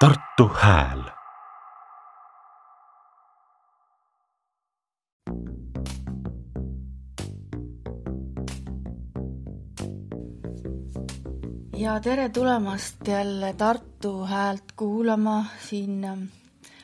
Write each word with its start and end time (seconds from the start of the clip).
Tartu 0.00 0.48
Hääl 0.62 1.02
ja 11.76 12.00
tere 12.00 12.28
tulemast 12.28 13.08
jälle 13.08 13.52
Tartu 13.52 14.24
Häält 14.24 14.72
kuulama 14.76 15.44
siin 15.68 16.04
ähm, 16.04 16.22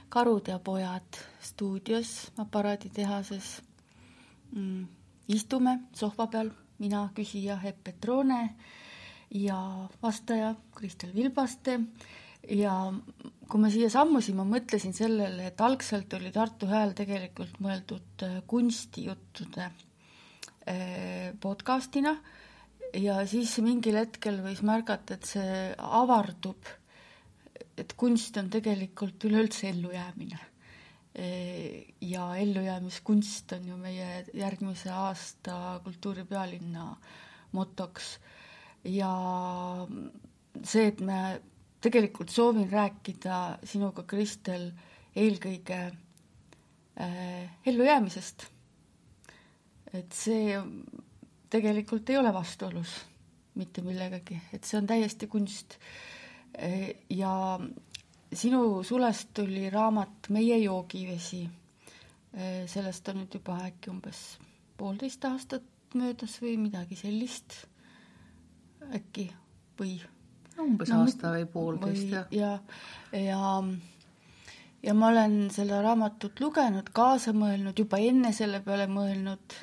Karud 0.09 0.47
ja 0.49 0.59
pojad 0.59 1.17
stuudios 1.41 2.33
aparaaditehases 2.39 3.63
mm,. 4.53 4.87
istume 5.29 5.79
sohva 5.93 6.27
peal, 6.27 6.51
mina, 6.79 7.09
küsija 7.15 7.59
Epp 7.65 7.85
Petrone 7.85 8.51
ja 9.31 9.89
vastaja 10.03 10.55
Kristel 10.75 11.15
Vilbaste 11.15 11.81
ja 12.53 12.75
kui 13.47 13.63
ma 13.63 13.71
siia 13.71 13.89
sammusin, 13.93 14.37
ma 14.39 14.47
mõtlesin 14.49 14.95
sellele, 14.97 15.51
et 15.51 15.61
algselt 15.63 16.13
oli 16.19 16.33
Tartu 16.35 16.69
Hääl 16.71 16.95
tegelikult 16.99 17.61
mõeldud 17.63 18.25
äh, 18.27 18.41
kunstijuttude 18.51 19.69
äh, 19.69 21.31
podcastina 21.43 22.17
ja 22.97 23.21
siis 23.29 23.57
mingil 23.63 23.99
hetkel 24.01 24.41
võis 24.45 24.63
märgata, 24.67 25.17
et 25.17 25.31
see 25.31 25.63
avardub, 25.79 26.71
et 27.77 27.95
kunst 27.99 28.37
on 28.41 28.51
tegelikult 28.51 29.27
üleüldse 29.29 29.71
ellujäämine. 29.71 30.41
Äh, 31.17 31.83
ja 32.03 32.33
ellujäämiskunst 32.43 33.57
on 33.59 33.71
ju 33.73 33.79
meie 33.81 34.25
järgmise 34.35 34.91
aasta 34.95 35.81
kultuuripealinna 35.85 36.89
motoks 37.55 38.17
ja 38.91 39.13
see, 40.63 40.89
et 40.91 41.01
me 41.01 41.21
tegelikult 41.87 42.33
soovin 42.35 42.69
rääkida 42.71 43.59
sinuga, 43.67 44.03
Kristel, 44.09 44.71
eelkõige 45.17 45.81
äh, 45.87 47.59
ellujäämisest. 47.67 48.47
et 49.95 50.13
see 50.13 50.57
tegelikult 51.51 52.11
ei 52.11 52.19
ole 52.19 52.33
vastuolus 52.35 52.99
mitte 53.57 53.83
millegagi, 53.83 54.37
et 54.53 54.65
see 54.65 54.77
on 54.81 54.87
täiesti 54.87 55.29
kunst. 55.31 55.79
Äh, 56.59 56.91
ja 57.11 57.59
sinu 58.33 58.83
sulest 58.85 59.31
tuli 59.35 59.71
raamat 59.71 60.29
Meie 60.35 60.59
joogivesi. 60.59 61.45
Äh, 62.35 62.67
sellest 62.67 63.09
on 63.09 63.23
nüüd 63.23 63.39
juba 63.39 63.61
äkki 63.71 63.91
umbes 63.95 64.27
poolteist 64.77 65.25
aastat 65.25 65.95
möödas 65.97 66.37
või 66.43 66.57
midagi 66.61 66.99
sellist 66.99 67.63
äkki 68.95 69.31
või 69.79 69.97
umbes 70.63 70.93
no, 70.93 71.03
aasta 71.05 71.33
või 71.35 71.47
poolteist, 71.51 72.09
jah. 72.13 72.27
ja, 72.35 72.53
ja, 73.17 73.41
ja 74.83 74.95
ma 74.97 75.11
olen 75.13 75.47
seda 75.55 75.83
raamatut 75.85 76.41
lugenud, 76.43 76.91
kaasa 76.97 77.35
mõelnud, 77.37 77.77
juba 77.79 78.01
enne 78.03 78.33
selle 78.37 78.63
peale 78.65 78.89
mõelnud, 78.91 79.59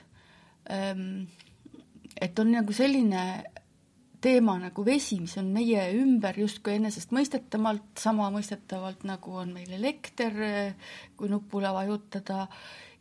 ehm, 0.73 1.07
et 2.21 2.39
on 2.39 2.53
nagu 2.53 2.75
selline 2.75 3.25
teema 4.23 4.55
nagu 4.61 4.85
vesi, 4.87 5.17
mis 5.19 5.35
on 5.41 5.49
meie 5.51 5.81
ümber 5.99 6.37
justkui 6.39 6.77
enesestmõistetavalt, 6.77 7.97
sama 7.99 8.29
mõistetavalt 8.31 9.03
nagu 9.07 9.35
on 9.41 9.51
meil 9.57 9.73
elekter, 9.75 10.37
kui 11.19 11.31
nupule 11.31 11.73
vajutada, 11.75 12.45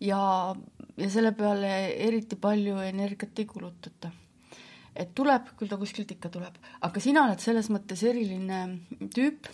ja, 0.02 0.22
ja 0.98 1.12
selle 1.12 1.30
peale 1.38 1.70
eriti 2.08 2.40
palju 2.40 2.80
energiat 2.88 3.38
ei 3.38 3.46
kulutata 3.46 4.10
et 4.96 5.14
tuleb, 5.16 5.52
küll 5.56 5.70
ta 5.70 5.78
kuskilt 5.80 6.10
ikka 6.14 6.30
tuleb, 6.32 6.56
aga 6.84 7.00
sina 7.00 7.24
oled 7.26 7.40
selles 7.40 7.70
mõttes 7.72 8.02
eriline 8.08 8.60
tüüp, 9.14 9.48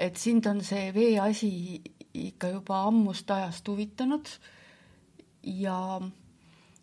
et 0.00 0.16
sind 0.18 0.46
on 0.48 0.62
see 0.64 0.90
veeasi 0.94 1.52
ikka 2.32 2.52
juba 2.54 2.82
ammust 2.88 3.30
ajast 3.30 3.68
huvitanud 3.68 4.28
ja, 5.42 5.76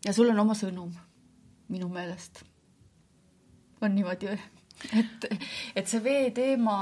ja 0.06 0.14
sul 0.16 0.32
on 0.34 0.46
oma 0.46 0.56
sõnum 0.58 0.94
minu 1.70 1.90
meelest. 1.94 2.44
on 3.82 3.94
niimoodi 3.96 4.32
või? 4.32 4.40
et, 5.02 5.28
et 5.76 5.88
see 5.88 6.02
vee 6.04 6.30
teema, 6.36 6.78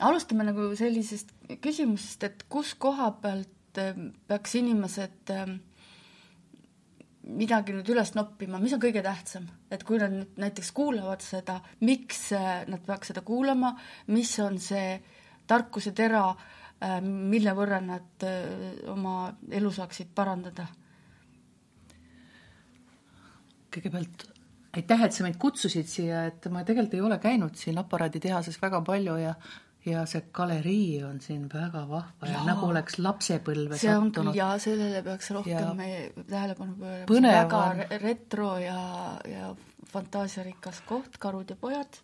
alustame 0.00 0.46
nagu 0.46 0.68
sellisest 0.78 1.32
küsimusest, 1.62 2.26
et 2.28 2.44
kus 2.48 2.74
koha 2.74 3.10
pealt 3.22 3.80
eh, 3.82 3.98
peaks 4.28 4.54
inimesed 4.60 5.34
äh, 5.34 5.56
midagi 7.26 7.74
nüüd 7.74 7.88
üles 7.90 8.12
noppima, 8.14 8.60
mis 8.62 8.74
on 8.76 8.82
kõige 8.82 9.02
tähtsam, 9.04 9.48
et 9.72 9.82
kui 9.86 9.98
nad 10.00 10.12
nüüd 10.14 10.38
näiteks 10.40 10.70
kuulavad 10.76 11.24
seda, 11.24 11.58
miks 11.82 12.28
äh, 12.36 12.62
nad 12.70 12.84
peaks 12.86 13.12
seda 13.12 13.24
kuulama, 13.26 13.74
mis 14.14 14.32
on 14.44 14.60
see 14.62 14.96
tarkuse 15.50 15.92
tera, 15.96 16.28
äh, 16.78 16.98
mille 17.02 17.54
võrra 17.58 17.80
nad 17.82 18.26
äh, 18.26 18.86
oma 18.92 19.32
elu 19.50 19.74
saaksid 19.80 20.14
parandada? 20.14 20.68
kõigepealt 23.76 24.22
aitäh, 24.78 25.02
et 25.04 25.12
sa 25.12 25.24
mind 25.24 25.36
kutsusid 25.40 25.88
siia, 25.90 26.22
et 26.30 26.46
ma 26.52 26.62
tegelikult 26.64 26.94
ei 26.96 27.02
ole 27.04 27.18
käinud 27.20 27.58
siin 27.60 27.76
aparaaditehases 27.82 28.56
väga 28.62 28.80
palju 28.86 29.18
ja 29.20 29.34
ja 29.86 30.02
see 30.10 30.24
galerii 30.34 31.02
on 31.06 31.20
siin 31.22 31.46
väga 31.52 31.84
vahva 31.88 32.26
ja, 32.26 32.32
ja 32.38 32.44
nagu 32.48 32.66
oleks 32.70 32.98
lapsepõlve 32.98 33.78
see 33.78 33.92
sattunud. 33.92 34.34
ja 34.36 34.48
sellele 34.62 35.02
peaks 35.06 35.30
rohkem 35.36 35.82
tähelepanu 36.26 36.74
pöörama. 36.80 37.34
väga 37.36 38.00
retro 38.02 38.56
ja, 38.62 38.80
ja 39.30 39.52
fantaasiarikas 39.92 40.82
koht, 40.88 41.20
Karud 41.22 41.50
ja 41.50 41.56
pojad. 41.60 42.00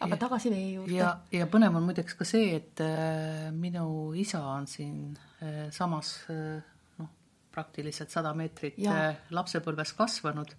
aga 0.00 0.14
ja, 0.14 0.20
tagasi 0.24 0.50
vee 0.54 0.72
juurde. 0.72 0.96
ja, 0.96 1.12
ja 1.32 1.46
põnev 1.50 1.76
on 1.76 1.86
muideks 1.90 2.16
ka 2.18 2.26
see, 2.28 2.56
et 2.56 2.80
äh, 2.84 3.50
minu 3.52 4.14
isa 4.16 4.40
on 4.54 4.66
siin 4.70 4.98
äh, 5.42 5.68
samas 5.74 6.14
äh, 6.32 6.58
noh, 7.02 7.12
praktiliselt 7.52 8.14
sada 8.14 8.32
meetrit 8.38 8.80
ja. 8.80 8.96
äh, 9.10 9.22
lapsepõlves 9.30 9.92
kasvanud 9.98 10.56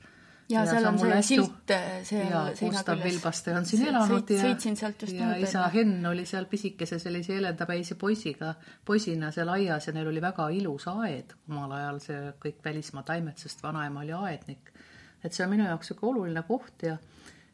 ja, 0.50 0.64
ja 0.64 0.66
seal 0.70 0.88
on 0.90 1.00
see 1.00 1.12
hästu... 1.14 1.28
silt 1.36 1.74
äh, 1.76 1.88
seal 2.08 2.32
seina 2.58 2.84
küljes. 2.88 3.06
Vilbaste 3.06 3.56
on 3.58 3.68
siin 3.70 3.86
elanud 3.92 4.34
ja 4.34 4.42
sõitsin 4.44 4.80
sealt 4.80 5.06
just 5.06 5.18
ja 5.18 5.32
isa 5.42 5.66
Henn 5.74 6.06
oli 6.10 6.26
seal 6.30 6.50
pisikese 6.52 7.00
sellise 7.02 7.38
helendapäise 7.38 7.98
poisiga, 8.02 8.54
poisina 8.86 9.32
seal 9.36 9.52
aias 9.54 9.90
ja 9.90 9.96
neil 9.96 10.10
oli 10.12 10.24
väga 10.24 10.50
ilus 10.56 10.88
aed 10.92 11.36
omal 11.50 11.78
ajal, 11.78 12.02
see 12.04 12.22
kõik 12.46 12.64
välismaa 12.66 13.06
taimed, 13.08 13.38
sest 13.42 13.64
vanaema 13.64 14.06
oli 14.06 14.16
aednik. 14.18 14.74
et 15.24 15.34
see 15.34 15.46
on 15.46 15.54
minu 15.54 15.68
jaoks 15.68 15.92
niisugune 15.92 16.14
oluline 16.14 16.46
koht 16.48 16.88
ja 16.88 16.98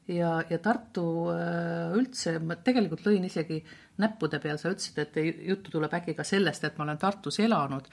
ja, 0.07 0.35
ja 0.49 0.59
Tartu 0.61 1.05
äh, 1.33 1.95
üldse, 1.97 2.37
ma 2.39 2.57
tegelikult 2.61 3.05
lõin 3.07 3.25
isegi 3.25 3.61
näppude 4.01 4.39
peal, 4.43 4.59
sa 4.61 4.71
ütlesid, 4.73 4.99
et 5.01 5.45
juttu 5.47 5.73
tuleb 5.73 5.93
äkki 5.97 6.13
ka 6.17 6.23
sellest, 6.27 6.63
et 6.67 6.77
ma 6.77 6.85
olen 6.85 6.99
Tartus 7.01 7.39
elanud, 7.43 7.87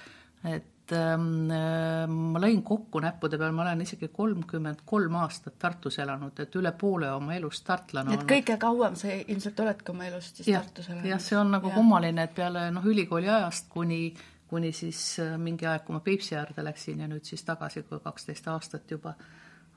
et 0.51 0.72
et 0.93 0.99
ähm, 0.99 1.51
äh, 1.51 2.07
ma 2.09 2.41
lõin 2.43 2.63
kokku 2.65 3.01
näppude 3.03 3.39
peal, 3.41 3.53
ma 3.57 3.65
olen 3.65 3.83
isegi 3.85 4.09
kolmkümmend 4.13 4.83
kolm 4.89 5.17
aastat 5.23 5.59
Tartus 5.61 5.99
elanud, 6.03 6.39
et 6.43 6.57
üle 6.59 6.73
poole 6.79 7.11
oma 7.13 7.37
elust 7.37 7.65
tartlane 7.67 8.17
et 8.17 8.27
kõige 8.29 8.59
kauem 8.61 8.97
sa 8.99 9.13
ilmselt 9.13 9.61
oledki 9.65 9.93
oma 9.95 10.09
elust 10.09 10.41
siis 10.41 10.53
ja, 10.53 10.63
Tartus 10.63 10.91
elanud? 10.91 11.09
jah, 11.09 11.23
see 11.23 11.39
on 11.39 11.55
nagu 11.57 11.71
ja. 11.71 11.77
kummaline, 11.79 12.27
et 12.29 12.35
peale 12.37 12.67
noh, 12.75 12.89
ülikooli 12.93 13.31
ajast 13.31 13.71
kuni, 13.73 14.03
kuni 14.51 14.73
siis 14.77 15.05
äh, 15.23 15.37
mingi 15.41 15.69
aeg, 15.69 15.87
kui 15.87 15.97
ma 15.97 16.03
Peipsi 16.05 16.37
äärde 16.39 16.65
läksin 16.67 17.01
ja 17.05 17.09
nüüd 17.11 17.25
siis 17.29 17.45
tagasi 17.49 17.87
kaksteist 17.93 18.53
aastat 18.53 18.91
juba 18.91 19.17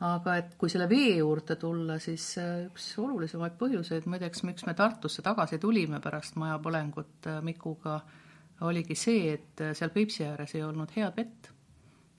aga 0.06 0.36
et 0.42 0.58
kui 0.60 0.68
selle 0.70 0.90
vee 0.92 1.16
juurde 1.22 1.56
tulla, 1.56 2.00
siis 2.04 2.34
äh, 2.42 2.68
üks 2.68 2.92
olulisemaid 3.00 3.56
põhjuseid 3.62 4.10
muideks, 4.12 4.44
miks 4.44 4.68
me 4.68 4.76
Tartusse 4.76 5.24
tagasi 5.24 5.62
tulime 5.64 6.04
pärast 6.04 6.36
majapõlengut 6.42 7.32
Mikuga 7.48 7.96
äh, 8.02 8.22
oligi 8.62 8.96
see, 8.96 9.34
et 9.34 9.64
seal 9.76 9.92
Peipsi 9.92 10.24
ääres 10.26 10.56
ei 10.56 10.64
olnud 10.64 10.94
head 10.96 11.18
vett 11.18 11.50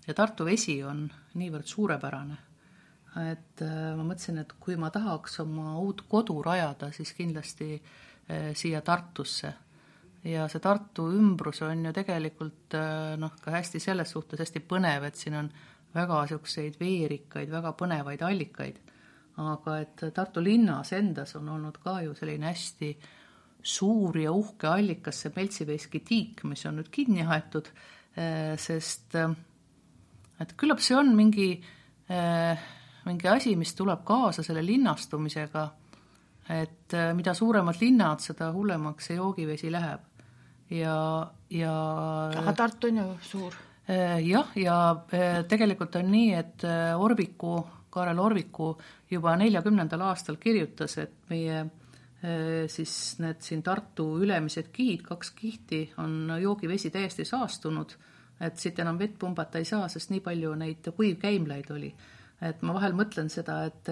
ja 0.07 0.15
Tartu 0.15 0.47
vesi 0.47 0.79
on 0.85 1.07
niivõrd 1.39 1.67
suurepärane, 1.69 2.39
et 3.27 3.63
äh, 3.65 3.93
ma 3.97 4.05
mõtlesin, 4.05 4.41
et 4.43 4.53
kui 4.61 4.77
ma 4.79 4.91
tahaks 4.95 5.41
oma 5.45 5.77
uut 5.83 6.05
kodu 6.11 6.39
rajada, 6.45 6.91
siis 6.95 7.13
kindlasti 7.17 7.75
äh, 7.77 8.51
siia 8.55 8.83
Tartusse. 8.87 9.55
ja 10.25 10.49
see 10.51 10.61
Tartu 10.61 11.09
ümbrus 11.15 11.63
on 11.63 11.85
ju 11.87 11.93
tegelikult 11.93 12.75
äh, 12.75 13.17
noh, 13.19 13.33
ka 13.43 13.57
hästi 13.57 13.81
selles 13.81 14.11
suhtes 14.11 14.41
hästi 14.41 14.63
põnev, 14.69 15.09
et 15.09 15.17
siin 15.17 15.39
on 15.41 15.51
väga 15.95 16.23
niisuguseid 16.23 16.77
veerikaid, 16.81 17.51
väga 17.51 17.73
põnevaid 17.73 18.23
allikaid. 18.23 18.81
aga 19.37 19.79
et 19.81 20.09
Tartu 20.15 20.41
linnas 20.41 20.93
endas 20.93 21.37
on 21.37 21.49
olnud 21.49 21.79
ka 21.83 22.01
ju 22.03 22.15
selline 22.15 22.47
hästi 22.53 22.97
äh, 22.97 23.09
suur 23.67 24.17
ja 24.21 24.33
uhke 24.35 24.69
allikas, 24.71 25.25
see 25.25 25.35
Peltsiveski 25.35 26.01
tiik, 26.07 26.45
mis 26.47 26.63
on 26.69 26.79
nüüd 26.81 26.91
kinni 26.93 27.27
aetud, 27.27 27.69
eh, 28.17 28.55
sest 28.61 29.17
eh, 29.19 29.35
et 30.43 30.55
küllap 30.59 30.83
see 30.85 30.97
on 30.99 31.13
mingi, 31.19 31.49
eh, 32.09 32.67
mingi 33.07 33.31
asi, 33.31 33.57
mis 33.59 33.75
tuleb 33.79 34.05
kaasa 34.07 34.45
selle 34.47 34.63
linnastumisega, 34.67 35.67
et 36.55 36.95
mida 37.19 37.33
suuremad 37.35 37.81
linnad, 37.81 38.23
seda 38.23 38.53
hullemaks 38.55 39.09
see 39.09 39.17
joogivesi 39.17 39.71
läheb. 39.75 40.05
ja, 40.71 40.99
ja 41.51 41.73
aga 42.43 42.53
Tartu 42.55 42.87
on 42.87 43.01
ju 43.01 43.07
suur. 43.23 43.57
jah, 43.87 44.53
ja 44.55 44.77
tegelikult 45.49 45.97
on 45.99 46.11
nii, 46.11 46.31
et 46.35 46.63
Orviku, 46.99 47.57
Kaarel 47.91 48.19
Orviku 48.19 48.77
juba 49.11 49.35
neljakümnendal 49.37 50.07
aastal 50.07 50.39
kirjutas, 50.39 50.99
et 51.03 51.19
meie 51.31 51.65
siis 52.73 52.93
need 53.23 53.39
siin 53.45 53.61
Tartu 53.63 54.07
ülemised 54.19 54.73
kihid, 54.75 55.05
kaks 55.07 55.31
kihti, 55.37 55.83
on 56.03 56.33
joogivesi 56.43 56.91
täiesti 56.91 57.25
saastunud, 57.29 57.93
et 58.41 58.59
siit 58.59 58.79
enam 58.83 58.99
vett 58.99 59.15
pumbata 59.19 59.61
ei 59.63 59.69
saa, 59.69 59.87
sest 59.89 60.11
nii 60.11 60.25
palju 60.25 60.55
neid 60.59 60.91
kuivkäimlaid 60.97 61.71
oli. 61.71 61.93
et 62.43 62.63
ma 62.67 62.75
vahel 62.75 62.93
mõtlen 62.93 63.31
seda, 63.33 63.61
et 63.65 63.89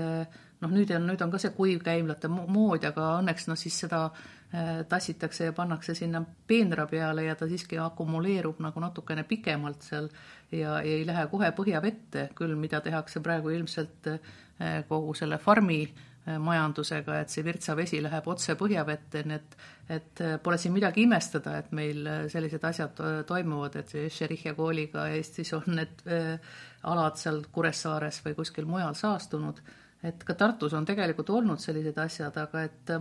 noh, 0.60 0.72
nüüd 0.72 0.90
on, 0.96 1.06
nüüd 1.06 1.22
on 1.22 1.31
ka 1.31 1.38
see 1.38 1.54
kuivkäimlate 1.56 2.28
mood, 2.28 2.84
aga 2.84 3.14
õnneks 3.20 3.46
noh, 3.48 3.56
siis 3.60 3.78
seda 3.84 4.08
Äh, 4.54 4.84
tassitakse 4.88 5.44
ja 5.44 5.52
pannakse 5.52 5.94
sinna 5.94 6.20
peenra 6.46 6.87
peale 6.87 7.25
ja 7.25 7.34
ta 7.34 7.46
siiski 7.50 7.78
akumuleerub 7.78 8.60
nagu 8.62 8.80
natukene 8.80 9.25
pikemalt 9.26 9.82
seal 9.82 10.06
ja, 10.52 10.76
ja 10.76 10.82
ei 10.84 11.06
lähe 11.06 11.25
kohe 11.32 11.48
põhjavette, 11.56 12.28
küll 12.38 12.54
mida 12.54 12.78
tehakse 12.84 13.22
praegu 13.25 13.50
ilmselt 13.50 14.06
äh, 14.12 14.84
kogu 14.87 15.14
selle 15.19 15.40
farmi 15.42 15.80
äh, 15.88 16.13
majandusega, 16.25 17.19
et 17.21 17.32
see 17.32 17.44
virtsavesi 17.44 17.99
läheb 18.00 18.29
otse 18.32 18.55
põhjavette, 18.56 19.25
nii 19.29 19.37
et 19.37 19.56
et 19.94 20.21
pole 20.41 20.56
siin 20.56 20.73
midagi 20.73 21.03
imestada, 21.05 21.59
et 21.61 21.73
meil 21.76 22.06
sellised 22.32 22.62
asjad 22.65 23.03
toimuvad, 23.29 23.75
et 23.76 23.91
Šerichia 24.09 24.55
kooliga 24.56 25.05
Eestis 25.12 25.53
on 25.53 25.67
need 25.76 26.00
alad 26.88 27.21
seal 27.21 27.43
Kuressaares 27.53 28.23
või 28.25 28.38
kuskil 28.38 28.65
mujal 28.65 28.97
saastunud, 28.97 29.61
et 30.00 30.25
ka 30.25 30.38
Tartus 30.41 30.73
on 30.73 30.88
tegelikult 30.88 31.35
olnud 31.37 31.61
sellised 31.61 32.00
asjad, 32.00 32.41
aga 32.41 32.65
et 32.65 32.94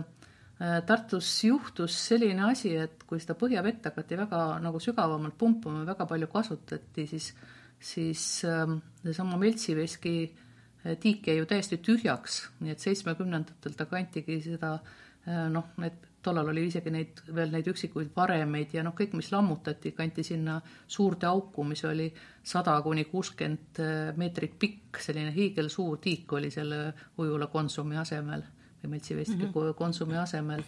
Äh, 0.60 0.82
Tartus 0.86 1.28
juhtus 1.44 1.96
selline 2.08 2.44
asi, 2.46 2.76
et 2.78 3.02
kui 3.08 3.18
seda 3.18 3.34
põhjavett 3.38 3.82
hakati 3.88 4.18
väga 4.20 4.42
nagu 4.62 4.78
sügavamalt 4.82 5.34
pumpama, 5.38 5.82
väga 5.88 6.06
palju 6.06 6.28
kasutati, 6.30 7.06
siis, 7.10 7.32
siis 7.82 8.22
ähm, 8.46 8.76
seesama 9.02 9.40
Meltsiveski 9.40 10.14
äh, 10.28 10.43
tiik 11.00 11.28
jäi 11.28 11.38
ju 11.38 11.46
täiesti 11.46 11.78
tühjaks, 11.82 12.40
nii 12.60 12.74
et 12.74 12.82
seitsmekümnendatel 12.82 13.76
ta 13.76 13.86
kantigi 13.90 14.40
seda 14.44 14.74
äh, 14.74 15.46
noh, 15.52 15.72
need 15.82 16.10
tollal 16.24 16.48
oli 16.48 16.66
isegi 16.70 16.90
neid 16.92 17.20
veel 17.36 17.50
neid 17.52 17.66
üksikuid 17.68 18.14
varemeid 18.16 18.72
ja 18.72 18.82
noh, 18.84 18.94
kõik, 18.96 19.12
mis 19.18 19.28
lammutati, 19.32 19.92
kanti 19.92 20.24
sinna 20.24 20.56
suurde 20.86 21.28
auku, 21.28 21.64
mis 21.68 21.84
oli 21.84 22.08
sada 22.42 22.78
kuni 22.82 23.04
kuuskümmend 23.10 23.80
meetrit 24.16 24.56
pikk, 24.58 25.02
selline 25.04 25.34
hiigelsuur 25.34 26.00
tiik 26.00 26.32
oli 26.32 26.50
selle 26.54 26.86
ujula 27.20 27.50
Konsumi 27.52 28.00
asemel 28.00 28.44
Metsivesti 28.88 29.36
mm 29.36 29.42
-hmm. 29.42 29.74
Konsumi 29.74 30.16
asemel. 30.16 30.62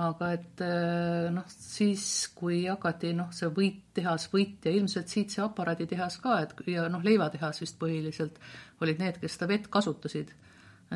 Aga 0.00 0.30
et 0.32 0.62
äh, 0.64 1.28
noh, 1.34 1.44
siis 1.52 2.04
kui 2.32 2.62
hakati 2.64 3.12
noh, 3.16 3.28
see 3.36 3.50
võittehas, 3.52 4.30
võit 4.32 4.64
ja 4.64 4.72
ilmselt 4.72 5.12
siit 5.12 5.34
see 5.34 5.42
aparaaditehas 5.44 6.16
ka, 6.22 6.38
et 6.46 6.54
ja 6.72 6.86
noh, 6.92 7.02
leivatehas 7.04 7.60
vist 7.60 7.76
põhiliselt 7.80 8.40
olid 8.80 9.02
need, 9.02 9.20
kes 9.20 9.36
seda 9.36 9.50
vett 9.50 9.68
kasutasid. 9.72 10.32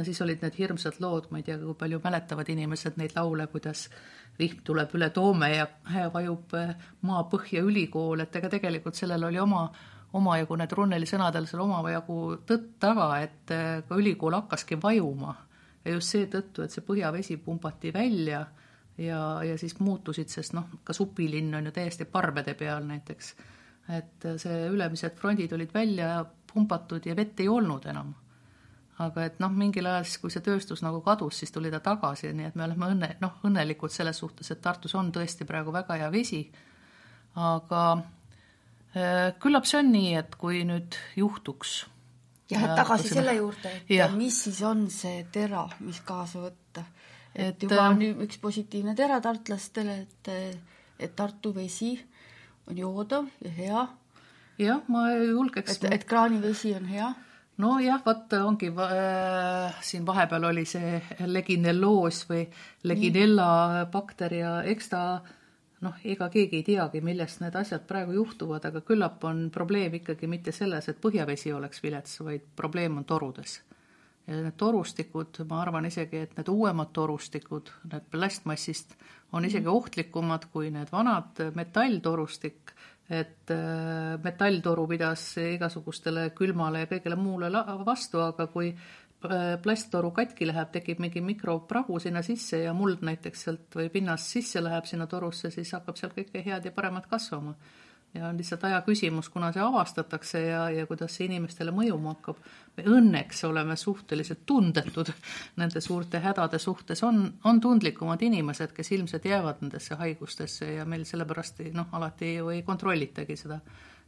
siis 0.04 0.20
olid 0.20 0.43
need 0.43 0.56
hirmsad 0.58 1.00
lood, 1.00 1.28
ma 1.31 1.38
ei 1.38 1.44
tea, 1.44 1.58
kui 1.58 1.75
palju 1.75 2.00
mäletavad 2.04 2.48
inimesed 2.48 2.96
neid 2.96 3.12
laule, 3.16 3.46
kuidas 3.52 3.88
vihm 4.38 4.60
tuleb 4.64 4.93
üle 4.94 5.10
Toome 5.10 5.50
ja 5.54 5.66
vajub 6.12 6.56
äh, 6.56 6.75
maapõhja 7.02 7.62
ülikool, 7.64 8.20
et 8.20 8.37
ega 8.37 8.48
tegelikult 8.48 8.96
sellel 8.96 9.25
oli 9.25 9.38
oma 9.38 9.69
omajagu 10.16 10.56
need 10.56 10.72
Runneli 10.72 11.06
sõnadel 11.08 11.46
seal 11.48 11.64
omajagu 11.64 12.20
tõtt 12.48 12.76
taga, 12.81 13.10
et 13.20 13.52
äh, 13.52 13.82
ka 13.88 13.96
ülikool 14.00 14.37
hakkaski 14.40 14.81
vajuma 14.81 15.37
ja 15.84 15.93
just 15.93 16.14
seetõttu, 16.14 16.64
et 16.64 16.72
see 16.72 16.84
põhjavesi 16.84 17.37
pumbati 17.43 17.93
välja 17.94 18.46
ja, 18.98 19.44
ja 19.44 19.58
siis 19.58 19.78
muutusid, 19.81 20.31
sest 20.32 20.54
noh, 20.56 20.69
ka 20.84 20.94
supilinn 20.96 21.54
on 21.54 21.69
ju 21.69 21.75
täiesti 21.76 22.04
parvede 22.04 22.54
peal 22.54 22.87
näiteks. 22.87 23.34
et 23.96 24.25
see 24.43 24.69
ülemised 24.69 25.14
frondid 25.14 25.52
olid 25.52 25.75
välja 25.75 26.25
pumbatud 26.52 27.06
ja 27.06 27.16
vett 27.16 27.40
ei 27.40 27.48
olnud 27.48 27.84
enam. 27.87 28.14
aga 28.98 29.25
et 29.28 29.40
noh, 29.40 29.52
mingil 29.52 29.87
ajal 29.87 30.06
siis, 30.08 30.19
kui 30.19 30.32
see 30.32 30.40
tööstus 30.40 30.81
nagu 30.82 31.02
kadus, 31.04 31.43
siis 31.43 31.52
tuli 31.52 31.70
ta 31.70 31.82
tagasi, 31.84 32.31
nii 32.32 32.46
et 32.48 32.54
me 32.56 32.64
oleme 32.64 32.87
õnne, 32.94 33.10
noh, 33.20 33.34
õnnelikud 33.44 33.93
selles 33.93 34.16
suhtes, 34.22 34.50
et 34.50 34.62
Tartus 34.64 34.94
on 34.96 35.10
tõesti 35.12 35.44
praegu 35.44 35.75
väga 35.75 35.98
hea 36.00 36.08
vesi, 36.12 36.40
aga 37.37 37.82
äh, 38.96 39.34
küllap 39.43 39.69
see 39.69 39.82
on 39.82 39.93
nii, 39.93 40.14
et 40.16 40.38
kui 40.40 40.62
nüüd 40.64 40.96
juhtuks 41.20 41.82
jah, 42.50 42.64
et 42.64 42.75
tagasi 42.78 43.12
selle 43.12 43.34
juurde, 43.37 43.72
et 43.84 43.93
ja. 43.98 44.08
mis 44.14 44.38
siis 44.46 44.62
on 44.66 44.87
see 44.93 45.26
tera, 45.32 45.66
mis 45.84 46.00
kaasa 46.06 46.46
võtta. 46.46 46.87
Et, 47.36 47.62
juba 47.62 47.90
on 47.90 48.02
äh, 48.02 48.16
üks 48.26 48.40
positiivne 48.42 48.96
tera 48.96 49.20
tartlastele, 49.20 50.00
et, 50.06 50.32
et 50.98 51.14
Tartu 51.16 51.52
vesi 51.54 51.94
on 52.66 52.78
joodav 52.80 53.28
ja 53.44 53.54
hea. 53.60 53.86
jah, 54.58 54.82
ma 54.88 55.10
julgeks. 55.12 55.76
et, 55.76 55.88
et 55.92 56.08
kraanivesi 56.08 56.74
on 56.78 56.90
hea 56.90 57.12
nojah, 57.62 58.02
vot 58.04 58.32
ongi 58.40 58.68
äh, 58.68 59.76
siin 59.80 60.04
vahepeal 60.06 60.44
oli 60.50 60.66
see 60.68 61.00
leginelloos 61.26 62.26
või 62.28 62.44
leginella 62.84 63.86
bakter 63.92 64.34
ja 64.36 64.52
eks 64.68 64.92
ta 64.92 65.02
noh, 65.84 65.96
ega 66.04 66.28
keegi 66.32 66.60
ei 66.60 66.66
teagi, 66.66 67.02
millest 67.04 67.40
need 67.42 67.56
asjad 67.56 67.84
praegu 67.88 68.16
juhtuvad, 68.16 68.64
aga 68.68 68.82
küllap 68.84 69.24
on 69.28 69.46
probleem 69.52 69.98
ikkagi 70.00 70.28
mitte 70.30 70.52
selles, 70.52 70.88
et 70.88 71.00
põhjavesi 71.00 71.52
oleks 71.52 71.82
vilets, 71.84 72.20
vaid 72.24 72.44
probleem 72.56 72.96
on 73.00 73.04
torudes. 73.08 73.60
Need 74.26 74.56
torustikud, 74.58 75.43
ma 75.49 75.61
arvan 75.62 75.87
isegi, 75.87 76.25
et 76.26 76.37
need 76.38 76.49
uuemad 76.50 76.90
torustikud, 76.94 77.70
need 77.93 78.08
plastmassist, 78.11 78.96
on 79.32 79.46
isegi 79.46 79.70
ohtlikumad 79.70 80.49
kui 80.52 80.73
need 80.75 80.90
vanad 80.93 81.44
metalltorustik, 81.55 82.75
et 83.06 83.52
äh, 83.55 84.17
metalltoru 84.23 84.88
pidas 84.90 85.28
igasugustele 85.38 86.32
külmale 86.34 86.82
ja 86.82 86.90
kõigele 86.90 87.19
muule 87.20 87.52
vastu, 87.87 88.19
aga 88.25 88.49
kui 88.50 88.73
Äh, 89.25 89.56
plasttoru 89.62 90.11
katki 90.12 90.44
läheb, 90.44 90.69
tekib 90.75 90.99
mingi 91.00 91.22
mikropragu 91.25 91.96
sinna 92.02 92.20
sisse 92.22 92.58
ja 92.67 92.75
muld 92.76 93.00
näiteks 93.06 93.44
sealt 93.46 93.76
või 93.79 93.88
pinnast 93.90 94.29
sisse 94.29 94.61
läheb 94.61 94.84
sinna 94.84 95.06
torusse, 95.08 95.49
siis 95.55 95.72
hakkab 95.72 95.96
seal 95.96 96.12
kõike 96.12 96.43
head 96.44 96.69
ja 96.69 96.72
paremat 96.76 97.08
kasvama. 97.08 97.55
Ja 98.16 98.28
on 98.28 98.38
lihtsalt 98.38 98.64
aja 98.64 98.80
küsimus, 98.86 99.28
kuna 99.32 99.50
see 99.52 99.62
avastatakse 99.62 100.40
ja, 100.40 100.62
ja 100.72 100.86
kuidas 100.88 101.14
see 101.16 101.28
inimestele 101.28 101.74
mõjuma 101.74 102.14
hakkab. 102.14 102.40
me 102.76 102.84
õnneks 102.96 103.44
oleme 103.48 103.76
suhteliselt 103.76 104.44
tundetud 104.46 105.12
nende 105.60 105.80
suurte 105.80 106.20
hädade 106.24 106.58
suhtes, 106.58 107.02
on, 107.02 107.22
on 107.44 107.60
tundlikumad 107.60 108.22
inimesed, 108.22 108.72
kes 108.76 108.92
ilmselt 108.92 109.24
jäävad 109.24 109.62
nendesse 109.64 109.94
haigustesse 109.94 110.72
ja 110.72 110.84
meil 110.84 111.04
sellepärast 111.04 111.62
noh, 111.72 111.92
alati 111.92 112.34
ju 112.34 112.48
ei 112.54 112.62
kontrollitagi 112.62 113.36
seda. 113.36 113.60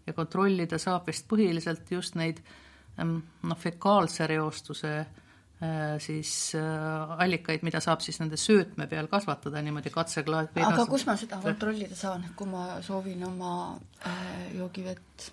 ja 0.07 0.13
kontrollida 0.13 0.79
saab 0.79 1.07
vist 1.07 1.29
põhiliselt 1.29 1.91
just 1.91 2.15
neid 2.17 2.43
äh, 2.43 3.07
noh, 3.43 3.59
fekaalse 3.59 4.27
reostuse 4.27 4.99
äh, 4.99 5.28
siis 5.99 6.55
äh, 6.55 7.21
allikaid, 7.23 7.65
mida 7.67 7.81
saab 7.83 8.03
siis 8.05 8.21
nende 8.21 8.39
söötme 8.39 8.87
peal 8.87 9.09
kasvatada 9.11 9.63
niimoodi 9.63 9.91
katseklaas. 9.91 10.53
aga 10.55 10.87
kus 10.87 11.07
ma 11.07 11.17
seda 11.19 11.41
kontrollida 11.43 11.99
saan, 11.99 12.29
kui 12.37 12.47
ma 12.47 12.79
soovin 12.83 13.25
oma 13.27 13.53
äh, 14.07 14.55
joogivett 14.55 15.33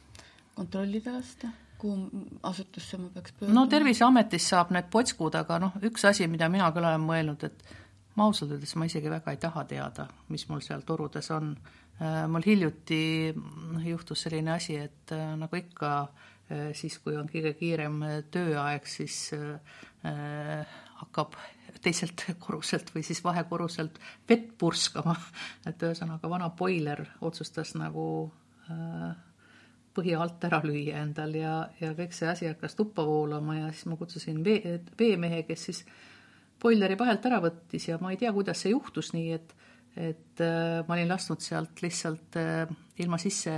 kontrollida 0.55 1.13
lasta? 1.19 1.53
kuhu 1.77 2.09
asutusse 2.43 2.97
ma 2.97 3.09
peaks 3.13 3.33
pöörduma? 3.38 3.59
no 3.59 3.67
Terviseametis 3.69 4.50
saab 4.50 4.73
need 4.73 4.89
potskud, 4.89 5.35
aga 5.35 5.59
noh, 5.61 5.77
üks 5.85 6.07
asi, 6.09 6.25
mida 6.27 6.50
mina 6.50 6.71
küll 6.73 6.88
olen 6.88 7.05
mõelnud, 7.05 7.45
et 7.45 7.75
ma 8.15 8.25
ausalt 8.25 8.55
öeldes 8.55 8.73
ma 8.79 8.89
isegi 8.89 9.11
väga 9.11 9.35
ei 9.35 9.38
taha 9.38 9.65
teada, 9.69 10.07
mis 10.33 10.47
mul 10.50 10.63
seal 10.65 10.81
torudes 10.88 11.29
on. 11.35 11.57
mul 12.27 12.43
hiljuti 12.43 13.33
juhtus 13.85 14.25
selline 14.25 14.55
asi, 14.55 14.75
et 14.75 15.11
nagu 15.38 15.55
ikka 15.55 15.91
äh, 16.01 16.09
Äh, 16.09 16.34
siis, 16.77 16.99
kui 17.01 17.15
on 17.17 17.29
kõige 17.29 17.55
kiirem 17.57 18.01
äh, 18.05 18.17
tööaeg, 18.31 18.85
siis 18.89 19.31
äh, 19.33 20.73
hakkab 21.01 21.37
teiselt 21.83 22.21
korruselt 22.43 22.91
või 22.93 23.05
siis 23.05 23.23
vahekorruselt 23.25 23.99
vett 24.29 24.51
purskama. 24.57 25.15
et 25.69 25.81
ühesõnaga 25.81 26.29
vana 26.29 26.49
boiler 26.49 27.05
otsustas 27.21 27.75
nagu 27.79 28.07
põhja 29.95 30.19
alt 30.23 30.43
ära 30.47 30.57
lüüa 30.65 31.03
endal 31.03 31.35
ja, 31.37 31.51
ja 31.77 31.91
kõik 31.95 32.15
see 32.17 32.27
asi 32.27 32.47
hakkas 32.49 32.73
tuppa 32.75 33.03
voolama 33.05 33.59
ja 33.59 33.67
siis 33.69 33.85
ma 33.91 33.97
kutsusin 33.99 34.39
vee, 34.43 34.79
veemehe, 34.97 35.43
kes 35.45 35.65
siis 35.69 35.83
boileri 36.61 36.97
vahelt 36.97 37.27
ära 37.29 37.37
võttis 37.43 37.85
ja 37.91 37.99
ma 38.01 38.09
ei 38.11 38.17
tea, 38.17 38.33
kuidas 38.33 38.63
see 38.65 38.73
juhtus 38.73 39.13
nii, 39.13 39.37
et 39.37 39.55
et 39.95 40.41
ma 40.87 40.97
olin 40.97 41.07
lasknud 41.07 41.39
sealt 41.39 41.79
lihtsalt 41.79 42.35
ilma 42.99 43.15
sisse 43.21 43.53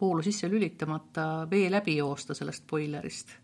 voolu 0.00 0.22
sisse 0.22 0.48
lülitamata 0.50 1.46
vee 1.50 1.70
läbi 1.70 1.96
joosta 1.96 2.34
sellest 2.34 2.66
boilerist. 2.70 3.34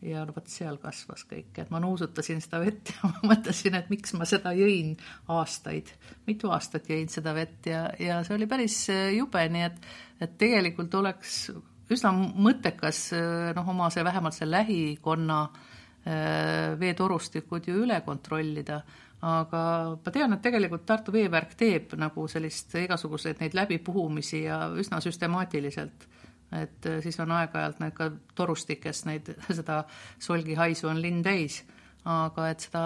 ja 0.00 0.22
no 0.24 0.32
vot 0.32 0.46
seal 0.48 0.78
kasvas 0.80 1.26
kõik, 1.28 1.58
et 1.60 1.70
ma 1.70 1.76
nuusutasin 1.84 2.38
seda 2.40 2.62
vett 2.62 2.88
ja 2.94 3.08
ma 3.10 3.34
mõtlesin, 3.34 3.74
et 3.76 3.90
miks 3.92 4.14
ma 4.16 4.24
seda 4.24 4.54
jõin 4.56 4.94
aastaid, 5.28 5.90
mitu 6.26 6.48
aastat 6.50 6.88
jõin 6.88 7.10
seda 7.12 7.34
vett 7.36 7.68
ja, 7.68 7.82
ja 8.00 8.22
see 8.24 8.38
oli 8.38 8.48
päris 8.48 8.78
äh, 8.94 9.10
jube, 9.18 9.42
nii 9.52 9.66
et, 9.66 9.90
et 10.24 10.38
tegelikult 10.40 10.94
oleks 10.96 11.50
üsna 11.90 12.14
mõttekas 12.14 13.10
noh, 13.56 13.68
oma 13.68 13.90
see 13.92 14.06
vähemalt 14.06 14.38
see 14.38 14.48
lähikonna 14.48 15.42
äh, 15.44 16.78
veetorustikud 16.80 17.68
ju 17.68 17.82
üle 17.84 18.00
kontrollida 18.06 18.80
aga 19.20 19.62
ma 20.00 20.12
tean, 20.12 20.32
et 20.32 20.42
tegelikult 20.44 20.86
Tartu 20.88 21.12
Veevärk 21.12 21.52
teeb 21.60 21.92
nagu 22.00 22.24
sellist 22.30 22.72
igasuguseid 22.80 23.42
neid 23.42 23.56
läbipuhumisi 23.56 24.44
ja 24.46 24.62
üsna 24.72 25.00
süstemaatiliselt. 25.04 26.08
et 26.52 26.86
äh, 26.86 26.98
siis 27.02 27.20
on 27.20 27.30
aeg-ajalt 27.30 27.78
need 27.78 27.94
ka 27.94 28.10
torustikes 28.34 29.04
neid, 29.06 29.28
seda 29.58 29.84
solgihaisu 30.18 30.88
on 30.88 31.02
linn 31.02 31.22
täis, 31.22 31.60
aga 32.04 32.48
et 32.50 32.66
seda 32.66 32.82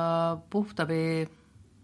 puhta 0.50 0.88
vee 0.88 1.24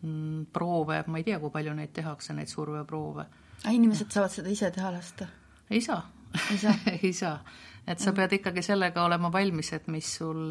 mm, 0.02 0.50
proove, 0.52 1.04
ma 1.06 1.18
ei 1.18 1.24
tea, 1.24 1.38
kui 1.40 1.50
palju 1.50 1.74
neid 1.74 1.94
tehakse, 1.96 2.34
neid 2.36 2.50
surveproove. 2.50 3.26
aga 3.62 3.72
inimesed 3.72 4.10
saavad 4.10 4.34
seda 4.34 4.52
ise 4.52 4.70
teha 4.70 4.92
lasta? 4.92 5.30
ei 5.70 5.80
saa. 5.80 6.02
ei 6.50 6.58
saa 6.64 6.74
ei 7.02 7.12
saa, 7.12 7.38
et 7.86 8.02
sa 8.02 8.12
pead 8.12 8.34
ikkagi 8.40 8.62
sellega 8.66 9.06
olema 9.06 9.30
valmis, 9.32 9.72
et 9.72 9.86
mis 9.88 10.16
sul 10.18 10.50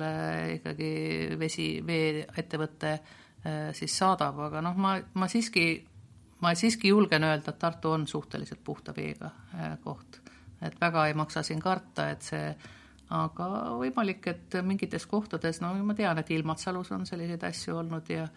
ikkagi 0.55 0.93
vesi, 1.39 1.71
veeettevõte 1.85 2.99
siis 3.73 3.93
saadab, 3.97 4.39
aga 4.49 4.61
noh, 4.61 4.75
ma, 4.75 4.97
ma 5.13 5.27
siiski, 5.31 5.63
ma 6.43 6.51
siiski 6.55 6.91
julgen 6.91 7.23
öelda, 7.23 7.53
et 7.53 7.59
Tartu 7.59 7.93
on 7.95 8.07
suhteliselt 8.07 8.59
puhta 8.63 8.93
veega 8.95 9.31
äh, 9.55 9.77
koht. 9.83 10.19
et 10.61 10.75
väga 10.81 11.07
ei 11.07 11.13
maksa 11.15 11.43
siin 11.43 11.61
karta, 11.63 12.09
et 12.11 12.21
see 12.21 12.49
aga 13.15 13.47
võimalik, 13.79 14.27
et 14.27 14.59
mingites 14.63 15.05
kohtades, 15.09 15.61
no 15.63 15.71
ma 15.83 15.95
tean, 15.97 16.19
et 16.21 16.31
Ilmatsalus 16.35 16.91
on 16.93 17.05
selliseid 17.09 17.43
asju 17.47 17.77
olnud 17.79 18.09
ja 18.11 18.27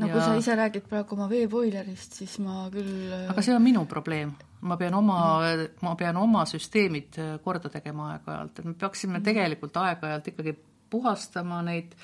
no 0.00 0.08
ja... 0.08 0.12
kui 0.12 0.20
sa 0.20 0.34
ise 0.36 0.56
räägid 0.58 0.88
praegu 0.90 1.16
oma 1.16 1.28
veepoilerist, 1.30 2.18
siis 2.20 2.36
ma 2.44 2.66
küll 2.72 3.12
aga 3.30 3.44
see 3.44 3.54
on 3.56 3.64
minu 3.64 3.86
probleem. 3.88 4.34
ma 4.60 4.76
pean 4.76 4.94
oma 4.98 5.20
mm., 5.40 5.78
ma 5.86 5.94
pean 5.96 6.18
oma 6.20 6.44
süsteemid 6.48 7.20
korda 7.44 7.72
tegema 7.72 8.10
aeg-ajalt, 8.14 8.58
et 8.58 8.68
me 8.68 8.74
peaksime 8.74 9.18
mm. 9.18 9.28
tegelikult 9.30 9.80
aeg-ajalt 9.80 10.34
ikkagi 10.34 10.56
puhastama 10.90 11.62
neid, 11.62 11.94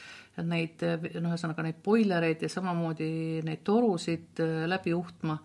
neid 0.45 0.83
noh, 0.85 1.31
ühesõnaga 1.33 1.64
neid 1.64 1.78
boilereid 1.85 2.43
ja 2.45 2.50
samamoodi 2.52 3.40
neid 3.47 3.62
torusid 3.64 4.43
läbi 4.69 4.93
juhtma, 4.93 5.38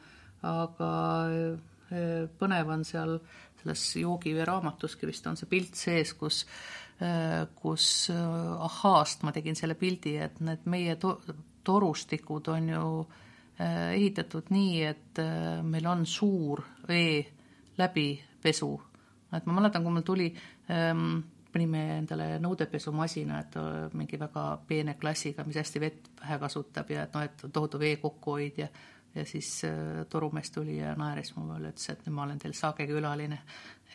aga 0.49 0.91
eh, 1.31 2.25
põnev 2.39 2.73
on 2.75 2.83
seal 2.87 3.15
selles 3.61 3.85
joogivee 4.01 4.45
raamatuski 4.47 5.07
vist 5.07 5.27
on 5.29 5.37
see 5.39 5.47
pilt 5.47 5.77
sees, 5.79 6.11
kus 6.17 6.43
eh, 6.99 7.45
kus 7.55 8.09
ahhaast 8.11 9.23
ma 9.23 9.31
tegin 9.35 9.55
selle 9.55 9.77
pildi, 9.79 10.17
et 10.25 10.43
need 10.43 10.67
meie 10.67 10.97
to 10.99 11.15
torustikud 11.63 12.47
on 12.47 12.69
ju 12.69 13.07
äh, 13.61 13.91
ehitatud 13.93 14.49
nii, 14.49 14.83
et 14.83 15.19
äh, 15.19 15.63
meil 15.63 15.87
on 15.87 16.05
suur 16.05 16.63
vee 16.87 17.25
läbipesu. 17.77 18.81
et 19.33 19.45
ma 19.45 19.53
mäletan, 19.53 19.83
kui 19.83 19.93
mul 19.93 20.03
tuli 20.03 20.27
ähm, 20.69 21.21
panime 21.51 21.83
endale 21.97 22.29
nõudepesumasina, 22.43 23.41
et 23.45 23.59
äh, 23.59 23.83
mingi 23.97 24.19
väga 24.19 24.45
peene 24.67 24.95
klassiga, 24.99 25.45
mis 25.47 25.59
hästi 25.59 25.83
vett 25.83 26.09
vähe 26.21 26.39
kasutab 26.41 26.89
ja 26.93 27.05
et 27.07 27.13
noh, 27.17 27.27
et 27.27 27.45
tohutu 27.51 27.81
vee 27.81 27.95
kokkuhoid 28.01 28.65
ja 28.65 28.71
ja 29.15 29.25
siis 29.25 29.63
äh, 29.67 30.05
torumees 30.09 30.51
tuli 30.51 30.77
ja 30.77 30.95
naeris 30.95 31.33
mu 31.35 31.43
peale, 31.49 31.73
ütles, 31.73 31.89
et 31.91 32.05
nüüd 32.05 32.15
ma 32.15 32.23
olen 32.25 32.39
teil 32.39 32.53
saagekülaline 32.55 33.39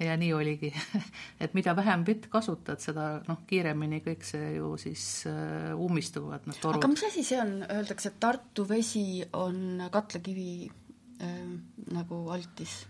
ja 0.05 0.17
nii 0.21 0.33
oligi 0.37 0.69
et 1.45 1.55
mida 1.57 1.73
vähem 1.77 2.05
vett 2.07 2.29
kasutad, 2.33 2.83
seda 2.85 3.07
noh, 3.29 3.41
kiiremini 3.49 4.03
kõik 4.05 4.27
see 4.29 4.51
ju 4.59 4.75
siis 4.81 5.07
äh, 5.31 5.73
ummistuvad 5.73 6.49
need 6.49 6.61
torud. 6.61 6.83
aga 6.83 6.93
mis 6.93 7.07
asi 7.09 7.25
see 7.25 7.41
on, 7.41 7.57
öeldakse, 7.65 8.13
et 8.13 8.21
Tartu 8.21 8.67
vesi 8.69 9.25
on 9.41 9.87
katlakivi 9.93 10.69
äh, 10.69 11.41
nagu 11.97 12.21
altis? 12.35 12.83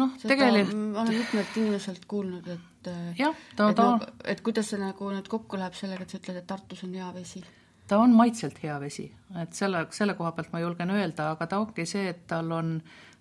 Noh, 0.00 0.14
tegelikult 0.20 0.76
ma 0.94 1.04
olen 1.04 1.18
mitmelt 1.20 1.58
inimeselt 1.60 2.06
kuulnud, 2.10 2.48
et 2.56 2.90
äh, 2.92 3.10
jah, 3.18 3.36
ta, 3.56 3.72
ta 3.72 3.90
nagu, 3.94 4.12
et 4.34 4.42
kuidas 4.44 4.72
see 4.72 4.80
nagu 4.80 5.10
nüüd 5.14 5.30
kokku 5.30 5.60
läheb 5.60 5.76
sellega, 5.78 6.06
et 6.06 6.14
sa 6.14 6.20
ütled, 6.22 6.42
et 6.42 6.48
Tartus 6.50 6.84
on 6.86 6.94
hea 6.98 7.10
vesi? 7.14 7.44
ta 7.88 7.98
on 8.00 8.14
maitselt 8.16 8.62
hea 8.64 8.76
vesi, 8.80 9.10
et 9.42 9.56
selle, 9.56 9.86
selle 9.92 10.14
koha 10.18 10.32
pealt 10.32 10.54
ma 10.54 10.62
julgen 10.62 10.94
öelda, 10.94 11.32
aga 11.34 11.46
ta 11.50 11.60
ongi 11.60 11.84
see, 11.88 12.06
et 12.14 12.24
tal 12.30 12.52
on 12.56 12.78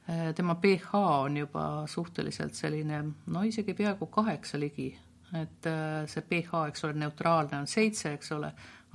Äh, 0.09 0.33
tema 0.33 0.55
pH 0.55 0.95
on 0.95 1.37
juba 1.37 1.87
suhteliselt 1.87 2.53
selline 2.53 2.97
no 3.25 3.43
isegi 3.47 3.73
peaaegu 3.73 4.09
kaheksa 4.11 4.59
ligi, 4.59 4.89
et 5.31 5.67
äh, 5.69 6.03
see 6.11 6.25
pH, 6.27 6.65
eks 6.67 6.83
ole, 6.83 6.97
neutraalne 6.99 7.61
on 7.61 7.69
seitse, 7.71 8.11
eks 8.17 8.33
ole, 8.35 8.49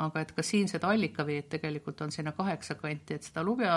aga 0.05 0.21
et 0.21 0.35
ka 0.37 0.45
siinsed 0.45 0.85
allikaveed 0.85 1.49
tegelikult 1.55 2.03
on 2.05 2.13
sinna 2.13 2.35
kaheksa 2.37 2.77
kanti, 2.77 3.17
et 3.17 3.25
seda 3.25 3.41
lubja 3.43 3.73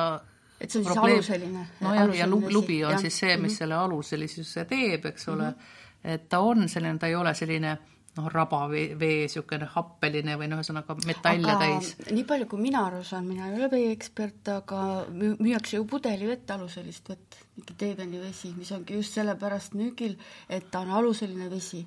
et 0.61 0.69
see 0.69 0.79
on 0.79 0.85
siis 0.85 0.93
probleem, 0.93 1.17
aluseline? 1.17 1.67
nojah, 1.81 2.15
ja 2.15 2.27
lubi 2.29 2.83
on 2.85 2.93
ja. 2.95 2.99
siis 3.01 3.19
see, 3.19 3.37
mis 3.37 3.39
mm 3.41 3.45
-hmm. 3.45 3.57
selle 3.57 3.75
aluselisuse 3.75 4.65
teeb, 4.65 5.05
eks 5.05 5.27
ole 5.27 5.49
mm, 5.49 5.55
-hmm. 5.55 6.13
et 6.13 6.29
ta 6.29 6.39
on 6.39 6.69
selline, 6.69 6.99
ta 6.99 7.07
ei 7.07 7.15
ole 7.15 7.33
selline 7.33 7.77
noh, 8.17 8.27
rabavee, 8.31 8.99
vee 8.99 9.19
niisugune 9.23 9.67
happeline 9.75 10.35
või 10.39 10.49
noh, 10.51 10.59
ühesõnaga 10.59 10.95
metalle 11.05 11.51
aga 11.53 11.65
täis. 11.65 11.93
nii 12.11 12.23
palju, 12.27 12.47
kui 12.51 12.61
mina 12.61 12.85
aru 12.89 13.03
saan, 13.07 13.27
mina 13.27 13.47
ei 13.49 13.59
ole 13.59 13.69
veeekspert, 13.71 14.51
aga 14.55 14.81
müüakse 15.11 15.77
ju 15.77 15.85
pudelivett, 15.85 16.51
aluselist 16.51 17.09
vett, 17.09 17.37
mingi 17.55 17.77
Teedeni 17.77 18.19
vesi, 18.19 18.53
mis 18.57 18.71
ongi 18.75 18.99
just 18.99 19.13
sellepärast 19.19 19.77
müügil, 19.79 20.17
et 20.49 20.67
ta 20.71 20.79
on 20.79 20.91
aluseline 21.01 21.49
vesi. 21.49 21.85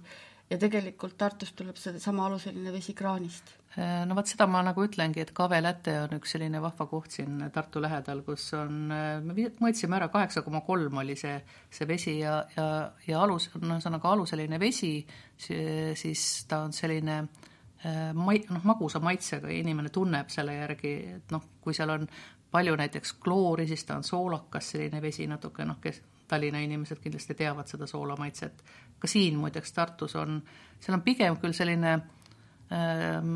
ja 0.51 0.59
tegelikult 0.61 1.17
Tartust 1.17 1.57
tuleb 1.57 1.77
sedasama 1.81 2.27
aluseline 2.27 2.73
vesi 2.73 2.93
kraanist 2.95 3.55
no 3.77 4.15
vot 4.15 4.29
seda 4.31 4.47
ma 4.51 4.61
nagu 4.63 4.85
ütlengi, 4.87 5.23
et 5.25 5.33
Kave 5.35 5.59
Läte 5.63 5.95
on 6.05 6.15
üks 6.19 6.35
selline 6.37 6.61
vahva 6.63 6.87
koht 6.91 7.17
siin 7.17 7.41
Tartu 7.55 7.83
lähedal, 7.83 8.23
kus 8.27 8.47
on, 8.59 8.85
äh, 8.95 9.17
me 9.25 9.35
mõõtsime 9.35 9.99
ära, 9.99 10.09
kaheksa 10.13 10.45
koma 10.47 10.63
kolm 10.67 11.01
oli 11.03 11.17
see, 11.19 11.35
see 11.75 11.89
vesi 11.89 12.19
ja, 12.21 12.37
ja, 12.55 12.69
ja 13.07 13.25
alus, 13.25 13.49
noh, 13.57 13.75
ühesõnaga 13.79 14.15
aluseline 14.15 14.61
vesi, 14.63 14.95
siis 15.39 16.25
ta 16.51 16.63
on 16.69 16.77
selline 16.77 17.19
äh, 17.19 18.15
mai-, 18.15 18.45
noh, 18.51 18.63
magusa 18.71 19.03
maitsega 19.03 19.51
ja 19.51 19.59
inimene 19.59 19.91
tunneb 19.95 20.31
selle 20.31 20.55
järgi, 20.61 20.97
et 21.19 21.35
noh, 21.35 21.51
kui 21.61 21.75
seal 21.75 21.97
on 21.97 22.09
palju 22.55 22.79
näiteks 22.79 23.17
kloori, 23.19 23.67
siis 23.67 23.83
ta 23.85 23.99
on 23.99 24.07
soolakas, 24.07 24.75
selline 24.75 25.03
vesi 25.03 25.27
natuke 25.27 25.67
noh, 25.67 25.83
kes 25.83 26.03
Tallinna 26.31 26.63
inimesed 26.65 27.03
kindlasti 27.03 27.35
teavad 27.37 27.69
seda 27.69 27.85
soolamaitset. 27.87 28.63
ka 28.99 29.09
siin 29.11 29.35
muideks 29.37 29.75
Tartus 29.77 30.15
on, 30.17 30.39
seal 30.81 30.95
on 30.97 31.03
pigem 31.05 31.37
küll 31.43 31.53
selline 31.53 31.91
äh, 31.99 32.24
Ehm, 32.73 33.27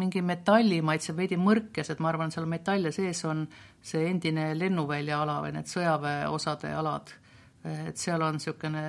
mingi 0.00 0.22
metallimaitse, 0.24 1.12
veidi 1.16 1.36
mõrkes, 1.36 1.90
et 1.92 2.00
ma 2.00 2.08
arvan, 2.08 2.32
seal 2.32 2.46
metalle 2.48 2.92
sees 2.96 3.20
on 3.28 3.42
see 3.84 4.06
endine 4.08 4.52
lennuvälja 4.56 5.20
ala 5.20 5.40
või 5.44 5.52
need 5.58 5.68
sõjaväeosade 5.68 6.72
alad. 6.72 7.12
et 7.64 7.96
seal 7.96 8.20
on 8.20 8.34
niisugune 8.36 8.80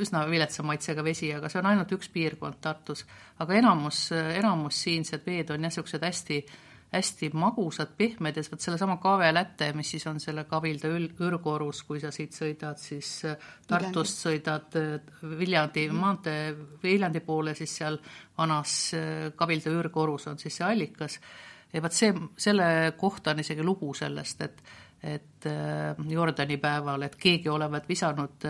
üsna 0.00 0.22
viletsa 0.24 0.62
maitsega 0.64 1.02
vesi, 1.04 1.28
aga 1.36 1.50
see 1.52 1.58
on 1.60 1.66
ainult 1.68 1.90
üks 1.92 2.08
piirkond 2.08 2.62
Tartus. 2.64 3.04
aga 3.38 3.54
enamus, 3.54 4.06
enamus 4.12 4.78
siinsed 4.84 5.26
veed 5.26 5.50
on 5.50 5.60
jah, 5.60 5.68
niisugused 5.68 6.06
hästi 6.06 6.38
äh, 6.38 6.54
hästi 6.92 7.30
magusad, 7.32 7.94
pehmed 7.96 8.36
ja 8.36 8.44
vot 8.50 8.60
sellesama 8.60 8.98
Kave 9.00 9.30
Läte, 9.32 9.70
mis 9.76 9.94
siis 9.94 10.04
on 10.10 10.20
selle 10.20 10.44
Kavilda 10.48 10.90
ürgorus, 10.92 11.82
kui 11.88 12.00
sa 12.02 12.10
siit 12.12 12.36
sõidad, 12.36 12.80
siis 12.80 13.14
äh, 13.28 13.48
Tartust 13.68 14.20
sõidad 14.26 14.76
äh, 14.76 14.98
Viljandi 15.22 15.86
mm. 15.88 16.02
maantee, 16.04 16.52
Viljandi 16.82 17.24
poole, 17.24 17.56
siis 17.58 17.78
seal 17.80 17.96
vanas 18.38 18.76
äh, 18.98 19.32
Kavilda 19.36 19.72
ürgorus 19.72 20.28
on 20.28 20.38
siis 20.42 20.60
see 20.60 20.68
allikas. 20.68 21.18
ja 21.72 21.82
vot 21.82 21.96
see, 21.96 22.12
selle 22.36 22.92
kohta 23.00 23.32
on 23.32 23.40
isegi 23.40 23.64
lugu 23.64 23.94
sellest, 23.94 24.48
et 24.48 24.64
et 25.02 25.46
Jordani 26.06 26.60
päeval, 26.62 27.02
et 27.02 27.16
keegi 27.18 27.48
olevat 27.50 27.88
visanud 27.90 28.44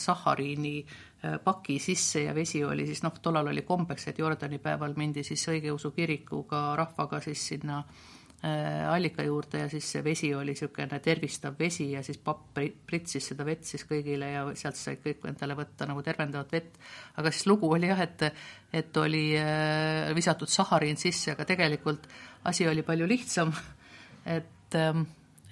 sahariini 0.00 0.78
Äh, 0.80 1.07
paki 1.44 1.78
sisse 1.82 2.22
ja 2.22 2.34
vesi 2.34 2.60
oli 2.64 2.86
siis 2.86 3.02
noh, 3.02 3.16
tollal 3.22 3.50
oli 3.50 3.64
kombeks, 3.66 4.06
et 4.10 4.18
Jordani 4.18 4.60
päeval 4.62 4.94
mindi 4.96 5.24
siis 5.26 5.42
õigeusu 5.50 5.90
kirikuga 5.96 6.76
rahvaga 6.78 7.20
siis 7.24 7.42
sinna 7.52 7.80
äh, 7.82 8.86
allika 8.92 9.22
juurde 9.26 9.64
ja 9.64 9.68
siis 9.68 9.88
see 9.92 10.04
vesi 10.04 10.30
oli 10.34 10.54
niisugune 10.54 11.00
tervistav 11.02 11.58
vesi 11.58 11.90
ja 11.92 12.02
siis 12.06 12.20
papp 12.22 12.60
pritsis 12.86 13.32
seda 13.32 13.46
vett 13.46 13.66
siis 13.66 13.82
kõigile 13.88 14.30
ja 14.30 14.44
sealt 14.54 14.78
sai 14.78 15.00
kõik 15.02 15.26
endale 15.26 15.56
võtta 15.58 15.88
nagu 15.90 16.02
tervendavat 16.06 16.54
vett. 16.54 16.78
aga 17.16 17.32
siis 17.34 17.48
lugu 17.50 17.72
oli 17.74 17.90
jah, 17.90 18.04
et, 18.06 18.28
et 18.72 19.02
oli 19.02 19.24
äh, 19.38 20.14
visatud 20.14 20.48
sahariin 20.48 20.96
sisse, 20.96 21.32
aga 21.34 21.48
tegelikult 21.48 22.06
asi 22.46 22.68
oli 22.68 22.86
palju 22.86 23.10
lihtsam, 23.10 23.52
et 24.38 24.78
ähm, 24.78 25.02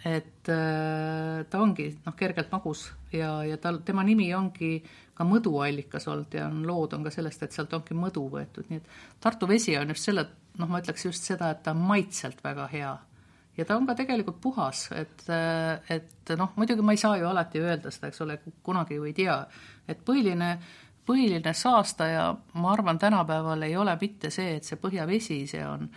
et 0.07 0.49
äh, 0.53 1.43
ta 1.51 1.61
ongi 1.63 1.89
noh, 2.05 2.15
kergelt 2.17 2.53
magus 2.53 2.87
ja, 3.13 3.41
ja 3.47 3.57
tal, 3.59 3.81
tema 3.87 4.05
nimi 4.07 4.29
ongi 4.37 4.79
ka 5.17 5.25
mõduallikas 5.27 6.07
olnud 6.13 6.37
ja 6.37 6.47
on 6.51 6.63
lood 6.69 6.95
on 6.95 7.07
ka 7.07 7.13
sellest, 7.15 7.43
et 7.43 7.57
sealt 7.57 7.75
ongi 7.75 7.97
mõdu 7.97 8.27
võetud, 8.31 8.69
nii 8.71 8.83
et 8.83 8.95
Tartu 9.23 9.49
vesi 9.51 9.75
on 9.81 9.91
just 9.91 10.07
selle, 10.07 10.27
noh, 10.61 10.71
ma 10.71 10.83
ütleks 10.83 11.09
just 11.09 11.27
seda, 11.27 11.51
et 11.55 11.65
ta 11.65 11.75
on 11.75 11.83
maitselt 11.89 12.43
väga 12.45 12.69
hea. 12.73 12.95
ja 13.57 13.65
ta 13.65 13.79
on 13.81 13.87
ka 13.89 13.97
tegelikult 13.99 14.41
puhas, 14.41 14.87
et, 14.93 15.25
et 15.91 16.35
noh, 16.37 16.53
muidugi 16.61 16.85
ma 16.85 16.93
ei 16.93 17.01
saa 17.01 17.17
ju 17.17 17.27
alati 17.27 17.63
öelda 17.65 17.91
seda, 17.91 18.13
eks 18.13 18.21
ole, 18.27 18.39
kunagi 18.63 19.01
ju 19.01 19.07
ei 19.09 19.15
tea, 19.17 19.39
et 19.89 20.05
põhiline, 20.05 20.51
põhiline 21.09 21.55
saastaja, 21.55 22.29
ma 22.61 22.75
arvan, 22.75 23.01
tänapäeval 23.01 23.65
ei 23.65 23.77
ole 23.77 23.97
mitte 24.01 24.31
see, 24.31 24.59
et 24.59 24.69
see 24.69 24.79
põhjavesi, 24.83 25.47
see 25.49 25.65
on 25.65 25.89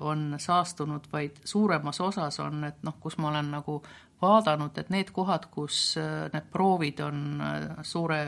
on 0.00 0.34
saastunud, 0.38 1.06
vaid 1.12 1.38
suuremas 1.44 2.00
osas 2.00 2.40
on, 2.40 2.64
et 2.68 2.82
noh, 2.86 2.96
kus 3.00 3.18
ma 3.18 3.28
olen 3.28 3.50
nagu 3.58 3.80
vaadanud, 4.22 4.78
et 4.80 4.90
need 4.92 5.10
kohad, 5.14 5.48
kus 5.52 5.96
äh, 6.00 6.26
need 6.32 6.48
proovid 6.52 7.00
on 7.04 7.22
äh, 7.44 7.66
suure 7.84 8.18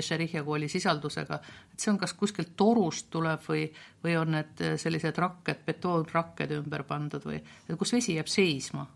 Escherichia 0.00 0.44
kooli 0.44 0.70
sisaldusega, 0.72 1.38
et 1.72 1.84
see 1.84 1.92
on 1.92 2.00
kas 2.00 2.16
kuskilt 2.16 2.54
torust 2.56 3.10
tuleb 3.12 3.44
või, 3.48 3.66
või 4.04 4.16
on 4.20 4.36
need 4.38 4.64
äh, 4.64 4.76
sellised 4.80 5.20
rakked, 5.20 5.64
betoonrakked 5.66 6.56
ümber 6.58 6.86
pandud 6.88 7.28
või 7.28 7.42
kus 7.78 7.96
vesi 7.96 8.16
jääb 8.16 8.30
seisma 8.32 8.86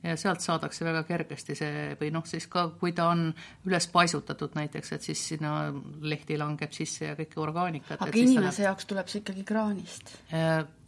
ja 0.00 0.14
sealt 0.16 0.40
saadakse 0.40 0.86
väga 0.86 1.02
kergesti 1.08 1.58
see 1.58 1.94
või 2.00 2.12
noh, 2.14 2.24
siis 2.24 2.46
ka 2.48 2.68
kui 2.80 2.94
ta 2.96 3.10
on 3.12 3.26
üles 3.68 3.90
paisutatud 3.92 4.54
näiteks, 4.56 4.94
et 4.96 5.10
siis 5.10 5.26
sinna 5.34 5.72
lehti 6.00 6.38
langeb 6.40 6.72
sisse 6.72 7.10
ja 7.10 7.18
kõike 7.18 7.42
orgaanikat. 7.42 7.98
aga 7.98 8.14
inimese 8.14 8.46
läheb... 8.46 8.68
jaoks 8.70 8.88
tuleb 8.88 9.10
see 9.10 9.24
ikkagi 9.24 9.44
kraanist? 9.48 10.14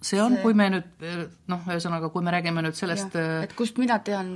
See 0.03 0.21
on, 0.23 0.37
kui 0.43 0.55
me 0.59 0.69
nüüd 0.73 1.05
noh, 1.51 1.63
ühesõnaga, 1.71 2.11
kui 2.13 2.25
me 2.25 2.33
räägime 2.35 2.63
nüüd 2.65 2.77
sellest 2.79 3.15
Ja, 3.17 3.43
et 3.47 3.55
kust 3.59 3.79
mina 3.81 3.99
tean, 4.05 4.33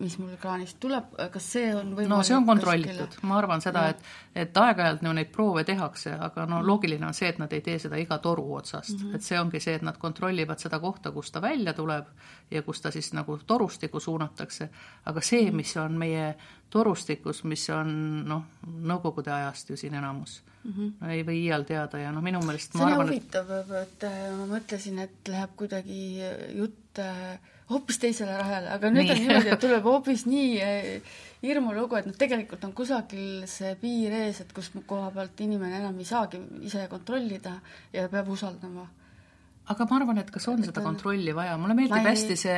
mis 0.00 0.16
mul 0.20 0.36
kraanist 0.40 0.78
tuleb, 0.82 1.12
kas 1.32 1.48
see 1.56 1.70
on 1.74 1.92
võimalik 1.94 2.12
no 2.12 2.22
see 2.26 2.36
on 2.36 2.44
kuskile- 2.46 2.54
kontrollitud, 2.54 3.18
ma 3.28 3.38
arvan 3.38 3.64
seda, 3.64 3.86
et, 3.92 4.02
et 4.34 4.60
aeg-ajalt 4.62 5.04
ju 5.06 5.14
neid 5.16 5.30
proove 5.34 5.64
tehakse, 5.68 6.14
aga 6.28 6.46
no 6.50 6.62
loogiline 6.66 7.06
on 7.06 7.16
see, 7.16 7.30
et 7.32 7.38
nad 7.42 7.52
ei 7.52 7.62
tee 7.66 7.78
seda 7.82 8.00
iga 8.00 8.18
toru 8.22 8.46
otsast. 8.58 8.96
Mm, 8.96 9.02
-hmm. 9.02 9.14
et 9.14 9.22
see 9.22 9.40
ongi 9.40 9.60
see, 9.60 9.74
et 9.74 9.82
nad 9.86 9.98
kontrollivad 9.98 10.58
seda 10.62 10.80
kohta, 10.80 11.12
kust 11.12 11.34
ta 11.34 11.42
välja 11.42 11.72
tuleb 11.72 12.06
ja 12.50 12.62
kus 12.62 12.80
ta 12.80 12.90
siis 12.90 13.12
nagu 13.12 13.38
torustikku 13.46 14.00
suunatakse, 14.00 14.68
aga 15.04 15.20
see, 15.20 15.50
mis 15.50 15.76
on 15.76 15.98
meie 15.98 16.34
torustikus, 16.70 17.44
mis 17.44 17.68
on 17.70 17.90
noh, 18.28 18.44
Nõukogude 18.66 19.30
ajast 19.32 19.70
ju 19.70 19.76
siin 19.78 19.94
enamus 19.94 20.40
mm, 20.64 20.72
-hmm. 20.72 21.10
ei 21.10 21.22
või 21.26 21.42
iial 21.44 21.64
teada 21.64 21.98
ja 21.98 22.12
noh, 22.12 22.22
minu 22.22 22.40
meelest 22.44 22.72
see 22.72 22.82
on 22.82 22.92
arvan, 22.92 23.12
et 23.12 23.14
huvitav, 23.14 23.52
et 23.82 24.08
äh, 24.08 24.16
ma 24.38 24.48
mõtlesin, 24.56 24.98
et 25.04 25.30
läheb 25.30 25.54
kuidagi 25.56 26.00
jutt 26.58 27.02
äh, 27.02 27.38
hoopis 27.70 27.98
teisele 28.02 28.36
rahale, 28.38 28.70
aga 28.74 28.90
nüüd 28.90 29.06
Nii. 29.06 29.14
on 29.14 29.22
niimoodi, 29.22 29.54
et 29.54 29.62
tuleb 29.62 29.86
hoopis 29.90 30.26
nii 30.26 30.50
äh, 30.62 31.16
hirmulugu, 31.42 31.98
et 31.98 32.06
noh, 32.10 32.18
tegelikult 32.18 32.64
on 32.66 32.74
kusagil 32.76 33.46
see 33.50 33.74
piir 33.80 34.14
ees, 34.24 34.42
et 34.44 34.52
kus 34.54 34.70
koha 34.86 35.10
pealt 35.14 35.40
inimene 35.46 35.80
enam 35.80 35.98
ei 35.98 36.08
saagi 36.08 36.40
ise 36.66 36.86
kontrollida 36.92 37.58
ja 37.92 38.08
peab 38.12 38.30
usaldama. 38.32 38.86
Aga 39.72 39.86
ma 39.90 39.96
arvan, 39.98 40.18
et 40.22 40.30
kas 40.34 40.46
on 40.50 40.62
seda 40.64 40.82
kontrolli 40.84 41.34
vaja, 41.36 41.56
mulle 41.60 41.74
meeldib 41.78 41.98
ei- 41.98 42.08
hästi 42.10 42.36
see, 42.38 42.56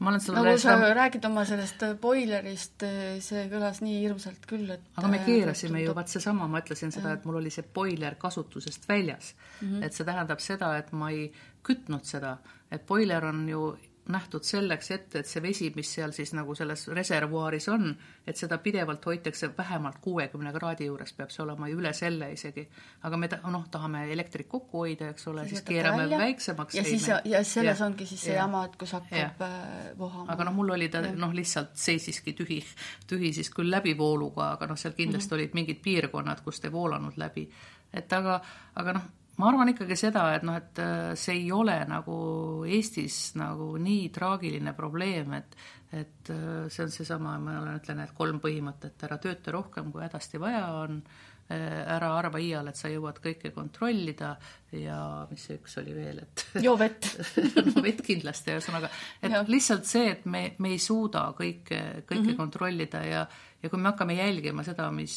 ma 0.00 0.10
olen 0.12 0.22
nagu 0.22 0.42
sulle 0.42 0.54
sa 0.58 0.76
seda 0.76 0.92
räägid 0.98 1.28
oma 1.28 1.44
sellest 1.48 1.84
äh, 1.86 1.94
boilerist, 2.02 2.86
see 3.24 3.44
kõlas 3.52 3.82
nii 3.84 4.00
hirmsalt 4.02 4.48
küll, 4.50 4.70
et 4.74 4.98
aga 4.98 5.12
me 5.12 5.20
äh, 5.22 5.26
keerasime 5.28 5.84
ju, 5.84 5.94
vaat 5.96 6.12
seesama, 6.12 6.48
ma 6.50 6.62
ütlesin 6.64 6.94
seda, 6.94 7.14
et 7.18 7.28
mul 7.28 7.40
oli 7.42 7.52
see 7.54 7.66
boiler 7.74 8.18
kasutusest 8.20 8.88
väljas 8.88 9.34
mm. 9.34 9.68
-hmm. 9.68 9.84
et 9.86 9.94
see 9.94 10.08
tähendab 10.08 10.42
seda, 10.44 10.74
et 10.78 10.92
ma 10.92 11.10
ei 11.14 11.28
kütnud 11.62 12.04
seda, 12.08 12.38
et 12.70 12.86
boiler 12.86 13.24
on 13.24 13.46
ju 13.48 13.62
nähtud 14.08 14.44
selleks 14.46 14.90
ette, 14.94 15.20
et 15.22 15.28
see 15.28 15.42
vesi, 15.42 15.68
mis 15.76 15.90
seal 15.94 16.12
siis 16.16 16.32
nagu 16.36 16.54
selles 16.56 16.86
reservuaaris 16.96 17.68
on, 17.72 17.90
et 18.26 18.36
seda 18.36 18.58
pidevalt 18.62 19.04
hoitakse 19.06 19.50
vähemalt 19.58 19.98
kuuekümne 20.04 20.52
kraadi 20.54 20.88
juures, 20.88 21.12
peab 21.16 21.32
see 21.34 21.42
olema 21.44 21.68
ja 21.68 21.76
üle 21.76 21.92
selle 21.96 22.30
isegi. 22.32 22.68
aga 23.02 23.16
me 23.16 23.28
ta- 23.28 23.40
noh, 23.50 23.66
tahame 23.70 24.06
elektrit 24.12 24.48
kokku 24.48 24.84
hoida, 24.84 25.10
eks 25.12 25.28
ole, 25.28 25.48
siis 25.48 25.62
keerame 25.62 26.02
välja 26.02 26.18
väiksemaks. 26.18 26.74
ja 26.74 26.84
siis, 26.84 27.08
ja 27.08 27.44
selles 27.44 27.78
Jah, 27.78 27.86
ongi 27.86 28.06
siis 28.06 28.20
see 28.20 28.32
jah. 28.32 28.44
jama, 28.44 28.64
et 28.64 28.76
kus 28.76 28.92
hakkab 28.96 29.42
äh, 29.42 29.98
vohama. 29.98 30.32
aga 30.32 30.48
noh, 30.48 30.54
mul 30.54 30.74
oli 30.78 30.88
ta 30.88 31.02
noh, 31.02 31.34
lihtsalt 31.34 31.76
seisiski 31.76 32.32
tühi, 32.32 32.62
tühi 33.06 33.32
siis 33.32 33.50
küll 33.50 33.70
läbivooluga, 33.70 34.52
aga 34.56 34.66
noh, 34.66 34.76
seal 34.76 34.96
kindlasti 34.96 35.34
mm 35.34 35.36
-hmm. 35.36 35.42
olid 35.42 35.54
mingid 35.54 35.82
piirkonnad, 35.82 36.40
kus 36.44 36.60
ta 36.60 36.68
ei 36.68 36.72
voolanud 36.72 37.16
läbi. 37.16 37.48
et 37.92 38.12
aga, 38.12 38.40
aga 38.74 38.92
noh, 38.92 39.02
ma 39.38 39.48
arvan 39.50 39.72
ikkagi 39.72 39.96
seda, 39.98 40.28
et 40.36 40.44
noh, 40.46 40.58
et 40.58 40.82
äh, 40.82 41.14
see 41.18 41.38
ei 41.44 41.48
ole 41.54 41.78
nagu 41.88 42.18
Eestis 42.66 43.32
nagu 43.38 43.74
nii 43.80 44.08
traagiline 44.14 44.74
probleem, 44.76 45.38
et 45.38 45.58
et 45.88 46.30
äh, 46.34 46.66
see 46.68 46.84
on 46.84 46.92
seesama, 46.92 47.38
ma 47.40 47.56
olen, 47.62 47.80
ütlen, 47.80 48.02
et 48.04 48.12
kolm 48.16 48.42
põhimõtet, 48.44 49.00
ära 49.06 49.16
tööta 49.22 49.54
rohkem, 49.54 49.88
kui 49.94 50.04
hädasti 50.04 50.40
vaja 50.42 50.66
on, 50.82 51.00
ära 51.48 52.10
arva 52.12 52.40
iial, 52.44 52.66
et 52.68 52.76
sa 52.76 52.90
jõuad 52.92 53.22
kõike 53.24 53.54
kontrollida 53.54 54.34
ja 54.76 54.98
mis 55.30 55.46
see 55.48 55.56
üks 55.56 55.78
oli 55.80 55.94
veel, 55.96 56.18
et 56.20 56.42
joo 56.66 56.74
vett 56.76 57.08
no 57.70 57.80
vett 57.84 58.02
kindlasti, 58.04 58.52
ühesõnaga, 58.52 58.90
et 59.22 59.32
ja. 59.32 59.40
lihtsalt 59.48 59.88
see, 59.88 60.10
et 60.12 60.26
me, 60.28 60.42
me 60.60 60.74
ei 60.74 60.82
suuda 60.82 61.30
kõike, 61.38 61.80
kõike 62.02 62.20
mm. 62.20 62.26
-hmm. 62.26 62.36
kontrollida 62.36 63.00
ja 63.06 63.24
ja 63.62 63.70
kui 63.70 63.80
me 63.80 63.90
hakkame 63.90 64.14
jälgima 64.18 64.64
seda, 64.66 64.90
mis, 64.94 65.14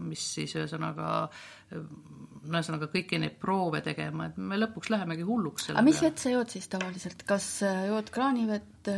mis 0.00 0.22
siis 0.36 0.54
ühesõnaga, 0.56 1.10
ühesõnaga 1.74 2.88
kõiki 2.92 3.20
neid 3.20 3.36
proove 3.42 3.82
tegema, 3.84 4.30
et 4.30 4.40
me 4.40 4.58
lõpuks 4.60 4.92
lähemegi 4.94 5.26
hulluks 5.28 5.70
aga 5.74 5.84
mis 5.84 6.00
vett 6.04 6.22
sa 6.22 6.32
jood 6.32 6.52
siis 6.52 6.70
tavaliselt, 6.72 7.26
kas 7.28 7.50
äh, 7.68 7.84
jood 7.90 8.08
kraanivett, 8.14 8.90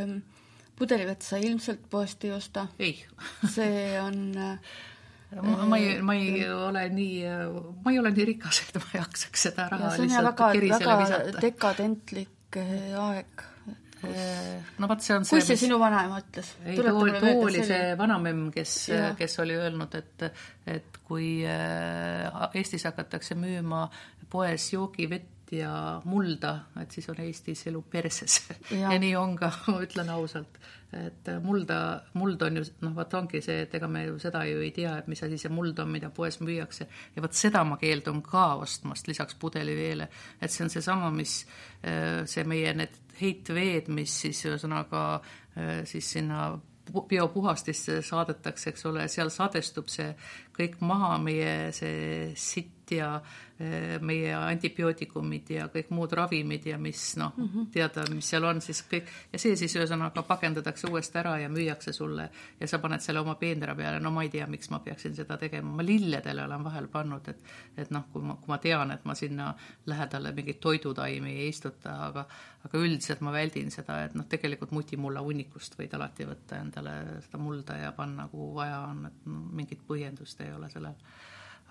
pudelivett 0.79 1.27
sa 1.27 1.43
ilmselt 1.43 1.85
poest 1.91 2.25
ei 2.29 2.35
osta? 2.37 2.69
ei 2.79 2.95
see 3.57 3.99
on 4.01 4.25
äh, 4.39 4.75
ma, 5.41 5.65
ma 5.67 5.79
ei, 5.79 5.97
ma 6.03 6.15
ei 6.15 6.45
ole 6.51 6.87
nii, 6.93 7.15
ma 7.85 7.93
ei 7.93 7.99
ole 8.03 8.13
nii 8.15 8.29
rikas, 8.35 8.63
et 8.67 8.79
ma 8.81 9.01
jaksaks 9.01 9.49
seda 9.49 9.67
ja 9.67 9.73
raha 9.75 9.95
jah 9.95 10.05
lihtsalt 10.05 10.29
väga, 10.29 10.51
kerisele 10.57 10.85
väga 10.85 10.99
visata. 11.03 11.43
dekadentlik 11.47 12.61
äh, 12.61 13.01
aeg. 13.07 13.47
No 14.03 14.89
vot, 14.91 15.03
see 15.05 15.15
on 15.17 15.27
see, 15.29 15.41
see 15.41 15.55
mis 15.55 15.65
sinu 15.67 15.79
vanaema 15.83 16.19
ütles? 16.23 16.55
ei, 16.65 16.77
too, 16.79 17.05
too 17.23 17.35
oli 17.47 17.63
see 17.67 17.93
vanamemm, 17.99 18.49
kes 18.55 18.77
kes 19.19 19.39
oli 19.45 19.59
öelnud, 19.59 19.95
et 20.01 20.27
et 20.67 21.03
kui 21.07 21.43
äh, 21.47 22.57
Eestis 22.59 22.87
hakatakse 22.89 23.37
müüma 23.39 23.87
poes 24.33 24.73
joogivett 24.73 25.53
ja 25.53 26.01
mulda, 26.09 26.55
et 26.81 26.95
siis 26.95 27.09
on 27.13 27.19
Eestis 27.21 27.67
elu 27.69 27.83
perses. 27.91 28.39
Ja 28.73 28.95
nii 29.01 29.13
on 29.21 29.35
ka, 29.37 29.53
ma 29.69 29.83
ütlen 29.85 30.13
ausalt. 30.13 30.61
et 30.93 31.29
mulda, 31.41 32.03
muld 32.21 32.43
on 32.45 32.59
ju, 32.59 32.63
noh, 32.85 32.93
vot 32.93 33.15
ongi 33.17 33.41
see, 33.41 33.63
et 33.65 33.75
ega 33.79 33.89
me 33.89 34.03
ju 34.05 34.19
seda 34.21 34.43
ju 34.45 34.59
ei 34.61 34.75
tea, 34.77 34.91
et 35.01 35.07
mis 35.09 35.23
asi 35.25 35.39
see 35.41 35.49
muld 35.49 35.79
on, 35.81 35.89
mida 35.89 36.11
poes 36.13 36.37
müüakse. 36.45 36.87
ja 37.17 37.25
vot 37.25 37.33
seda 37.37 37.63
ma 37.65 37.79
keeldun 37.81 38.21
ka 38.23 38.59
ostmast 38.61 39.09
lisaks 39.09 39.39
pudeliveele. 39.41 40.09
et 40.41 40.53
see 40.53 40.65
on 40.67 40.73
seesama, 40.73 41.09
mis 41.17 41.47
äh, 41.81 42.27
see 42.29 42.45
meie 42.45 42.75
need 42.77 43.02
heitveed, 43.23 43.89
mis 43.95 44.15
siis 44.25 44.43
ühesõnaga 44.49 45.07
äh, 45.21 45.83
siis 45.89 46.13
sinna 46.17 46.51
pu- 46.91 47.07
biopuhastisse 47.09 48.01
saadetakse, 48.07 48.71
eks 48.73 48.87
ole, 48.91 49.07
seal 49.13 49.31
sadestub 49.33 49.91
see 49.93 50.11
kõik 50.57 50.81
maha, 50.85 51.17
meie 51.23 51.73
see 51.77 52.33
sitt 52.39 52.95
ja 52.97 53.15
meie 54.03 54.33
antibiootikumid 54.35 55.51
ja 55.55 55.67
kõik 55.73 55.91
muud 55.95 56.13
ravimid 56.17 56.67
ja 56.67 56.79
mis 56.79 57.03
noh 57.21 57.37
mm 57.37 57.49
-hmm., 57.49 57.69
teada, 57.73 58.05
mis 58.15 58.29
seal 58.29 58.45
on, 58.49 58.61
siis 58.61 58.83
kõik 58.91 59.11
ja 59.33 59.39
see 59.39 59.57
siis 59.57 59.77
ühesõnaga 59.77 60.23
pakendatakse 60.27 60.91
uuesti 60.91 61.19
ära 61.19 61.39
ja 61.39 61.49
müüakse 61.49 61.93
sulle 61.93 62.29
ja 62.61 62.69
sa 62.69 62.79
paned 62.79 63.01
selle 63.01 63.21
oma 63.21 63.35
peenra 63.35 63.75
peale, 63.75 64.01
no 64.01 64.11
ma 64.11 64.23
ei 64.23 64.29
tea, 64.29 64.47
miks 64.47 64.71
ma 64.71 64.79
peaksin 64.79 65.15
seda 65.15 65.37
tegema, 65.37 65.71
ma 65.71 65.83
lilledele 65.83 66.45
olen 66.45 66.65
vahel 66.65 66.89
pannud, 66.89 67.29
et 67.29 67.43
et 67.77 67.91
noh, 67.91 68.05
kui 68.13 68.23
ma, 68.23 68.35
kui 68.35 68.49
ma 68.49 68.59
tean, 68.59 68.91
et 68.91 69.05
ma 69.05 69.15
sinna 69.15 69.55
lähedale 69.87 70.33
mingeid 70.33 70.61
toidutaimi 70.61 71.31
ei 71.31 71.49
istuta, 71.49 71.97
aga 72.07 72.27
aga 72.67 72.79
üldiselt 72.79 73.23
ma 73.27 73.33
väldin 73.35 73.71
seda, 73.75 73.99
et 74.07 74.15
noh, 74.15 74.27
tegelikult 74.31 74.73
mutimulla 74.77 75.23
hunnikust 75.25 75.75
võid 75.79 75.95
alati 75.99 76.27
võtta 76.29 76.61
endale 76.63 76.95
seda 77.27 77.41
mulda 77.43 77.79
ja 77.81 77.93
panna, 77.97 78.29
kuhu 78.31 78.53
vaja 78.55 78.81
on, 78.91 79.07
et 79.09 79.27
no, 79.27 79.43
mingit 79.59 79.83
põhjendust 79.89 80.41
ei 80.45 80.53
ole 80.55 80.71
sellel. 80.71 80.95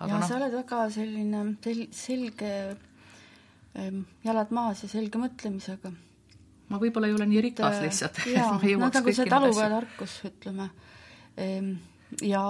Ja 0.08 0.16
aga 0.16 0.26
sa 0.26 0.34
noh, 0.36 0.40
oled 0.40 0.56
väga 0.60 0.80
selline 0.94 1.44
sel-, 1.64 1.86
selge 1.96 2.52
ähm, 3.78 4.02
jalad 4.24 4.50
maas 4.54 4.82
ja 4.84 4.90
selge 4.92 5.20
mõtlemisega. 5.22 5.92
ma 6.72 6.80
võib-olla 6.82 7.10
ei 7.10 7.16
ole 7.16 7.28
nii 7.30 7.46
rikas 7.48 7.80
lihtsalt, 7.84 8.18
et 8.24 8.34
jaa, 8.36 8.50
ma 8.56 8.60
no 8.60 8.74
jõuaks 8.74 8.98
nagu 8.98 9.16
see 9.18 9.30
talupojatarkus, 9.30 10.18
ütleme. 10.30 10.68
ja 12.22 12.44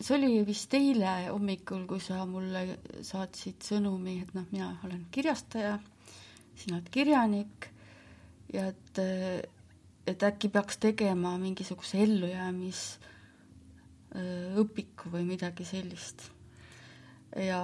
see 0.00 0.16
oli 0.18 0.32
vist 0.46 0.74
eile 0.76 1.12
hommikul, 1.30 1.86
kui 1.88 2.02
sa 2.04 2.24
mulle 2.28 2.78
saatsid 3.06 3.64
sõnumi, 3.64 4.20
et 4.24 4.34
noh, 4.36 4.46
mina 4.52 4.74
olen 4.86 5.06
kirjastaja, 5.14 5.78
sina 6.56 6.78
oled 6.78 6.90
kirjanik 6.92 7.70
ja 8.52 8.68
et, 8.72 9.00
et 10.06 10.24
äkki 10.28 10.50
peaks 10.52 10.80
tegema 10.82 11.34
mingisuguse 11.40 12.00
ellujäämis 12.04 12.82
öö, 14.16 14.62
õpiku 14.62 15.12
või 15.12 15.26
midagi 15.28 15.66
sellist. 15.66 16.30
Ja, 17.40 17.60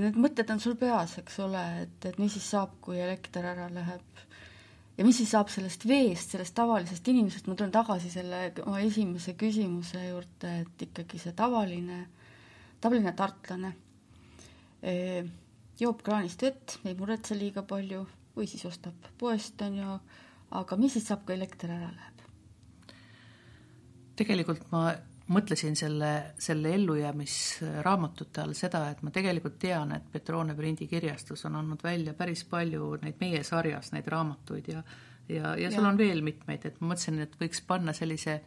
need 0.00 0.18
mõtted 0.20 0.50
on 0.52 0.60
sul 0.62 0.76
peas, 0.78 1.16
eks 1.22 1.38
ole, 1.44 1.62
et, 1.84 1.96
et 2.10 2.18
mis 2.22 2.32
siis 2.36 2.50
saab, 2.54 2.76
kui 2.84 3.00
elekter 3.02 3.46
ära 3.52 3.68
läheb. 3.72 4.20
Ja 4.96 5.04
mis 5.04 5.18
siis 5.20 5.32
saab 5.34 5.50
sellest 5.52 5.84
veest, 5.88 6.32
sellest 6.32 6.54
tavalisest 6.56 7.08
inimesest, 7.12 7.48
ma 7.50 7.56
tulen 7.58 7.74
tagasi 7.74 8.08
selle 8.12 8.46
oma 8.64 8.80
esimese 8.80 9.34
küsimuse 9.36 10.06
juurde, 10.06 10.52
et 10.62 10.86
ikkagi 10.86 11.20
see 11.20 11.34
tavaline, 11.36 12.06
tavaline 12.80 13.12
tartlane 13.18 13.74
eh, 14.80 15.26
joob 15.80 16.00
kraanist 16.06 16.46
vett, 16.46 16.78
ei 16.88 16.96
muretse 16.96 17.36
liiga 17.36 17.66
palju 17.68 18.06
või 18.36 18.48
siis 18.48 18.64
ostab 18.68 19.10
poest, 19.20 19.60
on 19.66 19.76
ju, 19.82 19.98
aga 20.56 20.80
mis 20.80 20.96
siis 20.96 21.10
saab, 21.10 21.26
kui 21.26 21.36
elekter 21.36 21.76
ära 21.76 21.90
läheb? 21.90 22.16
tegelikult 24.16 24.64
ma 24.72 24.94
mõtlesin 25.32 25.74
selle, 25.76 26.12
selle 26.38 26.74
ellujäämisraamatute 26.74 28.44
all 28.44 28.54
seda, 28.54 28.84
et 28.90 29.02
ma 29.02 29.10
tegelikult 29.10 29.58
tean, 29.58 29.92
et 29.96 30.06
Petrone 30.12 30.54
prindikirjastus 30.54 31.44
on 31.48 31.58
andnud 31.62 31.82
välja 31.82 32.14
päris 32.14 32.44
palju 32.46 32.92
neid 33.02 33.18
meie 33.20 33.42
sarjas, 33.46 33.92
neid 33.92 34.06
raamatuid 34.12 34.72
ja 34.72 34.82
ja, 35.28 35.56
ja 35.58 35.70
seal 35.70 35.82
Jaa. 35.82 35.90
on 35.90 35.98
veel 35.98 36.22
mitmeid, 36.22 36.66
et 36.68 36.80
ma 36.80 36.92
mõtlesin, 36.92 37.18
et 37.24 37.34
võiks 37.40 37.62
panna 37.66 37.94
sellise, 37.96 38.40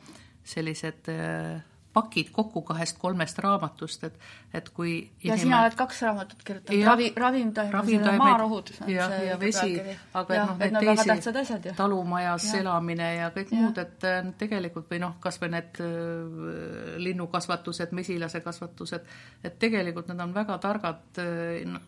sellised 0.47 1.09
äh, 1.11 1.59
pakid 1.93 2.29
kokku 2.31 2.61
kahest-kolmest 2.61 3.39
raamatust, 3.41 4.03
et, 4.03 4.17
et 4.53 4.69
kui 4.69 4.91
ja 4.99 5.33
inimene... 5.33 5.41
sina 5.41 5.61
oled 5.63 5.77
kaks 5.79 6.01
raamatut 6.05 6.43
kirjutanud, 6.45 6.83
ravi, 6.85 7.07
ravimtaimed, 7.17 8.09
maarohud. 8.21 8.69
ja, 8.87 9.07
ja 9.25 9.37
vesi, 9.41 9.79
aga 10.13 10.37
ja, 10.37 10.43
et 10.59 10.75
noh, 10.75 10.85
need 10.85 11.01
teisi, 11.33 11.73
talumajas 11.77 12.45
ja. 12.51 12.59
elamine 12.61 13.09
ja 13.15 13.31
kõik 13.33 13.53
ja. 13.55 13.63
muud, 13.63 13.81
et 13.81 14.05
äh, 14.05 14.19
tegelikult 14.37 14.91
või 14.93 15.01
noh, 15.01 15.15
kas 15.23 15.41
või 15.41 15.53
need 15.55 15.81
äh, 15.81 16.99
linnukasvatused, 17.07 17.95
mesilasekasvatused, 17.97 19.09
et 19.43 19.57
tegelikult 19.61 20.11
need 20.11 20.21
on 20.27 20.35
väga 20.35 20.59
targad 20.61 21.21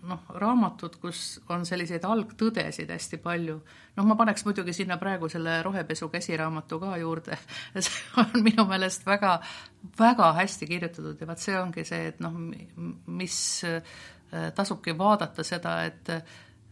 noh, 0.10 0.26
raamatud, 0.42 0.98
kus 1.02 1.40
on 1.54 1.66
selliseid 1.68 2.06
algtõdesid 2.10 2.90
hästi 2.90 3.22
palju. 3.22 3.60
noh, 3.96 4.08
ma 4.08 4.16
paneks 4.18 4.46
muidugi 4.48 4.74
sinna 4.74 4.98
praegu 4.98 5.30
selle 5.30 5.60
rohepesu 5.64 6.10
käsiraamatu 6.10 6.80
ka 6.80 6.98
juurde 6.98 7.38
see 7.86 8.02
on 8.18 8.44
minu 8.44 8.66
meelest 8.70 9.06
väga, 9.06 9.38
väga 10.00 10.32
hästi 10.38 10.68
kirjutatud 10.70 11.22
ja 11.22 11.28
vaat 11.28 11.44
see 11.44 11.58
ongi 11.60 11.86
see, 11.88 12.08
et 12.12 12.20
noh, 12.24 12.36
mis 13.08 13.38
äh, 13.68 13.82
tasubki 14.56 14.96
vaadata 14.98 15.44
seda, 15.44 15.82
et 15.90 16.14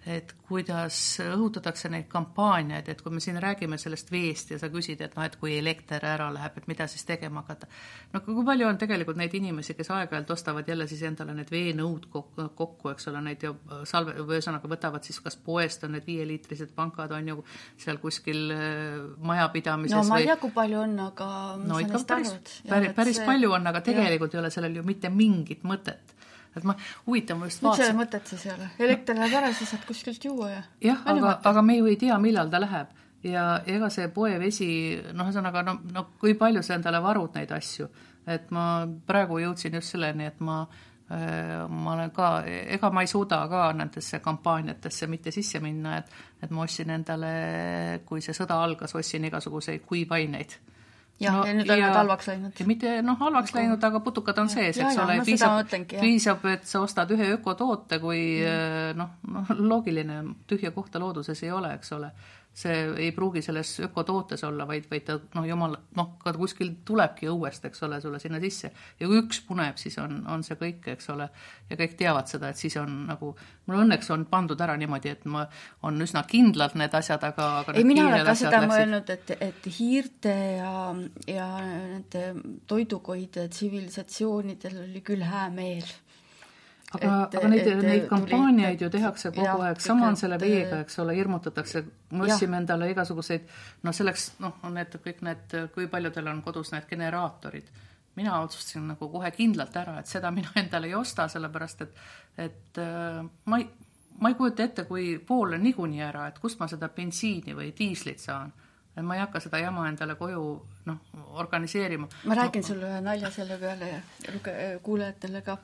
et 0.07 0.31
kuidas 0.47 0.95
õhutatakse 1.19 1.89
neid 1.91 2.05
kampaaniaid, 2.09 2.87
et 2.89 3.01
kui 3.03 3.11
me 3.11 3.19
siin 3.23 3.35
räägime 3.41 3.77
sellest 3.77 4.11
veest 4.11 4.53
ja 4.53 4.59
sa 4.61 4.69
küsid, 4.71 5.01
et 5.03 5.15
noh, 5.17 5.25
et 5.27 5.35
kui 5.39 5.57
elekter 5.59 6.05
ära 6.07 6.29
läheb, 6.33 6.55
et 6.57 6.69
mida 6.71 6.87
siis 6.87 7.03
tegema 7.05 7.43
hakata. 7.43 7.67
no 8.13 8.21
kui 8.23 8.45
palju 8.47 8.67
on 8.67 8.79
tegelikult 8.79 9.19
neid 9.19 9.35
inimesi, 9.35 9.75
kes 9.75 9.91
aeg-ajalt 9.91 10.31
ostavad 10.31 10.69
jälle 10.71 10.87
siis 10.87 11.03
endale 11.07 11.35
need 11.35 11.51
veenõud 11.51 12.07
kokku, 12.09 12.93
eks 12.93 13.09
ole, 13.11 13.23
neid 13.27 13.43
ju 13.43 13.53
salve, 13.89 14.15
ühesõnaga 14.23 14.71
võtavad 14.71 15.03
siis 15.03 15.19
kas 15.25 15.35
poest 15.35 15.83
on 15.83 15.97
need 15.97 16.07
viieliitrised 16.07 16.71
pankad, 16.75 17.11
on 17.15 17.33
ju, 17.33 17.43
seal 17.77 17.99
kuskil 17.99 18.53
äh, 18.55 19.01
majapidamises 19.19 19.97
no 19.99 20.05
ma 20.13 20.21
ei 20.23 20.29
tea, 20.31 20.39
kui 20.39 20.55
palju 20.55 20.79
on, 20.85 20.95
aga 21.09 21.29
no 21.59 21.81
ikka 21.83 22.05
päris, 22.07 22.37
päris, 22.69 22.95
päris 22.95 23.19
see... 23.19 23.27
palju 23.27 23.51
on, 23.59 23.67
aga 23.67 23.83
tegelikult 23.83 24.31
ja. 24.31 24.39
ei 24.39 24.45
ole 24.45 24.53
sellel 24.55 24.79
ju 24.79 24.87
mitte 24.87 25.11
mingit 25.11 25.67
mõtet 25.67 26.15
et 26.57 26.65
ma, 26.65 26.75
huvitav, 27.07 27.37
ma 27.39 27.49
just 27.49 27.63
vaatasin. 27.63 27.85
selle 27.85 27.99
mõtet 27.99 28.31
siis 28.31 28.45
ei 28.47 28.53
ole? 28.55 28.69
elekter 28.87 29.19
läheb 29.19 29.37
ära, 29.41 29.51
siis 29.53 29.69
saad 29.73 29.85
kuskilt 29.87 30.25
juua 30.25 30.49
ja. 30.51 30.63
jah, 30.83 31.05
aga, 31.13 31.37
aga 31.51 31.63
me 31.65 31.77
ju 31.79 31.89
ei 31.91 31.99
tea, 32.01 32.17
millal 32.21 32.51
ta 32.51 32.61
läheb 32.63 32.95
ja 33.23 33.45
ega 33.67 33.89
see 33.93 34.07
poevesi, 34.15 34.69
noh, 35.13 35.27
ühesõnaga 35.27 35.63
no, 35.67 35.79
no 35.93 36.05
kui 36.19 36.35
palju 36.39 36.63
sa 36.65 36.77
endale 36.77 37.01
varud 37.03 37.35
neid 37.35 37.51
asju, 37.55 37.89
et 38.29 38.51
ma 38.55 38.85
praegu 39.07 39.41
jõudsin 39.43 39.75
just 39.79 39.95
selleni, 39.95 40.29
et 40.29 40.39
ma 40.45 40.61
äh, 40.63 41.65
ma 41.67 41.93
olen 41.95 42.13
ka, 42.15 42.31
ega 42.47 42.91
ma 42.95 43.03
ei 43.03 43.11
suuda 43.11 43.41
ka 43.51 43.67
nendesse 43.75 44.21
kampaaniatesse 44.23 45.09
mitte 45.11 45.33
sisse 45.35 45.59
minna, 45.63 45.97
et, 45.99 46.17
et 46.43 46.51
ma 46.55 46.63
ostsin 46.63 46.95
endale, 46.95 47.33
kui 48.05 48.23
see 48.23 48.35
sõda 48.37 48.61
algas, 48.63 48.95
ostsin 48.95 49.27
igasuguseid 49.29 49.83
kuivaineid 49.89 50.59
jah 51.19 51.35
no,, 51.35 51.43
ja 51.47 51.53
nüüd 51.57 51.71
on 51.73 51.81
nad 51.83 51.97
halvaks 51.99 52.29
läinud. 52.31 52.61
mitte 52.69 52.93
noh, 53.05 53.17
halvaks 53.19 53.53
läinud, 53.55 53.83
aga 53.83 54.01
putukad 54.05 54.37
on 54.39 54.49
sees, 54.51 54.79
eks 54.79 54.99
ole, 55.03 55.19
piisab, 55.27 55.75
piisab, 55.99 56.45
et 56.53 56.67
sa 56.69 56.83
ostad 56.85 57.11
ühe 57.15 57.33
ökotoote, 57.35 57.99
kui 58.03 58.21
mm. 58.39 58.99
noh, 58.99 59.15
noh, 59.35 59.53
loogiline, 59.73 60.21
tühja 60.47 60.71
kohta 60.75 61.01
looduses 61.01 61.43
ei 61.43 61.51
ole, 61.55 61.73
eks 61.79 61.97
ole 61.97 62.11
see 62.53 62.79
ei 63.05 63.11
pruugi 63.15 63.41
selles 63.41 63.71
ökotootes 63.85 64.43
olla, 64.43 64.65
vaid, 64.67 64.87
vaid 64.91 65.05
ta 65.07 65.15
noh, 65.35 65.45
jumal, 65.47 65.75
noh, 65.95 66.09
ka 66.19 66.33
kuskil 66.35 66.73
tulebki 66.85 67.29
õuest, 67.31 67.65
eks 67.69 67.83
ole, 67.87 68.01
sulle 68.01 68.19
sinna 68.19 68.39
sisse. 68.43 68.71
ja 68.99 69.07
kui 69.07 69.21
üks 69.21 69.41
puneb, 69.47 69.77
siis 69.79 69.97
on, 70.01 70.19
on 70.27 70.43
see 70.43 70.57
kõik, 70.59 70.89
eks 70.95 71.11
ole. 71.13 71.29
ja 71.69 71.77
kõik 71.79 71.95
teavad 71.99 72.31
seda, 72.31 72.49
et 72.49 72.59
siis 72.59 72.75
on 72.81 73.05
nagu, 73.07 73.31
mul 73.69 73.83
õnneks 73.85 74.11
on 74.15 74.25
pandud 74.29 74.59
ära 74.65 74.75
niimoodi, 74.79 75.13
et 75.13 75.25
ma, 75.29 75.45
on 75.87 76.01
üsna 76.03 76.25
kindlad 76.27 76.75
need 76.79 76.99
asjad, 76.99 77.23
aga, 77.29 77.49
aga 77.61 77.77
ei, 77.77 77.87
mina 77.87 78.09
olen 78.09 78.25
ka 78.27 78.35
seda 78.41 78.63
läksid... 78.63 78.73
mõelnud, 78.73 79.15
et, 79.15 79.33
et 79.49 79.71
hiirte 79.79 80.35
ja, 80.59 80.75
ja 81.29 81.49
nende 81.63 82.25
toidukoide 82.67 83.47
tsivilisatsioonidel 83.53 84.83
oli 84.89 85.05
küll 85.05 85.23
hää 85.23 85.47
meel 85.53 85.87
aga, 86.95 87.09
aga 87.27 87.49
neid, 87.51 87.69
neid 87.83 88.05
kampaaniaid 88.09 88.81
ju 88.81 88.89
tehakse 88.93 89.31
kogu 89.33 89.45
jah, 89.45 89.65
aeg, 89.67 89.81
sama 89.83 90.07
on 90.09 90.17
selle 90.19 90.39
veega, 90.41 90.81
eks 90.85 90.99
ole, 91.03 91.15
hirmutatakse, 91.17 91.83
me 92.13 92.25
ostsime 92.25 92.57
endale 92.61 92.89
igasuguseid, 92.93 93.45
noh, 93.85 93.95
selleks, 93.95 94.31
noh, 94.43 94.57
on 94.67 94.79
need 94.79 94.97
kõik 95.03 95.21
need, 95.27 95.57
kui 95.75 95.89
paljudel 95.91 96.31
on 96.31 96.41
kodus 96.45 96.73
need 96.75 96.89
generaatorid. 96.89 97.69
mina 98.19 98.39
otsustasin 98.41 98.87
nagu 98.89 99.07
kohe 99.07 99.29
kindlalt 99.31 99.75
ära, 99.79 99.99
et 99.99 100.07
seda 100.07 100.31
mina 100.31 100.49
endale 100.61 100.87
ei 100.87 100.95
osta, 100.95 101.27
sellepärast 101.27 101.85
et, 101.85 102.01
et 102.37 102.81
äh, 102.81 103.21
ma 103.45 103.59
ei, 103.61 103.69
ma 104.19 104.29
ei 104.31 104.35
kujuta 104.35 104.63
ette, 104.63 104.83
kui 104.89 105.19
pool 105.19 105.53
on 105.55 105.63
niikuinii 105.63 106.01
ära, 106.03 106.27
et 106.27 106.39
kust 106.39 106.59
ma 106.59 106.67
seda 106.67 106.89
bensiini 106.89 107.55
või 107.55 107.71
diislit 107.77 108.19
saan 108.19 108.51
et 108.99 109.05
ma 109.05 109.15
ei 109.15 109.21
hakka 109.23 109.39
seda 109.43 109.59
jama 109.61 109.85
endale 109.89 110.15
koju 110.19 110.43
noh, 110.89 110.99
organiseerima. 111.41 112.07
ma 112.25 112.35
räägin 112.35 112.63
no. 112.63 112.67
sulle 112.67 112.89
ühe 112.89 113.01
nalja 113.05 113.31
selle 113.31 113.57
peale 113.61 113.89
ja 113.93 114.01
kuulajatele 114.83 115.41
ka, 115.45 115.57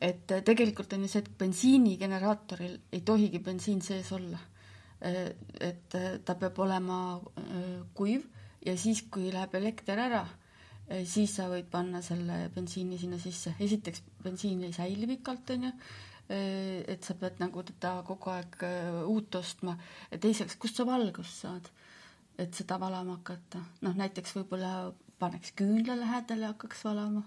et 0.00 0.34
tegelikult 0.46 0.92
on 0.94 1.04
ju 1.04 1.10
see, 1.10 1.22
et 1.24 1.30
bensiinigeneraatoril 1.40 2.76
ei 2.92 3.00
tohigi 3.06 3.40
bensiin 3.42 3.82
sees 3.82 4.12
olla. 4.12 4.38
et 5.00 5.94
ta 6.26 6.34
peab 6.34 6.56
olema 6.58 7.20
kuiv 7.94 8.24
ja 8.66 8.74
siis, 8.76 9.04
kui 9.06 9.28
läheb 9.30 9.54
elekter 9.54 10.00
ära, 10.02 10.24
siis 11.06 11.36
sa 11.38 11.46
võid 11.52 11.68
panna 11.70 12.02
selle 12.02 12.48
bensiini 12.54 12.98
sinna 12.98 13.18
sisse. 13.22 13.54
esiteks, 13.60 14.02
bensiin 14.24 14.64
ei 14.66 14.72
säili 14.72 15.06
pikalt, 15.06 15.50
on 15.54 15.68
ju, 15.68 15.72
et 16.28 17.06
sa 17.06 17.14
pead 17.14 17.38
nagu 17.38 17.62
teda 17.62 18.00
kogu 18.06 18.30
aeg 18.34 18.58
uut 19.06 19.38
ostma 19.38 19.76
ja 20.10 20.18
teiseks, 20.18 20.58
kust 20.58 20.82
sa 20.82 20.86
valgust 20.88 21.46
saad 21.46 21.70
et 22.38 22.54
seda 22.54 22.78
valama 22.80 23.18
hakata. 23.18 23.60
noh, 23.82 23.96
näiteks 23.98 24.36
võib-olla 24.36 24.92
paneks 25.18 25.52
küünla 25.58 25.96
lähedale 25.98 26.46
ja 26.46 26.52
hakkaks 26.52 26.84
valama. 26.86 27.24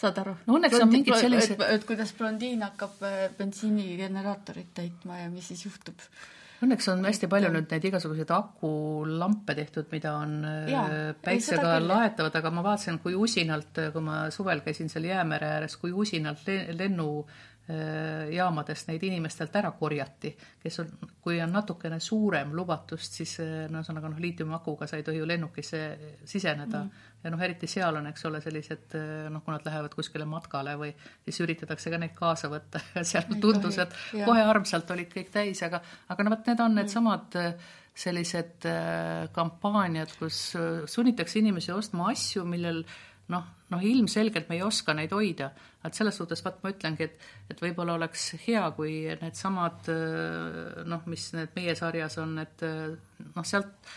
Saad 0.00 0.20
aru? 0.24 0.36
no 0.46 0.58
õnneks 0.58 0.78
on 0.82 0.92
mingid 0.92 1.16
sellised 1.18 1.56
et, 1.58 1.66
et 1.78 1.88
kuidas 1.88 2.14
blondiin 2.18 2.62
hakkab 2.66 3.02
äh, 3.08 3.24
bensiinigeneraatorit 3.38 4.72
täitma 4.74 5.24
ja 5.24 5.32
mis 5.32 5.52
siis 5.52 5.66
juhtub. 5.66 6.06
Õnneks 6.62 6.86
on 6.92 7.00
hästi 7.02 7.26
palju 7.26 7.48
nüüd 7.50 7.72
neid 7.74 7.84
igasuguseid 7.88 8.30
akulampe 8.30 9.56
tehtud, 9.58 9.88
mida 9.90 10.12
on 10.14 10.36
äh, 10.46 10.68
ja, 10.70 10.82
päitsega 11.24 11.78
laetavad, 11.82 12.36
aga 12.38 12.52
ma 12.54 12.62
vaatasin, 12.68 13.00
kui 13.02 13.16
usinalt, 13.18 13.80
kui 13.94 14.04
ma 14.04 14.28
suvel 14.34 14.62
käisin 14.62 14.92
seal 14.92 15.10
jäämere 15.10 15.56
ääres, 15.56 15.74
kui 15.82 15.90
usinalt 16.04 16.46
lennu 16.78 17.08
Äh, 17.26 17.51
jaamadest 17.68 18.88
neid 18.90 19.02
inimestelt 19.06 19.54
ära 19.56 19.70
korjati, 19.78 20.32
kes 20.62 20.80
on, 20.82 20.88
kui 21.22 21.36
on 21.40 21.52
natukene 21.54 22.00
suurem 22.02 22.50
lubatust, 22.58 23.20
siis 23.20 23.36
äh, 23.40 23.52
no 23.70 23.78
ühesõnaga 23.78 24.10
noh, 24.10 24.18
liitiumakuga 24.22 24.88
sa 24.90 24.98
ei 24.98 25.04
tohi 25.06 25.20
ju 25.20 25.28
lennukisse 25.30 25.82
siseneda 26.26 26.80
mm. 26.82 27.04
ja 27.22 27.30
noh, 27.30 27.44
eriti 27.46 27.70
seal 27.70 28.00
on, 28.00 28.08
eks 28.10 28.26
ole, 28.26 28.40
sellised 28.42 28.96
äh, 28.98 29.28
noh, 29.30 29.44
kui 29.44 29.54
nad 29.54 29.68
lähevad 29.68 29.94
kuskile 29.94 30.26
matkale 30.26 30.74
või 30.80 30.90
siis 31.22 31.38
üritatakse 31.44 31.92
ka 31.94 32.00
neid 32.02 32.16
kaasa 32.18 32.50
võtta 32.50 32.82
ja 32.96 33.06
seal 33.06 33.30
ei 33.30 33.38
tundus, 33.44 33.78
et 33.78 33.94
ja. 34.18 34.26
kohe 34.26 34.42
armsalt 34.42 34.90
olid 34.96 35.12
kõik 35.14 35.30
täis, 35.30 35.62
aga, 35.62 35.80
aga 36.10 36.26
no 36.26 36.34
vot, 36.34 36.50
need 36.50 36.64
on 36.66 36.76
needsamad 36.80 37.38
mm. 37.38 37.70
sellised 38.02 38.66
kampaaniad, 39.36 40.18
kus 40.18 40.44
sunnitakse 40.90 41.38
inimesi 41.38 41.70
ostma 41.76 42.10
asju, 42.10 42.42
millel 42.48 42.82
noh, 43.30 43.44
noh 43.70 43.84
ilmselgelt 43.86 44.48
me 44.50 44.58
ei 44.58 44.64
oska 44.66 44.94
neid 44.96 45.12
hoida, 45.14 45.52
et 45.84 45.94
selles 45.94 46.16
suhtes 46.18 46.42
vaat 46.44 46.62
ma 46.62 46.72
ütlengi, 46.74 47.06
et, 47.06 47.28
et 47.50 47.62
võib-olla 47.62 47.94
oleks 47.98 48.32
hea, 48.46 48.64
kui 48.76 48.96
needsamad 49.20 49.90
noh, 50.90 51.04
mis 51.06 51.28
need 51.36 51.54
meie 51.56 51.76
sarjas 51.78 52.18
on, 52.22 52.38
et 52.42 52.66
noh, 52.66 53.46
sealt 53.46 53.92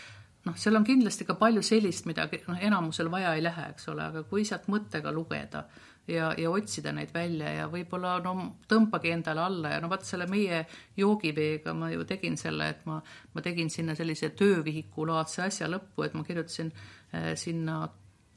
noh, 0.46 0.54
seal 0.56 0.78
on 0.78 0.86
kindlasti 0.86 1.26
ka 1.26 1.36
palju 1.38 1.62
sellist, 1.66 2.06
mida 2.06 2.28
noh, 2.30 2.62
enamusel 2.62 3.10
vaja 3.12 3.34
ei 3.34 3.44
lähe, 3.44 3.68
eks 3.74 3.90
ole, 3.92 4.06
aga 4.12 4.22
kui 4.30 4.46
sealt 4.46 4.68
mõttega 4.72 5.12
lugeda 5.14 5.66
ja, 6.08 6.30
ja 6.38 6.50
otsida 6.50 6.92
neid 6.94 7.12
välja 7.14 7.52
ja 7.52 7.66
võib-olla 7.70 8.16
no 8.24 8.34
tõmbagi 8.70 9.12
endale 9.14 9.42
alla 9.42 9.74
ja 9.74 9.82
no 9.82 9.90
vot 9.90 10.06
selle 10.06 10.28
meie 10.30 10.62
joogiveega 10.98 11.74
ma 11.74 11.90
ju 11.92 12.06
tegin 12.08 12.38
selle, 12.40 12.70
et 12.74 12.86
ma, 12.88 13.00
ma 13.34 13.44
tegin 13.44 13.70
sinna 13.72 13.96
sellise 13.98 14.30
töövihikulaadse 14.38 15.46
asja 15.48 15.70
lõppu, 15.70 16.06
et 16.06 16.14
ma 16.14 16.24
kirjutasin 16.26 16.72
äh, 16.72 17.32
sinna 17.38 17.82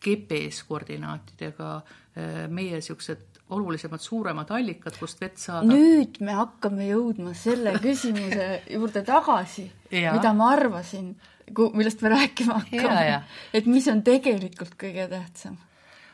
GPS 0.03 0.63
koordinaatidega 0.67 1.71
äh, 1.75 2.47
meie 2.47 2.79
niisugused 2.79 3.39
olulisemad, 3.49 4.01
suuremad 4.01 4.51
allikad, 4.53 4.97
kust 4.99 5.21
vett 5.21 5.39
saada. 5.41 5.65
nüüd 5.65 6.19
me 6.25 6.35
hakkame 6.37 6.89
jõudma 6.91 7.33
selle 7.37 7.73
küsimuse 7.85 8.49
juurde 8.69 9.03
tagasi, 9.05 9.65
mida 9.91 10.33
ma 10.37 10.51
arvasin, 10.53 11.15
millest 11.57 12.03
me 12.05 12.13
rääkima 12.13 12.59
hakkame. 12.59 13.23
et 13.53 13.65
mis 13.65 13.87
on 13.89 14.03
tegelikult 14.05 14.77
kõige 14.79 15.07
tähtsam. 15.09 15.57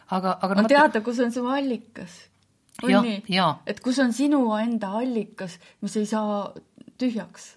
aga, 0.08 0.38
aga 0.40 0.56
on 0.56 0.64
no, 0.64 0.72
teada, 0.72 1.04
kus 1.04 1.20
on 1.20 1.36
su 1.36 1.44
allikas. 1.48 2.16
on 2.84 2.96
nii? 3.04 3.44
et 3.68 3.84
kus 3.84 4.00
on 4.00 4.16
sinu 4.16 4.48
enda 4.62 4.96
allikas, 5.02 5.60
mis 5.84 6.00
ei 6.00 6.08
saa 6.08 6.54
tühjaks 6.98 7.56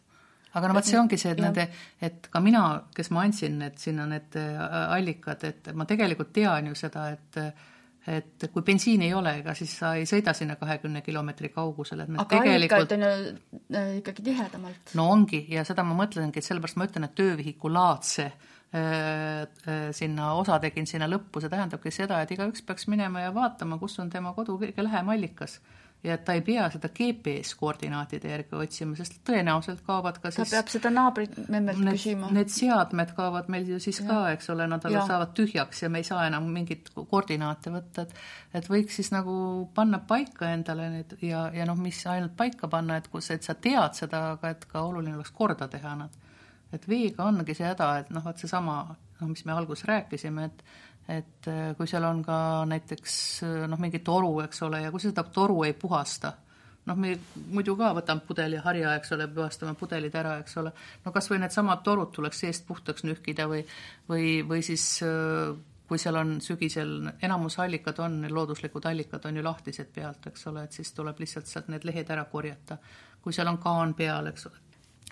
aga 0.59 0.71
no 0.71 0.77
vot, 0.79 0.87
see 0.89 0.99
ongi 1.01 1.19
see, 1.21 1.33
et 1.35 1.41
nende, 1.43 1.65
et 2.05 2.29
ka 2.33 2.43
mina, 2.45 2.65
kes 2.95 3.11
ma 3.15 3.25
andsin 3.27 3.59
need 3.63 3.81
sinna 3.81 4.07
need 4.11 4.37
äh, 4.41 4.61
allikad, 4.99 5.45
et 5.49 5.73
ma 5.79 5.87
tegelikult 5.89 6.33
tean 6.37 6.71
ju 6.73 6.79
seda, 6.79 7.09
et 7.17 7.43
et 8.09 8.45
kui 8.55 8.63
bensiini 8.65 9.05
ei 9.05 9.13
ole, 9.13 9.35
ega 9.43 9.53
siis 9.53 9.73
sa 9.83 9.91
ei 9.99 10.07
sõida 10.09 10.33
sinna 10.33 10.55
kahekümne 10.57 11.03
kilomeetri 11.05 11.51
kaugusele, 11.53 12.07
et 12.07 12.13
me 12.15 12.23
aga 12.23 12.39
tegelikult 12.39 12.95
on 12.97 13.03
ju 13.05 13.11
äh, 13.13 13.91
ikkagi 13.99 14.25
tihedamalt. 14.31 14.95
no 14.97 15.09
ongi, 15.13 15.43
ja 15.53 15.65
seda 15.69 15.85
ma 15.85 15.97
mõtlengi, 15.99 16.41
et 16.41 16.47
sellepärast 16.47 16.79
ma 16.81 16.89
ütlen, 16.89 17.09
et 17.09 17.19
töövihikulaadse 17.19 18.31
sinna 19.97 20.27
osa 20.37 20.59
tegin 20.61 20.85
sinna 20.85 21.07
lõppu, 21.09 21.41
see 21.41 21.49
tähendabki 21.49 21.89
seda, 21.89 22.19
et 22.21 22.35
igaüks 22.35 22.61
peaks 22.69 22.85
minema 22.93 23.23
ja 23.23 23.31
vaatama, 23.33 23.79
kus 23.81 23.95
on 24.03 24.11
tema 24.13 24.35
kodu 24.37 24.59
kõige 24.61 24.85
lähem 24.85 25.09
allikas 25.09 25.55
ja 26.05 26.15
et 26.15 26.25
ta 26.25 26.35
ei 26.37 26.43
pea 26.47 26.69
seda 26.71 26.89
GPS-koordinaatide 26.95 28.31
järgi 28.31 28.55
otsima, 28.55 28.95
sest 28.99 29.19
tõenäoliselt 29.27 29.81
kaovad 29.87 30.21
ka 30.23 30.31
siis 30.31 30.53
ta 30.53 30.59
peab 30.59 30.71
seda 30.71 30.93
naabrit 30.95 31.35
memmelt 31.51 31.81
küsima. 31.83 32.31
Need 32.35 32.53
seadmed 32.55 33.11
kaovad 33.17 33.51
meil 33.51 33.67
ju 33.73 33.81
siis 33.83 33.99
ja. 34.03 34.07
ka, 34.07 34.19
eks 34.37 34.53
ole, 34.55 34.69
nad 34.71 34.85
alles 34.87 35.09
saavad 35.11 35.35
tühjaks 35.39 35.83
ja 35.83 35.91
me 35.91 36.03
ei 36.03 36.07
saa 36.07 36.29
enam 36.29 36.47
mingit 36.55 36.93
koordinaate 36.95 37.75
võtta, 37.75 38.07
et 38.07 38.63
et 38.63 38.71
võiks 38.71 39.01
siis 39.01 39.11
nagu 39.13 39.35
panna 39.75 39.99
paika 39.99 40.53
endale 40.55 40.89
need 40.95 41.19
ja, 41.27 41.49
ja 41.55 41.67
noh, 41.69 41.79
mis 41.83 41.99
ainult 42.07 42.37
paika 42.39 42.71
panna, 42.71 42.97
et 43.01 43.11
kus, 43.11 43.33
et 43.35 43.43
sa 43.43 43.59
tead 43.59 43.99
seda, 43.99 44.23
aga 44.37 44.55
et 44.55 44.65
ka 44.71 44.87
oluline 44.87 45.19
oleks 45.19 45.35
korda 45.35 45.69
teha 45.69 45.97
nad. 45.99 46.15
et 46.73 46.89
veega 46.89 47.25
ongi 47.25 47.55
see 47.57 47.67
häda, 47.67 47.93
et 47.99 48.11
noh, 48.15 48.23
vot 48.23 48.39
seesama, 48.39 48.83
noh, 49.21 49.29
mis 49.29 49.45
me 49.49 49.55
alguses 49.57 49.87
rääkisime, 49.89 50.45
et 50.45 50.65
et 51.09 51.49
äh, 51.49 51.71
kui 51.77 51.89
seal 51.89 52.05
on 52.05 52.21
ka 52.25 52.37
näiteks 52.69 53.15
äh, 53.47 53.63
noh, 53.71 53.81
mingi 53.81 54.03
toru, 54.05 54.35
eks 54.45 54.63
ole, 54.67 54.83
ja 54.85 54.93
kui 54.93 55.01
seda 55.03 55.25
toru 55.33 55.63
ei 55.65 55.73
puhasta, 55.73 56.35
noh, 56.89 56.99
me 57.01 57.15
muidu 57.55 57.77
ka 57.79 57.95
võtame 57.97 58.25
pudeli 58.29 58.61
harja, 58.65 58.95
eks 59.01 59.15
ole, 59.17 59.29
puhastame 59.33 59.75
pudelid 59.79 60.15
ära, 60.21 60.37
eks 60.43 60.61
ole, 60.61 60.75
no 61.05 61.15
kas 61.15 61.31
või 61.33 61.41
needsamad 61.45 61.83
torud 61.87 62.13
tuleks 62.15 62.45
seest 62.45 62.69
puhtaks 62.69 63.07
nühkida 63.09 63.49
või 63.49 63.65
või, 64.11 64.39
või 64.49 64.63
siis 64.67 64.87
äh, 65.07 65.57
kui 65.89 66.01
seal 66.01 66.21
on 66.21 66.37
sügisel, 66.45 66.95
enamus 67.25 67.57
allikad 67.65 67.99
on, 68.05 68.21
looduslikud 68.29 68.85
allikad 68.91 69.25
on 69.25 69.41
ju 69.41 69.45
lahtised 69.45 69.89
pealt, 69.95 70.27
eks 70.29 70.47
ole, 70.51 70.67
et 70.69 70.77
siis 70.77 70.93
tuleb 70.93 71.21
lihtsalt 71.25 71.49
sealt 71.49 71.71
need 71.73 71.87
lehed 71.89 72.11
ära 72.13 72.27
korjata. 72.29 72.77
kui 73.23 73.33
seal 73.33 73.49
on 73.49 73.59
kaan 73.59 73.95
peal, 73.95 74.29
eks 74.31 74.47
ole, 74.47 74.61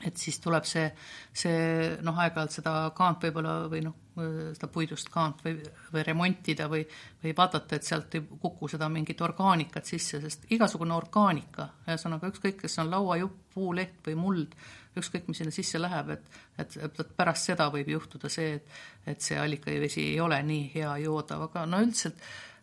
et 0.05 0.17
siis 0.21 0.37
tuleb 0.45 0.67
see, 0.69 0.89
see 1.33 1.61
noh, 2.05 2.19
aeg-ajalt 2.21 2.59
seda 2.59 2.73
kaant 2.97 3.23
võib-olla 3.25 3.55
või 3.73 3.81
noh, 3.87 3.95
seda 4.17 4.69
puidust 4.73 5.09
kaant 5.13 5.43
või, 5.45 5.57
või 5.93 6.05
remontida 6.05 6.67
või, 6.73 6.83
või 7.23 7.33
vaadata, 7.37 7.77
et 7.79 7.87
sealt 7.87 8.15
ei 8.17 8.25
kuku 8.41 8.69
seda 8.73 8.89
mingit 8.93 9.21
orgaanikat 9.25 9.89
sisse, 9.89 10.21
sest 10.21 10.45
igasugune 10.53 10.97
orgaanika, 10.97 11.71
ühesõnaga 11.87 12.29
ükskõik, 12.33 12.59
kas 12.63 12.77
see 12.77 12.85
on 12.85 12.93
lauajupp, 12.93 13.39
puuleht 13.57 14.03
või 14.09 14.19
muld, 14.21 14.59
ükskõik, 14.97 15.29
mis 15.29 15.41
sinna 15.41 15.53
sisse 15.55 15.81
läheb, 15.81 16.13
et, 16.17 16.29
et, 16.61 16.77
et 16.85 17.17
pärast 17.17 17.49
seda 17.51 17.71
võib 17.73 17.89
juhtuda 17.97 18.29
see, 18.33 18.57
et, 18.61 18.79
et 19.13 19.25
see 19.25 19.41
allikavesi 19.41 20.11
ei 20.13 20.21
ole 20.21 20.43
nii 20.45 20.71
hea 20.77 20.93
joodav, 21.07 21.49
aga 21.49 21.65
no 21.69 21.81
üldiselt 21.85 22.21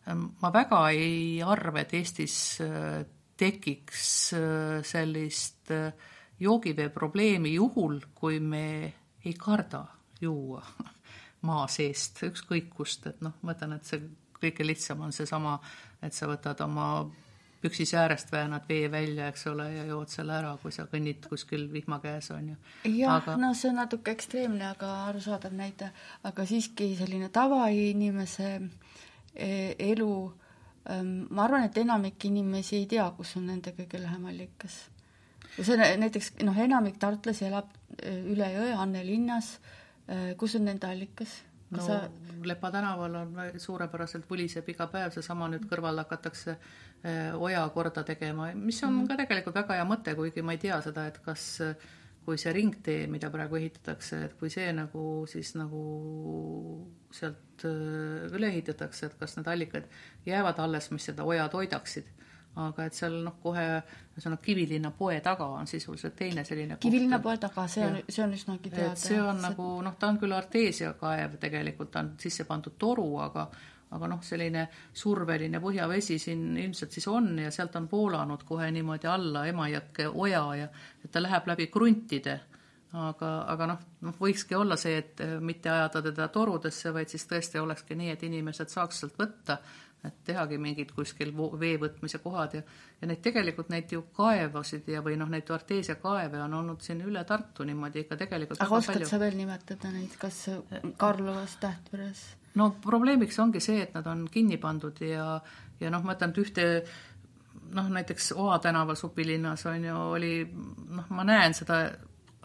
ähm, 0.09 0.29
ma 0.41 0.53
väga 0.53 0.85
ei 0.93 1.41
arva, 1.45 1.81
et 1.81 1.97
Eestis 1.97 2.37
äh, 2.65 3.03
tekiks 3.41 4.07
äh, 4.37 4.81
sellist 4.85 5.73
äh, 5.73 5.89
joogivee 6.39 6.89
probleemi 6.89 7.53
juhul, 7.53 7.99
kui 8.15 8.39
me 8.39 8.93
ei 9.25 9.33
karda 9.33 9.85
juua 10.21 10.63
maa 11.47 11.67
seest, 11.67 12.23
ükskõik 12.23 12.69
kust, 12.73 13.07
et 13.07 13.21
noh, 13.21 13.35
ma 13.41 13.55
ütlen, 13.55 13.75
et 13.77 13.87
see 13.87 14.01
kõige 14.43 14.65
lihtsam 14.67 15.03
on 15.03 15.13
seesama, 15.15 15.57
et 16.03 16.15
sa 16.15 16.27
võtad 16.27 16.59
oma 16.63 16.87
püksis 17.63 17.93
äärest 17.95 18.31
väänad 18.31 18.65
vee 18.67 18.89
välja, 18.91 19.29
eks 19.31 19.47
ole, 19.47 19.69
ja 19.71 19.85
jood 19.87 20.11
selle 20.11 20.35
ära, 20.35 20.51
kui 20.61 20.71
sa 20.75 20.83
kõnnid 20.91 21.27
kuskil 21.31 21.69
vihma 21.71 21.99
käes, 22.03 22.27
on 22.35 22.49
ju. 22.51 22.55
jah 22.97 23.21
aga..., 23.21 23.37
no 23.39 23.53
see 23.55 23.71
on 23.71 23.79
natuke 23.79 24.11
ekstreemne, 24.11 24.65
aga 24.67 24.91
arusaadav 25.07 25.55
näide, 25.55 25.91
aga 26.27 26.47
siiski 26.47 26.89
selline 26.99 27.29
tavainimese 27.31 28.49
e, 29.35 29.49
elu, 29.91 30.15
ähm, 30.91 31.13
ma 31.31 31.47
arvan, 31.47 31.69
et 31.69 31.79
enamik 31.79 32.27
inimesi 32.27 32.81
ei 32.81 32.89
tea, 32.97 33.07
kus 33.15 33.37
on 33.39 33.47
nende 33.51 33.71
kõige 33.77 34.03
lähem 34.03 34.27
allikas 34.31 34.81
see 35.61 35.77
näiteks 35.77 36.33
noh, 36.43 36.57
enamik 36.65 36.99
tartlasi 37.01 37.47
elab 37.49 37.71
äh, 38.01 38.19
üle 38.33 38.49
jõe 38.55 38.75
Anne 38.79 39.03
linnas, 39.05 39.55
äh, 40.07 40.33
kus 40.39 40.57
on 40.59 40.69
nende 40.69 40.89
allikas? 40.89 41.41
no 41.73 41.85
sa... 41.85 42.03
Lepa 42.43 42.73
tänaval 42.73 43.13
on 43.15 43.37
suurepäraselt 43.57 44.25
puliseb 44.27 44.67
iga 44.73 44.89
päev, 44.91 45.13
seesama 45.15 45.47
nüüd 45.47 45.63
kõrval 45.69 46.01
hakatakse 46.01 46.57
äh, 46.57 47.31
oja 47.39 47.61
korda 47.71 48.03
tegema, 48.03 48.49
mis 48.57 48.81
on 48.83 48.97
mm. 48.97 49.05
ka 49.07 49.19
tegelikult 49.21 49.55
väga 49.61 49.77
hea 49.79 49.85
mõte, 49.87 50.15
kuigi 50.17 50.43
ma 50.43 50.57
ei 50.57 50.59
tea 50.59 50.81
seda, 50.83 51.05
et 51.07 51.21
kas 51.23 51.45
kui 52.23 52.39
see 52.39 52.51
ringtee, 52.55 53.05
mida 53.11 53.29
praegu 53.31 53.57
ehitatakse, 53.59 54.19
et 54.27 54.35
kui 54.39 54.51
see 54.51 54.69
nagu 54.75 55.23
siis 55.31 55.53
nagu 55.59 55.79
sealt 57.15 57.63
üle 57.63 58.49
ehitatakse, 58.49 59.07
et 59.07 59.15
kas 59.19 59.37
need 59.37 59.47
allikad 59.51 59.87
jäävad 60.27 60.59
alles, 60.63 60.89
mis 60.91 61.07
seda 61.11 61.23
oja 61.27 61.47
toidaksid 61.51 62.11
aga 62.61 62.85
et 62.85 62.93
seal 62.93 63.15
noh, 63.25 63.35
kohe 63.41 63.65
ühesõnaga 64.13 64.41
Kivilinna 64.45 64.91
poe 64.97 65.17
taga 65.25 65.47
on 65.57 65.67
sisuliselt 65.69 66.15
teine 66.15 66.43
selline 66.45 66.77
Kivilinna 66.81 67.19
poe 67.23 67.37
taga, 67.41 67.65
see 67.67 67.85
on, 67.85 67.99
see 68.07 68.23
on 68.23 68.35
üsnagi 68.37 68.69
teada. 68.73 68.95
see 68.99 69.21
on 69.21 69.39
see... 69.39 69.47
nagu 69.47 69.69
noh, 69.85 69.95
ta 69.99 70.11
on 70.13 70.19
küll 70.21 70.37
arteesiakaev 70.37 71.39
tegelikult, 71.41 71.91
ta 71.93 72.03
on 72.05 72.13
sisse 72.21 72.45
pandud 72.49 72.77
toru, 72.79 73.07
aga 73.25 73.47
aga 73.93 74.07
noh, 74.09 74.21
selline 74.25 74.63
surveline 74.97 75.59
põhjavesi 75.61 76.17
siin 76.21 76.55
ilmselt 76.57 76.95
siis 76.95 77.05
on 77.11 77.27
ja 77.43 77.51
sealt 77.53 77.75
on 77.77 77.85
voolanud 77.91 78.41
kohe 78.47 78.71
niimoodi 78.73 79.09
alla 79.09 79.45
Emajõkke 79.45 80.07
oja 80.09 80.41
ja 80.57 80.71
et 81.03 81.11
ta 81.13 81.21
läheb 81.21 81.49
läbi 81.51 81.67
kruntide 81.73 82.39
aga, 82.93 83.29
aga 83.49 83.67
noh, 83.73 83.85
noh, 84.05 84.17
võikski 84.21 84.57
olla 84.57 84.77
see, 84.77 84.97
et 85.01 85.23
mitte 85.41 85.71
ajada 85.71 86.03
teda 86.09 86.27
torudesse, 86.33 86.93
vaid 86.93 87.09
siis 87.09 87.25
tõesti 87.29 87.61
olekski 87.61 87.97
nii, 87.97 88.11
et 88.13 88.25
inimesed 88.27 88.69
saaks 88.73 89.01
sealt 89.01 89.17
võtta 89.19 89.57
et 90.03 90.19
tehagi 90.27 90.57
mingid 90.59 90.91
kuskil 90.91 91.31
vee 91.59 91.77
võtmise 91.79 92.19
kohad 92.23 92.57
ja, 92.57 92.61
ja 93.01 93.07
neid 93.07 93.21
tegelikult 93.23 93.69
neid 93.71 93.91
ju 93.91 94.03
kaevasid 94.15 94.89
ja, 94.91 95.01
või 95.05 95.15
noh, 95.19 95.29
neid 95.31 95.49
arteesia 95.55 95.95
kaeve 96.01 96.41
on 96.43 96.53
olnud 96.59 96.83
siin 96.83 97.01
üle 97.07 97.23
Tartu 97.27 97.63
niimoodi 97.67 98.03
ikka 98.03 98.19
tegelikult 98.19 98.61
aga 98.61 98.79
oskad 98.79 98.99
palju... 98.99 99.09
sa 99.09 99.19
veel 99.21 99.37
nimetada 99.39 99.91
neid, 99.93 100.17
kas 100.19 100.43
Karlovas, 100.99 101.55
Tähtveres? 101.63 102.25
no 102.59 102.73
probleemiks 102.83 103.39
ongi 103.39 103.63
see, 103.63 103.79
et 103.85 103.95
nad 103.95 104.07
on 104.11 104.27
kinni 104.31 104.59
pandud 104.61 104.99
ja, 105.07 105.37
ja 105.79 105.93
noh, 105.93 106.03
ma 106.03 106.17
ütlen, 106.17 106.35
et 106.35 106.43
ühte 106.43 106.69
noh, 107.73 107.89
näiteks 107.89 108.33
Oa 108.35 108.59
tänaval 108.59 108.99
Supilinnas 108.99 109.65
on 109.71 109.87
ju, 109.87 109.99
oli 110.17 110.33
noh, 110.43 111.07
ma 111.15 111.23
näen 111.27 111.55
seda 111.57 111.85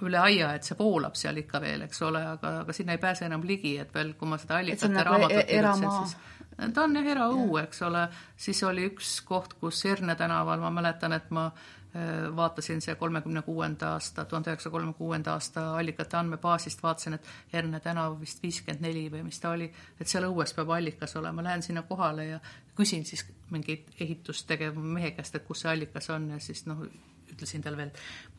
üle 0.06 0.18
aia, 0.22 0.52
et 0.54 0.66
see 0.66 0.76
voolab 0.78 1.16
seal 1.18 1.40
ikka 1.40 1.58
veel, 1.62 1.82
eks 1.88 2.02
ole, 2.06 2.22
aga, 2.36 2.60
aga 2.62 2.74
sinna 2.76 2.94
ei 2.94 3.02
pääse 3.02 3.26
enam 3.26 3.42
ligi, 3.46 3.74
et 3.82 3.90
veel, 3.94 4.14
kui 4.18 4.30
ma 4.30 4.38
seda 4.38 4.60
allikate 4.62 4.94
nagu 4.94 5.10
raamatut 5.10 5.40
e-, 5.42 5.56
eramaa 5.58 6.02
siis 6.04 6.36
ta 6.74 6.84
on 6.84 6.96
jah. 6.96 7.10
eraõu, 7.14 7.56
eks 7.62 7.82
ole, 7.86 8.08
siis 8.36 8.62
oli 8.66 8.86
üks 8.90 9.18
koht, 9.26 9.54
kus 9.60 9.84
Erne 9.86 10.16
tänaval, 10.18 10.60
ma 10.60 10.70
mäletan, 10.74 11.14
et 11.14 11.30
ma 11.34 11.46
äh, 11.46 12.26
vaatasin 12.36 12.82
see 12.84 12.94
kolmekümne 12.98 13.42
kuuenda 13.46 13.92
aasta, 13.96 14.24
tuhande 14.24 14.50
üheksasaja 14.50 14.74
kolmekümne 14.74 14.98
kuuenda 14.98 15.36
aasta 15.36 15.66
allikate 15.78 16.18
andmebaasist, 16.18 16.82
vaatasin, 16.82 17.18
et 17.18 17.28
Erne 17.60 17.80
tänav 17.80 18.18
vist 18.20 18.42
viiskümmend 18.42 18.82
neli 18.84 19.06
või 19.12 19.24
mis 19.28 19.40
ta 19.40 19.54
oli, 19.54 19.70
et 20.00 20.10
seal 20.10 20.26
õues 20.30 20.54
peab 20.56 20.74
allikas 20.74 21.16
olema, 21.20 21.46
lähen 21.46 21.62
sinna 21.62 21.84
kohale 21.86 22.26
ja 22.32 22.40
küsin 22.78 23.06
siis 23.06 23.26
mingi 23.50 23.84
ehitust 24.00 24.46
tegeva 24.50 24.80
mehe 24.80 25.14
käest, 25.16 25.38
et 25.38 25.46
kus 25.46 25.64
see 25.64 25.72
allikas 25.72 26.10
on 26.14 26.30
ja 26.34 26.42
siis 26.42 26.66
noh, 26.66 26.82
ütlesin 27.38 27.62
talle 27.62 27.78
veel, 27.78 27.92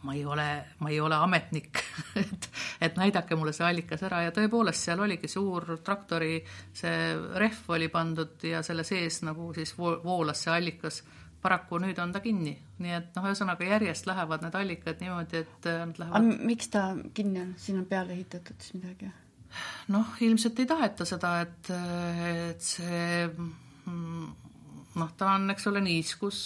ma 0.04 0.16
ei 0.16 0.26
ole, 0.28 0.48
ma 0.84 0.92
ei 0.92 1.00
ole 1.00 1.16
ametnik 1.16 1.80
et, 2.22 2.50
et 2.82 3.00
näidake 3.00 3.38
mulle 3.40 3.54
see 3.56 3.68
allikas 3.68 4.04
ära 4.08 4.26
ja 4.28 4.34
tõepoolest, 4.36 4.90
seal 4.90 5.00
oligi 5.06 5.32
suur 5.32 5.80
traktori 5.86 6.42
see 6.76 6.98
rehv 7.40 7.72
oli 7.76 7.88
pandud 7.94 8.44
ja 8.44 8.62
selle 8.66 8.84
sees 8.88 9.22
nagu 9.28 9.54
siis 9.56 9.76
voolas 9.80 10.44
see 10.46 10.54
allikas. 10.54 11.04
paraku 11.42 11.78
nüüd 11.80 12.00
on 12.04 12.12
ta 12.12 12.20
kinni, 12.20 12.52
nii 12.84 12.94
et 12.98 13.16
noh, 13.16 13.30
ühesõnaga 13.30 13.64
järjest 13.64 14.10
lähevad 14.10 14.42
need 14.44 14.56
allikad 14.60 15.00
niimoodi, 15.00 15.46
et 15.46 15.70
äh, 15.72 15.86
nad 15.88 16.02
lähevad. 16.02 16.44
miks 16.52 16.68
ta 16.68 16.84
kinni 17.14 17.42
on, 17.42 17.54
siin 17.58 17.80
on 17.80 17.86
peale 17.88 18.14
ehitatud 18.14 18.60
siis 18.60 18.76
midagi? 18.76 19.12
noh, 19.96 20.12
ilmselt 20.22 20.60
ei 20.60 20.68
taheta 20.70 21.08
seda, 21.08 21.32
et, 21.46 21.72
et 22.52 22.62
see 22.62 23.26
mm, 23.30 24.49
noh, 25.00 25.12
ta 25.18 25.34
on, 25.36 25.50
eks 25.54 25.68
ole, 25.72 25.82
niiskus, 25.84 26.40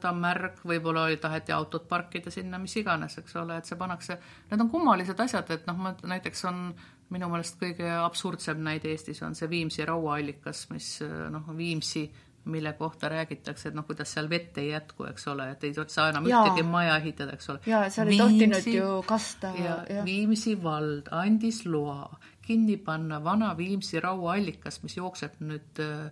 ta 0.00 0.10
on 0.12 0.20
märg, 0.22 0.60
võib-olla 0.66 1.08
taheti 1.20 1.54
autot 1.54 1.88
parkida 1.88 2.32
sinna, 2.34 2.60
mis 2.62 2.76
iganes, 2.80 3.18
eks 3.22 3.38
ole, 3.42 3.58
et 3.60 3.68
see 3.68 3.78
pannakse, 3.78 4.18
need 4.50 4.66
on 4.66 4.70
kummalised 4.72 5.24
asjad, 5.26 5.50
et 5.54 5.66
noh, 5.68 5.78
ma 5.80 5.94
näiteks 6.02 6.46
on 6.50 6.68
minu 7.14 7.30
meelest 7.30 7.58
kõige 7.60 7.88
absurdsem 8.02 8.62
näide 8.66 8.90
Eestis 8.90 9.22
on 9.22 9.36
see 9.38 9.50
Viimsi 9.50 9.84
rauaallikas, 9.86 10.66
mis 10.72 10.96
noh, 11.30 11.50
Viimsi 11.56 12.08
mille 12.46 12.72
kohta 12.78 13.08
räägitakse, 13.10 13.68
et 13.68 13.74
noh, 13.74 13.82
kuidas 13.86 14.12
seal 14.14 14.28
vett 14.30 14.58
ei 14.62 14.68
jätku, 14.68 15.08
eks 15.08 15.24
ole, 15.32 15.48
et 15.50 15.64
ei 15.66 15.72
saa 15.74 16.12
enam 16.12 16.28
Jaa. 16.30 16.44
ühtegi 16.44 16.62
maja 16.66 16.94
ehitada, 17.00 17.34
eks 17.34 17.50
ole. 17.50 17.62
jaa, 17.66 17.88
seal 17.90 18.12
ei 18.12 18.20
tohtinud 18.20 18.68
ju 18.70 18.90
kasta. 19.06 19.50
ja, 19.58 19.80
ja 19.90 20.04
Viimsi 20.06 20.54
vald 20.62 21.10
andis 21.10 21.64
loa 21.66 22.20
kinni 22.46 22.76
panna 22.78 23.18
vana 23.24 23.50
Viimsi 23.58 23.98
rauaallikas, 24.00 24.78
mis 24.84 24.94
jookseb 24.96 25.40
nüüd 25.42 25.82
äh, 25.82 26.06
Äh, 26.06 26.10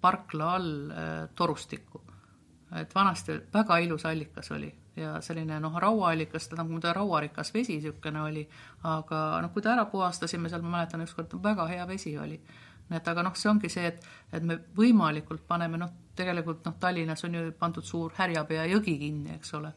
parkla 0.00 0.54
all 0.54 0.90
äh, 0.90 1.28
torustikku. 1.34 2.02
et 2.76 2.94
vanasti 2.94 3.32
väga 3.54 3.78
ilus 3.78 4.04
allikas 4.06 4.50
oli 4.52 4.68
ja 4.96 5.20
selline 5.20 5.60
noh, 5.60 5.76
rauaallikas, 5.80 6.48
ta 6.48 6.56
nagu 6.58 6.80
ta 6.80 6.92
rauarikas 6.92 7.54
vesi 7.54 7.78
niisugune 7.78 8.22
oli, 8.22 8.42
aga 8.84 9.40
noh, 9.42 9.52
kui 9.54 9.62
ta 9.62 9.72
ära 9.72 9.86
puhastasime 9.88 10.50
seal, 10.50 10.62
ma 10.62 10.76
mäletan 10.76 11.00
ükskord, 11.00 11.32
väga 11.42 11.66
hea 11.66 11.86
vesi 11.88 12.16
oli. 12.18 12.40
nii 12.88 12.96
et 12.96 13.08
aga 13.08 13.22
noh, 13.22 13.34
see 13.36 13.50
ongi 13.50 13.68
see, 13.68 13.86
et, 13.86 14.04
et 14.32 14.42
me 14.42 14.58
võimalikult 14.76 15.46
paneme 15.48 15.78
noh, 15.80 15.90
tegelikult 16.16 16.64
noh, 16.66 16.76
Tallinnas 16.80 17.24
on 17.24 17.34
ju 17.34 17.52
pandud 17.58 17.84
suur 17.84 18.12
Härjapea 18.16 18.64
jõgi 18.72 18.98
kinni, 18.98 19.34
eks 19.36 19.54
ole 19.54 19.72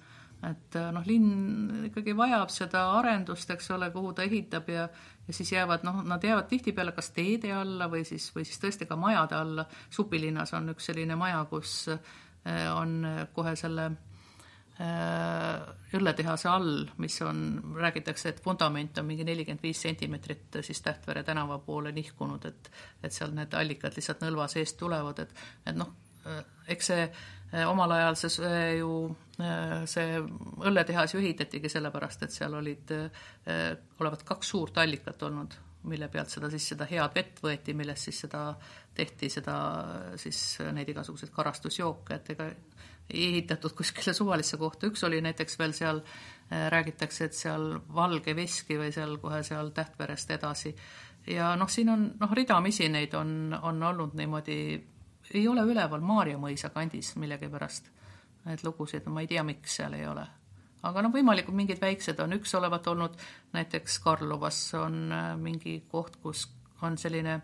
et 0.49 0.77
noh, 0.91 1.03
linn 1.05 1.87
ikkagi 1.91 2.15
vajab 2.17 2.49
seda 2.49 2.87
arendust, 2.97 3.49
eks 3.53 3.71
ole, 3.75 3.91
kuhu 3.93 4.13
ta 4.17 4.25
ehitab 4.25 4.69
ja 4.69 4.87
ja 5.27 5.33
siis 5.33 5.51
jäävad, 5.53 5.83
noh, 5.85 6.01
nad 6.03 6.23
jäävad 6.23 6.47
tihtipeale 6.49 6.91
kas 6.91 7.11
teede 7.15 7.53
alla 7.53 7.87
või 7.91 8.01
siis, 8.07 8.31
või 8.35 8.45
siis 8.47 8.59
tõesti 8.59 8.87
ka 8.89 8.97
majade 8.99 9.35
alla. 9.37 9.65
supilinnas 9.89 10.53
on 10.57 10.73
üks 10.73 10.89
selline 10.89 11.15
maja, 11.15 11.45
kus 11.49 11.85
on 12.75 13.05
kohe 13.33 13.55
selle 13.55 13.91
õlletehase 15.93 16.49
all, 16.49 16.87
mis 16.97 17.19
on, 17.21 17.41
räägitakse, 17.77 18.29
et 18.29 18.45
vundament 18.45 18.97
on 18.97 19.05
mingi 19.05 19.25
nelikümmend 19.27 19.61
viis 19.61 19.81
sentimeetrit 19.81 20.61
siis 20.65 20.81
Tähtvere 20.81 21.23
tänava 21.23 21.59
poole 21.59 21.91
nihkunud, 21.91 22.45
et 22.45 22.71
et 23.03 23.13
seal 23.13 23.35
need 23.35 23.53
allikad 23.53 23.93
lihtsalt 23.95 24.23
nõlva 24.25 24.47
seest 24.49 24.79
tulevad, 24.79 25.19
et 25.19 25.35
et 25.65 25.77
noh, 25.77 25.93
eks 26.67 26.91
see 26.91 27.05
omal 27.67 27.91
ajal 27.91 28.15
see 28.15 28.59
ju, 28.77 28.91
see 29.89 30.19
õlletehas 30.69 31.15
ju 31.15 31.19
ehitatigi 31.19 31.71
sellepärast, 31.71 32.23
et 32.23 32.35
seal 32.35 32.55
olid, 32.55 32.93
olevat 33.99 34.23
kaks 34.27 34.53
suurt 34.53 34.79
allikat 34.79 35.25
olnud, 35.27 35.57
mille 35.91 36.07
pealt 36.13 36.31
seda 36.31 36.47
siis, 36.53 36.69
seda 36.71 36.87
head 36.87 37.15
vett 37.17 37.41
võeti, 37.43 37.75
millest 37.75 38.07
siis 38.07 38.21
seda 38.23 38.45
tehti, 38.95 39.31
seda 39.33 39.55
siis 40.21 40.39
neid 40.71 40.93
igasuguseid 40.93 41.33
karastusjooke, 41.35 42.19
et 42.21 42.31
ega 42.35 42.47
ei 43.11 43.27
ehitatud 43.27 43.73
kuskile 43.75 44.13
suvalisse 44.15 44.57
kohta, 44.57 44.87
üks 44.87 45.03
oli 45.07 45.21
näiteks 45.23 45.59
veel 45.59 45.73
seal, 45.75 46.01
räägitakse, 46.51 47.27
et 47.27 47.35
seal 47.37 47.73
Valge 47.95 48.35
veski 48.35 48.77
või 48.79 48.91
seal 48.95 49.17
kohe 49.23 49.41
seal 49.47 49.71
Tähtverest 49.75 50.31
edasi. 50.37 50.75
ja 51.27 51.55
noh, 51.55 51.69
siin 51.69 51.89
on 51.89 52.07
noh, 52.19 52.31
ridamisi 52.35 52.89
neid 52.89 53.13
on, 53.13 53.53
on 53.61 53.83
olnud 53.83 54.15
niimoodi, 54.17 54.57
ei 55.35 55.47
ole 55.47 55.63
üleval 55.67 56.01
Maarja 56.01 56.37
mõisa 56.37 56.69
kandis 56.69 57.15
millegipärast 57.15 57.89
neid 58.45 58.63
lugusid, 58.65 59.05
ma 59.07 59.21
ei 59.21 59.29
tea, 59.29 59.43
miks 59.45 59.75
seal 59.77 59.93
ei 59.93 60.07
ole. 60.07 60.25
aga 60.83 61.01
noh, 61.05 61.13
võimalikud 61.13 61.53
mingid 61.53 61.81
väiksed 61.81 62.19
on, 62.19 62.33
üks 62.39 62.55
olevat 62.57 62.87
olnud 62.87 63.17
näiteks 63.53 63.99
Karlovas 64.01 64.59
on 64.73 65.11
äh, 65.13 65.31
mingi 65.37 65.83
koht, 65.91 66.17
kus 66.23 66.47
on 66.81 66.97
selline, 66.97 67.41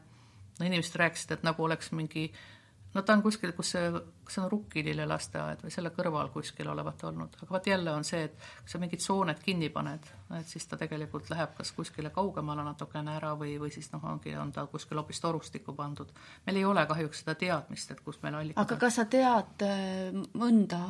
no 0.59 0.65
inimesed 0.65 0.97
rääkisid, 0.97 1.35
et 1.37 1.43
nagu 1.45 1.63
oleks 1.63 1.91
mingi 1.93 2.31
äh, 2.31 2.56
no 2.93 3.01
ta 3.01 3.13
on 3.13 3.21
kuskil, 3.21 3.51
kus 3.57 3.71
see, 3.75 3.89
kas 4.25 4.37
see 4.37 4.43
on 4.43 4.51
Rukkilille 4.51 5.05
lasteaed 5.09 5.63
või 5.65 5.73
selle 5.73 5.91
kõrval 5.95 6.31
kuskil 6.33 6.69
olevat 6.71 7.03
olnud, 7.09 7.35
aga 7.41 7.55
vot 7.57 7.69
jälle 7.69 7.93
on 7.93 8.07
see, 8.07 8.23
et 8.29 8.37
kui 8.61 8.73
sa 8.73 8.81
mingid 8.81 9.03
sooned 9.03 9.43
kinni 9.43 9.69
paned, 9.73 10.07
et 10.39 10.49
siis 10.49 10.65
ta 10.69 10.79
tegelikult 10.79 11.29
läheb 11.33 11.53
kas 11.57 11.71
kuskile 11.77 12.11
kaugemale 12.15 12.65
natukene 12.65 13.15
ära 13.17 13.33
või, 13.39 13.57
või 13.61 13.71
siis 13.73 13.91
noh, 13.93 14.03
ongi, 14.13 14.35
on 14.39 14.51
ta 14.55 14.65
kuskil 14.71 14.99
hoopis 15.01 15.21
torustikku 15.23 15.75
pandud. 15.77 16.11
meil 16.47 16.61
ei 16.61 16.65
ole 16.65 16.85
kahjuks 16.89 17.23
seda 17.23 17.35
teadmist, 17.35 17.91
et 17.91 18.03
kus 18.05 18.21
meil 18.23 18.39
allikad 18.39 18.65
aga 18.65 18.79
kas 18.85 18.99
sa 19.01 19.07
tead 19.11 19.67
äh, 19.67 20.19
mõnda 20.33 20.81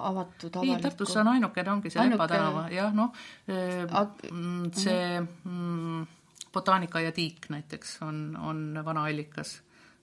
avatud 0.00 0.56
avalikku? 0.56 0.76
ei, 0.76 0.82
Tartus 0.82 1.16
on 1.20 1.34
ainukene, 1.34 1.72
ongi 1.72 1.92
see 1.92 2.08
Lepa 2.08 2.28
tänava, 2.30 2.66
jah, 2.72 2.94
noh 2.94 3.12
äh. 3.48 4.00
Mm, 4.30 4.72
see 4.76 5.20
mm, 5.20 6.08
Botaanika 6.50 7.00
ja 7.00 7.12
tiik 7.14 7.46
näiteks 7.50 8.00
on, 8.02 8.36
on 8.36 8.84
vana 8.84 9.04
allikas 9.06 9.60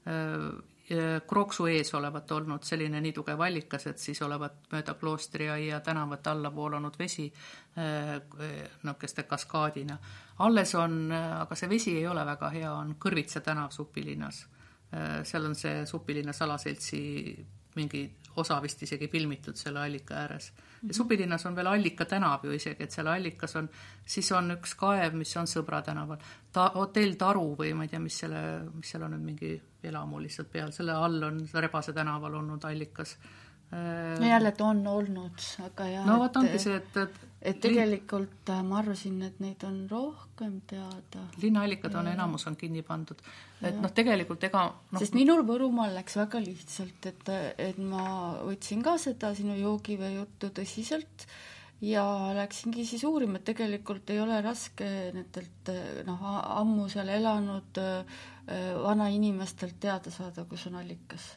äh, 0.08 0.52
Krooksu 1.28 1.66
ees 1.68 1.90
olevat 1.98 2.32
olnud 2.32 2.64
selline 2.64 3.02
nii 3.04 3.12
tugev 3.14 3.42
allikas, 3.44 3.90
et 3.90 4.00
siis 4.00 4.22
olevat 4.24 4.70
mööda 4.72 4.94
kloostriaia 4.96 5.82
tänavat 5.84 6.28
alla 6.32 6.52
voolanud 6.56 6.96
vesi 7.00 7.26
niisuguste 7.76 9.24
kaskaadina. 9.24 9.98
alles 10.40 10.76
on, 10.76 11.12
aga 11.12 11.56
see 11.56 11.70
vesi 11.70 11.98
ei 11.98 12.08
ole 12.08 12.24
väga 12.26 12.50
hea, 12.50 12.72
on 12.72 12.96
Kõrvitsa 13.06 13.42
tänav 13.44 13.72
Supilinnas. 13.76 14.46
seal 15.24 15.46
on 15.46 15.56
see 15.56 15.86
Supilinna 15.86 16.34
salaseltsi 16.34 17.04
mingi 17.76 18.08
osa 18.36 18.62
vist 18.62 18.84
isegi 18.84 19.08
filmitud 19.08 19.56
selle 19.60 19.84
allika 19.84 20.16
ääres. 20.24 20.52
Supilinnas 20.92 21.46
on 21.46 21.56
veel 21.56 21.68
Allika 21.72 22.06
tänav 22.06 22.46
ju 22.46 22.54
isegi, 22.54 22.84
et 22.84 22.94
seal 22.94 23.08
allikas 23.12 23.56
on, 23.60 23.70
siis 24.06 24.30
on 24.38 24.52
üks 24.58 24.76
kaev, 24.80 25.18
mis 25.18 25.34
on 25.38 25.50
Sõbra 25.50 25.82
tänaval, 25.86 26.22
ta-, 26.54 26.72
hotell 26.76 27.18
Taru 27.18 27.50
või 27.58 27.74
ma 27.78 27.88
ei 27.88 27.92
tea, 27.94 28.02
mis 28.04 28.20
selle, 28.24 28.44
mis 28.76 28.94
seal 28.94 29.08
on 29.08 29.16
nüüd 29.16 29.26
mingi 29.32 29.52
elamu 29.88 30.22
lihtsalt 30.22 30.52
peal, 30.52 30.72
selle 30.76 30.94
all 30.94 31.22
on 31.24 31.42
Rebase 31.54 31.94
tänaval 31.96 32.40
olnud 32.42 32.66
allikas 32.70 33.18
jälle, 34.28 34.48
et 34.48 34.62
on 34.62 34.88
olnud, 34.88 35.42
aga 35.66 35.88
jah. 35.92 36.06
no 36.08 36.20
vot 36.22 36.38
ongi 36.40 36.60
see, 36.60 36.78
et, 36.80 36.98
et 37.04 37.37
et 37.48 37.60
tegelikult 37.64 38.50
äh, 38.52 38.62
ma 38.66 38.82
arvasin, 38.82 39.18
et 39.28 39.42
neid 39.44 39.64
on 39.68 39.82
rohkem 39.92 40.60
teada. 40.70 41.26
linnaallikad 41.42 41.96
on, 42.00 42.10
enamus 42.12 42.48
on 42.50 42.58
kinni 42.60 42.84
pandud. 42.86 43.22
et 43.62 43.78
noh, 43.82 43.92
tegelikult 43.96 44.44
ega 44.50 44.64
no, 44.70 45.02
sest 45.02 45.16
minul 45.18 45.44
Võrumaal 45.48 45.96
läks 45.98 46.18
väga 46.20 46.42
lihtsalt, 46.44 47.12
et, 47.12 47.30
et 47.70 47.78
ma 47.80 48.08
võtsin 48.48 48.84
ka 48.86 48.98
seda 49.02 49.34
sinu 49.38 49.56
joogivee 49.60 50.16
juttu 50.18 50.52
tõsiselt 50.60 51.28
ja 51.84 52.04
läksingi 52.38 52.86
siis 52.90 53.06
uurima, 53.08 53.38
et 53.38 53.48
tegelikult 53.52 54.10
ei 54.10 54.20
ole 54.22 54.40
raske 54.42 54.88
nendelt 55.14 55.72
noh, 56.08 56.26
ammu 56.58 56.88
seal 56.92 57.14
elanud 57.14 57.82
äh, 57.84 58.20
vanainimestelt 58.84 59.80
teada 59.84 60.12
saada, 60.14 60.46
kus 60.50 60.68
on 60.70 60.80
allikas. 60.82 61.36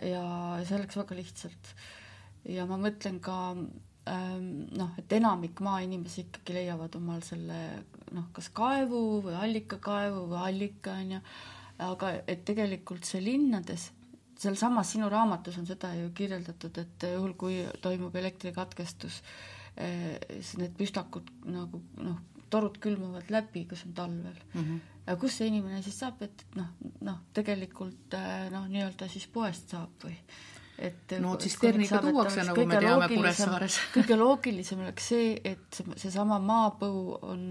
ja 0.00 0.24
see 0.64 0.78
läks 0.80 0.96
väga 0.96 1.16
lihtsalt. 1.18 1.74
ja 2.48 2.64
ma 2.66 2.78
mõtlen 2.80 3.20
ka 3.20 3.36
noh, 4.10 4.92
et 4.98 5.12
enamik 5.12 5.60
maainimesi 5.60 6.26
ikkagi 6.26 6.56
leiavad 6.56 6.96
omal 6.98 7.22
selle 7.22 7.60
noh, 8.14 8.28
kas 8.34 8.50
kaevu 8.54 9.20
või 9.26 9.36
allikakaevu 9.38 10.26
või 10.32 10.42
allika, 10.48 10.96
on 10.98 11.16
ju, 11.16 11.22
aga 11.86 12.12
et 12.28 12.44
tegelikult 12.48 13.06
see 13.08 13.22
linnades, 13.24 13.90
sealsamas 14.40 14.94
sinu 14.94 15.08
raamatus 15.12 15.58
on 15.60 15.68
seda 15.68 15.92
ju 15.96 16.10
kirjeldatud, 16.16 16.80
et 16.82 17.08
juhul, 17.14 17.34
kui 17.38 17.60
toimub 17.84 18.16
elektrikatkestus, 18.16 19.20
eh, 19.76 20.16
siis 20.38 20.56
need 20.62 20.76
püstakud 20.78 21.28
nagu 21.48 21.82
noh, 22.00 22.20
torud 22.50 22.80
külmuvad 22.82 23.30
läbi, 23.30 23.66
kus 23.70 23.84
on 23.86 23.92
talvel 23.94 24.38
mm. 24.54 24.60
-hmm. 24.60 24.78
aga 25.06 25.16
kust 25.20 25.38
see 25.38 25.50
inimene 25.52 25.82
siis 25.82 25.98
saab, 25.98 26.22
et 26.22 26.46
noh, 26.56 26.72
noh, 27.00 27.20
tegelikult 27.34 28.14
eh, 28.18 28.48
noh, 28.50 28.66
nii-öelda 28.66 29.08
siis 29.08 29.28
poest 29.28 29.70
saab 29.70 30.02
või 30.04 30.16
et 30.80 31.14
no 31.20 31.34
tsisterniga 31.40 32.00
tuuakse, 32.04 32.44
nagu 32.48 32.64
me 32.68 32.78
teame 32.82 33.08
Kuressaares. 33.12 33.78
kõige 33.96 34.18
loogilisem 34.20 34.82
oleks 34.84 35.10
see, 35.12 35.34
et 35.44 35.80
seesama 36.00 36.40
maapõu 36.42 37.18
on, 37.32 37.44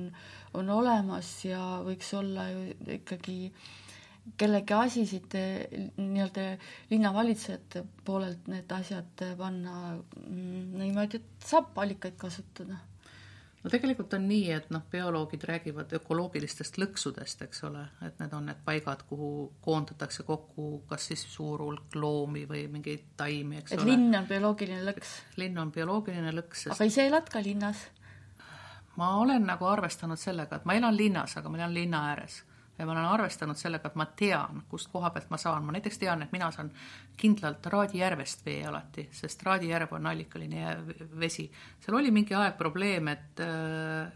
on 0.57 0.73
olemas 0.73 1.29
ja 1.45 1.61
võiks 1.85 2.09
olla 2.17 2.49
ju 2.51 2.65
ikkagi 2.99 3.37
kellegi 4.37 4.75
asi 4.77 5.05
siit 5.09 5.33
nii-öelda 5.97 6.45
linnavalitsejate 6.91 7.83
poolelt 8.05 8.49
need 8.51 8.71
asjad 8.75 9.25
panna 9.39 9.95
mm, 9.95 10.77
niimoodi, 10.81 11.21
et 11.21 11.49
saab 11.49 11.77
allikaid 11.81 12.17
kasutada 12.19 12.77
no 13.63 13.69
tegelikult 13.69 14.13
on 14.15 14.25
nii, 14.29 14.51
et 14.55 14.69
noh, 14.73 14.83
bioloogid 14.91 15.43
räägivad 15.49 15.93
ökoloogilistest 15.99 16.79
lõksudest, 16.81 17.43
eks 17.47 17.63
ole, 17.67 17.83
et 18.07 18.19
need 18.21 18.33
on 18.35 18.49
need 18.49 18.61
paigad, 18.65 19.03
kuhu 19.09 19.31
koondatakse 19.65 20.23
kokku 20.27 20.83
kas 20.89 21.09
siis 21.11 21.25
suur 21.33 21.63
hulk 21.65 21.95
loomi 21.95 22.45
või 22.49 22.65
mingeid 22.71 23.13
taimi, 23.19 23.61
eks 23.61 23.75
et 23.75 23.83
ole. 23.83 23.91
linn 23.91 24.19
on 24.21 24.27
bioloogiline 24.29 24.83
lõks? 24.91 25.15
linn 25.41 25.57
on 25.59 25.73
bioloogiline 25.75 26.35
lõks, 26.41 26.67
sest 26.67 26.75
aga 26.77 26.91
ise 26.91 27.07
elad 27.11 27.31
ka 27.31 27.43
linnas? 27.43 27.87
ma 28.99 29.15
olen 29.21 29.45
nagu 29.47 29.67
arvestanud 29.67 30.19
sellega, 30.19 30.59
et 30.59 30.69
ma 30.69 30.75
elan 30.79 30.95
linnas, 30.95 31.37
aga 31.39 31.51
ma 31.51 31.61
elan 31.61 31.75
linna 31.75 32.05
ääres 32.11 32.43
ja 32.79 32.85
ma 32.85 32.91
olen 32.95 33.05
arvestanud 33.05 33.59
sellega, 33.59 33.91
et 33.91 33.95
ma 33.99 34.05
tean, 34.17 34.63
kust 34.71 34.89
koha 34.91 35.11
pealt 35.13 35.29
ma 35.29 35.37
saan, 35.37 35.65
ma 35.67 35.75
näiteks 35.75 35.99
tean, 35.99 36.23
et 36.23 36.31
mina 36.31 36.49
saan 36.55 36.71
kindlalt 37.19 37.65
Raadijärvest 37.73 38.45
vee 38.45 38.61
alati, 38.67 39.09
sest 39.11 39.43
Raadijärv 39.43 39.93
on 39.97 40.07
allikaline 40.07 40.77
vesi. 41.19 41.49
seal 41.79 41.97
oli 41.99 42.11
mingi 42.15 42.37
aeg 42.39 42.55
probleem, 42.57 43.11
et, 43.11 43.43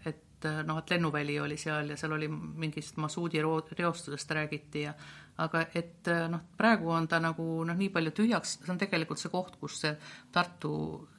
et 0.06 0.48
noh, 0.68 0.80
et 0.80 0.96
lennuväli 0.96 1.40
oli 1.40 1.58
seal 1.58 1.94
ja 1.94 1.98
seal 2.00 2.16
oli 2.16 2.28
mingist 2.28 2.98
masuudi 2.98 3.42
reostusest 3.44 4.32
räägiti 4.32 4.88
ja 4.88 4.94
aga 5.42 5.64
et 5.74 6.08
äh, 6.14 6.28
noh, 6.30 6.44
praegu 6.58 6.92
on 6.94 7.08
ta 7.10 7.18
nagu 7.22 7.44
noh, 7.66 7.78
nii 7.78 7.90
palju 7.94 8.12
tühjaks, 8.14 8.58
see 8.62 8.72
on 8.74 8.80
tegelikult 8.82 9.22
see 9.22 9.32
koht, 9.34 9.56
kus 9.62 9.80
see 9.82 9.94
Tartu, 10.34 10.74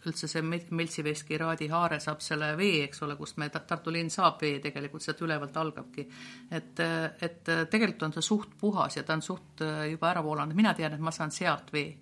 üldse 0.07 0.29
see 0.31 0.42
Meltsiveski 0.44 1.38
Raadi 1.40 1.66
haare 1.72 1.98
saab 2.03 2.22
selle 2.22 2.53
vee, 2.59 2.85
eks 2.87 3.03
ole, 3.07 3.16
kust 3.18 3.40
me, 3.42 3.48
Tartu 3.50 3.94
linn 3.94 4.12
saab 4.14 4.38
vee 4.42 4.61
tegelikult, 4.62 5.03
sealt 5.03 5.24
ülevalt 5.27 5.57
algabki. 5.59 6.07
et, 6.50 6.79
äh, 6.81 7.09
et 7.20 7.50
äh, 7.50 7.64
tegelikult 7.70 8.07
on 8.07 8.14
ta 8.14 8.22
suht 8.22 8.55
puhas 8.61 8.96
ja 8.96 9.03
ta 9.03 9.18
on 9.18 9.22
suht 9.22 9.64
juba 9.90 10.11
ära 10.12 10.22
voolanud, 10.22 10.55
mina 10.55 10.74
tean, 10.74 10.94
et 10.94 11.03
ma 11.03 11.11
saan 11.11 11.35
sealt 11.35 11.72
vee. 11.72 11.96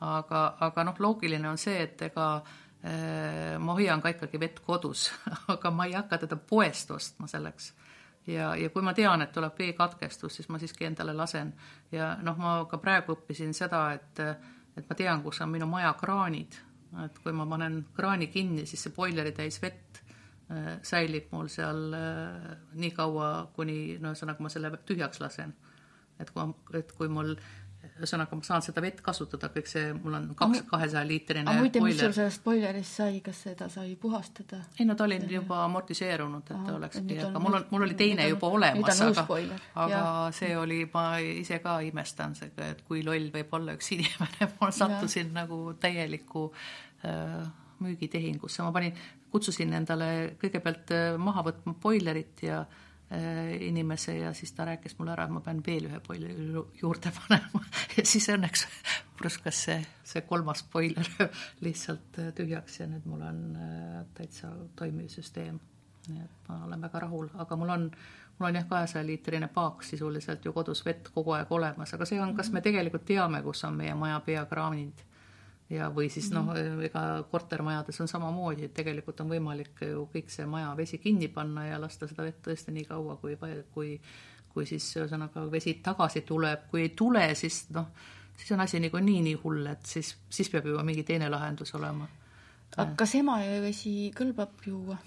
aga, 0.00 0.46
aga 0.60 0.84
noh, 0.84 0.94
loogiline 1.00 1.48
on 1.48 1.58
see, 1.58 1.82
et 1.82 2.02
ega 2.10 2.28
ma 3.58 3.74
hoian 3.74 4.02
ka 4.04 4.12
ikkagi 4.12 4.38
vett 4.38 4.60
kodus 4.62 5.08
aga 5.54 5.70
ma 5.74 5.86
ei 5.88 5.96
hakka 5.96 6.18
teda 6.22 6.36
poest 6.36 6.90
ostma 6.94 7.26
selleks 7.26 7.72
ja, 8.26 8.54
ja 8.56 8.70
kui 8.70 8.82
ma 8.82 8.94
tean, 8.94 9.22
et 9.22 9.32
tuleb 9.34 9.58
veekatkestus, 9.58 10.38
siis 10.38 10.48
ma 10.48 10.58
siiski 10.58 10.86
endale 10.88 11.14
lasen. 11.16 11.52
ja 11.92 12.14
noh, 12.22 12.38
ma 12.38 12.56
ka 12.70 12.78
praegu 12.82 13.16
õppisin 13.16 13.54
seda, 13.54 13.88
et, 13.96 14.22
et 14.76 14.88
ma 14.88 14.96
tean, 14.98 15.22
kus 15.22 15.40
on 15.44 15.52
minu 15.52 15.68
maja 15.70 15.92
kraanid. 16.00 16.58
et 17.04 17.18
kui 17.22 17.32
ma 17.32 17.46
panen 17.46 17.84
kraani 17.94 18.30
kinni, 18.32 18.66
siis 18.66 18.86
see 18.86 18.94
boileritäis 18.96 19.60
vett 19.62 20.00
äh, 20.50 20.76
säilib 20.82 21.30
mul 21.32 21.48
seal 21.52 21.94
äh, 21.94 22.50
nii 22.74 22.90
kaua, 22.96 23.30
kuni 23.56 23.98
no 24.00 24.14
ühesõnaga 24.14 24.42
ma 24.42 24.52
selle 24.52 24.72
tühjaks 24.86 25.20
lasen. 25.20 25.54
et 26.18 26.30
kui, 26.30 26.50
et 26.78 26.92
kui 26.96 27.08
mul 27.08 27.34
ühesõnaga, 27.96 28.36
ma 28.36 28.44
saan 28.44 28.64
seda 28.64 28.82
vett 28.84 29.00
kasutada, 29.04 29.48
kõik 29.54 29.68
see, 29.70 29.90
mul 29.96 30.16
on 30.18 30.26
kaks 30.38 30.62
kahesaja 30.68 31.04
liitrine 31.08 31.48
aga 31.48 31.64
muide, 31.64 31.82
mis 31.84 31.98
sul 32.00 32.14
sellest 32.16 32.42
boilerist 32.44 33.00
sai, 33.00 33.20
kas 33.24 33.40
seda 33.46 33.68
sai 33.72 33.94
puhastada? 34.00 34.60
ei 34.78 34.86
no 34.88 34.96
ta 34.98 35.06
oli 35.06 35.18
juba 35.32 35.62
amortiseerunud, 35.64 36.44
et 36.44 36.64
ta 36.68 36.76
oleks, 36.76 37.02
aga 37.28 37.42
mul 37.42 37.58
on, 37.60 37.66
mul 37.72 37.86
oli 37.88 37.98
teine 37.98 38.28
juba 38.28 38.50
olemas, 38.58 39.02
aga, 39.06 39.26
aga 39.74 39.92
ja. 39.92 40.06
see 40.36 40.52
oli, 40.58 40.82
ma 40.92 41.06
ise 41.24 41.60
ka 41.64 41.78
imestan, 41.86 42.36
et 42.68 42.82
kui 42.88 43.04
loll 43.06 43.30
võib 43.34 43.54
olla 43.60 43.76
üks 43.78 43.92
inimene, 43.96 44.50
ma 44.60 44.72
sattusin 44.74 45.30
ja. 45.30 45.42
nagu 45.42 45.60
täieliku 45.80 46.48
äh, 47.06 47.38
müügitehingusse, 47.84 48.64
ma 48.64 48.74
panin, 48.76 48.96
kutsusin 49.32 49.72
endale 49.76 50.10
kõigepealt 50.40 50.92
äh, 50.96 51.14
maha 51.20 51.48
võtma 51.48 51.76
boilerit 51.80 52.44
ja 52.44 52.64
äh, 52.64 52.82
inimese 53.60 54.16
ja 54.18 54.32
siis 54.34 54.52
ta 54.52 54.64
rääkis 54.64 54.96
mulle 54.98 55.12
ära, 55.12 55.24
et 55.24 55.30
ma 55.30 55.40
pean 55.40 55.60
veel 55.66 55.86
ühe 55.86 56.00
boileri 56.02 56.48
juurde 56.80 57.12
panema. 57.14 57.62
Ja 57.96 58.04
siis 58.04 58.26
õnneks 58.28 58.66
pruskas 59.18 59.62
see, 59.68 59.78
see 60.04 60.24
kolmas 60.26 60.64
boiler 60.72 61.06
lihtsalt 61.66 62.18
äh, 62.18 62.32
tühjaks 62.34 62.80
ja 62.80 62.88
nüüd 62.90 63.06
mul 63.06 63.22
on 63.22 63.40
täitsa 64.14 64.50
toimiv 64.76 65.08
süsteem. 65.12 65.60
nii 66.08 66.22
et 66.22 66.48
ma 66.48 66.60
olen 66.64 66.82
väga 66.82 67.00
rahul, 67.02 67.30
aga 67.34 67.56
mul 67.56 67.70
on, 67.74 67.88
mul 68.38 68.48
on 68.48 68.58
jah, 68.58 68.66
kahesaja 68.68 69.06
liitrine 69.06 69.48
paak 69.54 69.82
sisuliselt 69.82 70.44
ju 70.44 70.52
kodus 70.52 70.84
vett 70.86 71.08
kogu 71.14 71.34
aeg 71.34 71.50
olemas, 71.50 71.94
aga 71.94 72.06
see 72.06 72.20
on, 72.22 72.34
kas 72.36 72.52
me 72.54 72.62
tegelikult 72.62 73.06
teame, 73.06 73.42
kus 73.42 73.64
on 73.66 73.74
meie 73.74 73.94
maja 73.94 74.20
peakraanid 74.26 75.05
ja, 75.70 75.88
või 75.94 76.08
siis 76.12 76.28
noh, 76.34 76.46
mhm. 76.52 76.82
ega 76.86 77.02
kortermajades 77.30 78.00
on 78.02 78.10
samamoodi, 78.10 78.68
et 78.68 78.74
tegelikult 78.76 79.20
on 79.24 79.32
võimalik 79.34 79.82
ju 79.86 80.06
kõik 80.12 80.30
see 80.32 80.46
maja 80.50 80.72
vesi 80.78 81.00
kinni 81.02 81.28
panna 81.32 81.66
ja 81.66 81.80
lasta 81.82 82.08
seda 82.10 82.26
vett 82.26 82.42
tõesti 82.46 82.74
nii 82.74 82.86
kaua, 82.88 83.16
kui, 83.22 83.38
kui, 83.74 83.96
kui 84.52 84.68
siis 84.68 84.86
ühesõnaga 84.98 85.46
vesi 85.50 85.78
tagasi 85.84 86.22
tuleb, 86.26 86.68
kui 86.70 86.86
ei 86.86 86.94
tule, 86.98 87.26
siis 87.38 87.64
noh, 87.74 87.90
siis 88.36 88.54
on 88.54 88.62
asi 88.62 88.80
niikuinii 88.82 89.24
nii 89.26 89.40
hull, 89.42 89.66
et 89.72 89.84
siis, 89.86 90.14
siis 90.30 90.50
peab 90.52 90.70
juba 90.70 90.86
mingi 90.86 91.04
teine 91.08 91.30
lahendus 91.32 91.74
olema. 91.78 92.08
aga 92.76 92.90
kas 93.02 93.18
Emajõe 93.18 93.60
vesi 93.64 93.96
kõlbab 94.16 94.66
juua? 94.66 94.98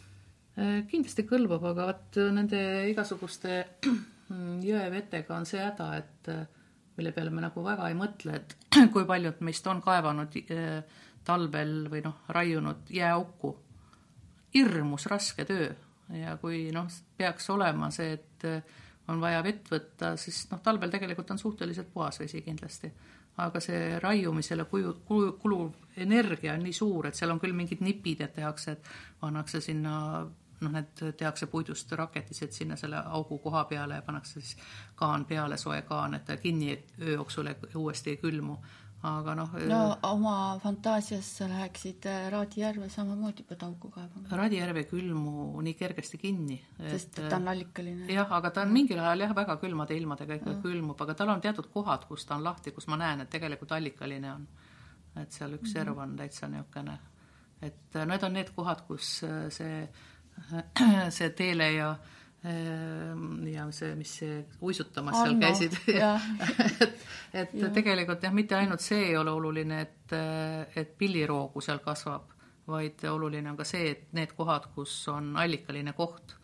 Äh, 0.60 0.84
kindlasti 0.92 1.24
kõlbab, 1.30 1.72
aga 1.72 1.92
vot 1.94 2.24
nende 2.36 2.62
igasuguste 2.92 3.66
jõevetega 4.70 5.38
on 5.38 5.48
see 5.48 5.62
häda, 5.64 5.92
et 6.02 6.34
mille 7.00 7.14
peale 7.16 7.32
me 7.34 7.44
nagu 7.46 7.64
väga 7.64 7.88
ei 7.90 7.98
mõtle, 7.98 8.36
et 8.36 8.58
kui 8.94 9.08
paljud 9.08 9.40
meist 9.48 9.68
on 9.72 9.82
kaevanud 9.86 10.36
äh, 10.44 11.00
talvel 11.26 11.88
või 11.92 12.04
noh, 12.06 12.26
raiunud 12.36 12.92
jääauku. 12.94 13.56
hirmus 14.54 15.06
raske 15.06 15.46
töö 15.46 15.70
ja 16.18 16.38
kui 16.42 16.70
noh, 16.74 16.88
peaks 17.18 17.50
olema 17.54 17.92
see, 17.94 18.14
et 18.18 18.46
äh, 18.50 18.80
on 19.10 19.22
vaja 19.22 19.44
vett 19.46 19.70
võtta, 19.72 20.14
siis 20.18 20.44
noh, 20.52 20.62
talvel 20.66 20.92
tegelikult 20.94 21.32
on 21.34 21.42
suhteliselt 21.42 21.94
puhas 21.94 22.20
vesi 22.20 22.42
kindlasti. 22.46 22.92
aga 23.40 23.60
see 23.64 24.00
raiumisele 24.04 24.66
kuju, 24.68 24.90
kulu, 25.08 25.28
kuluv 25.40 26.00
energia 26.04 26.54
on 26.58 26.66
nii 26.66 26.74
suur, 26.76 27.08
et 27.08 27.16
seal 27.16 27.32
on 27.32 27.40
küll 27.40 27.56
mingid 27.56 27.80
nipid, 27.80 28.20
et 28.26 28.34
tehakse, 28.36 28.74
et 28.76 28.90
pannakse 29.22 29.62
sinna 29.64 30.26
noh, 30.62 30.74
need 30.74 31.06
tehakse 31.18 31.48
puidust 31.52 31.92
raketised 31.98 32.54
sinna 32.56 32.76
selle 32.80 33.00
augu 33.06 33.40
koha 33.44 33.64
peale 33.70 34.00
ja 34.00 34.06
pannakse 34.06 34.42
siis 34.42 34.58
kaan 35.00 35.26
peale, 35.30 35.58
soe 35.58 35.82
kaan, 35.88 36.18
et 36.18 36.26
ta 36.28 36.38
kinni 36.38 36.76
öö 37.02 37.16
jooksul 37.16 37.50
uuesti 37.76 38.16
ei 38.16 38.18
külmu. 38.18 38.58
aga 39.04 39.32
noh. 39.36 39.54
no 39.68 39.98
oma 40.04 40.60
fantaasias 40.60 41.28
sa 41.38 41.46
läheksid 41.48 42.06
äh, 42.12 42.26
Raadi 42.32 42.60
järve 42.62 42.90
samamoodi 42.92 43.46
pead 43.48 43.62
auku 43.64 43.88
kaevama. 43.94 44.28
Raadi 44.42 44.58
järv 44.60 44.82
ei 44.82 44.88
külmu 44.90 45.62
nii 45.64 45.74
kergesti 45.80 46.18
kinni. 46.18 46.58
sest 46.90 47.20
et 47.20 47.30
ta 47.30 47.38
on 47.38 47.48
allikaline. 47.48 48.10
jah, 48.12 48.34
aga 48.40 48.52
ta 48.52 48.66
on 48.68 48.74
mingil 48.76 49.00
ajal 49.00 49.24
jah, 49.24 49.36
väga 49.36 49.56
külmade 49.62 49.96
ilmadega 49.96 50.42
ikka 50.42 50.58
külmub, 50.66 51.00
aga 51.02 51.16
tal 51.22 51.32
on 51.36 51.42
teatud 51.42 51.72
kohad, 51.72 52.04
kus 52.12 52.26
ta 52.26 52.36
on 52.36 52.44
lahti, 52.44 52.76
kus 52.76 52.88
ma 52.92 53.00
näen, 53.00 53.24
et 53.24 53.30
tegelikult 53.30 53.72
allikaline 53.72 54.34
on. 54.34 54.48
et 55.24 55.32
seal 55.32 55.56
üks 55.56 55.72
serv 55.74 55.98
on 55.98 56.18
täitsa 56.20 56.52
niisugune, 56.52 57.00
et 57.62 57.96
äh, 57.96 58.06
need 58.06 58.24
on 58.28 58.34
need 58.34 58.52
kohad, 58.56 58.84
kus 58.88 59.22
äh, 59.24 59.48
see 59.48 59.88
see 61.18 61.30
Teele 61.38 61.72
ja 61.74 61.90
ehm, 62.44 63.46
ja 63.52 63.68
see, 63.76 63.94
mis 64.00 64.16
see 64.22 64.40
uisutamas 64.62 65.20
Anno, 65.20 65.28
seal 65.28 65.40
käisid 65.44 65.78
et, 66.80 67.06
et 67.34 67.56
ja. 67.62 67.72
tegelikult 67.76 68.24
jah, 68.24 68.36
mitte 68.36 68.58
ainult 68.58 68.84
see 68.84 69.10
ei 69.12 69.18
ole 69.18 69.32
oluline, 69.36 69.82
et, 69.86 70.18
et 70.76 70.98
pilliroogu 70.98 71.64
seal 71.64 71.82
kasvab, 71.86 72.34
vaid 72.70 73.06
oluline 73.10 73.52
on 73.52 73.58
ka 73.60 73.68
see, 73.68 73.94
et 73.96 74.12
need 74.18 74.36
kohad, 74.38 74.70
kus 74.76 75.02
on 75.12 75.34
allikaline 75.42 75.94
koht, 75.98 76.36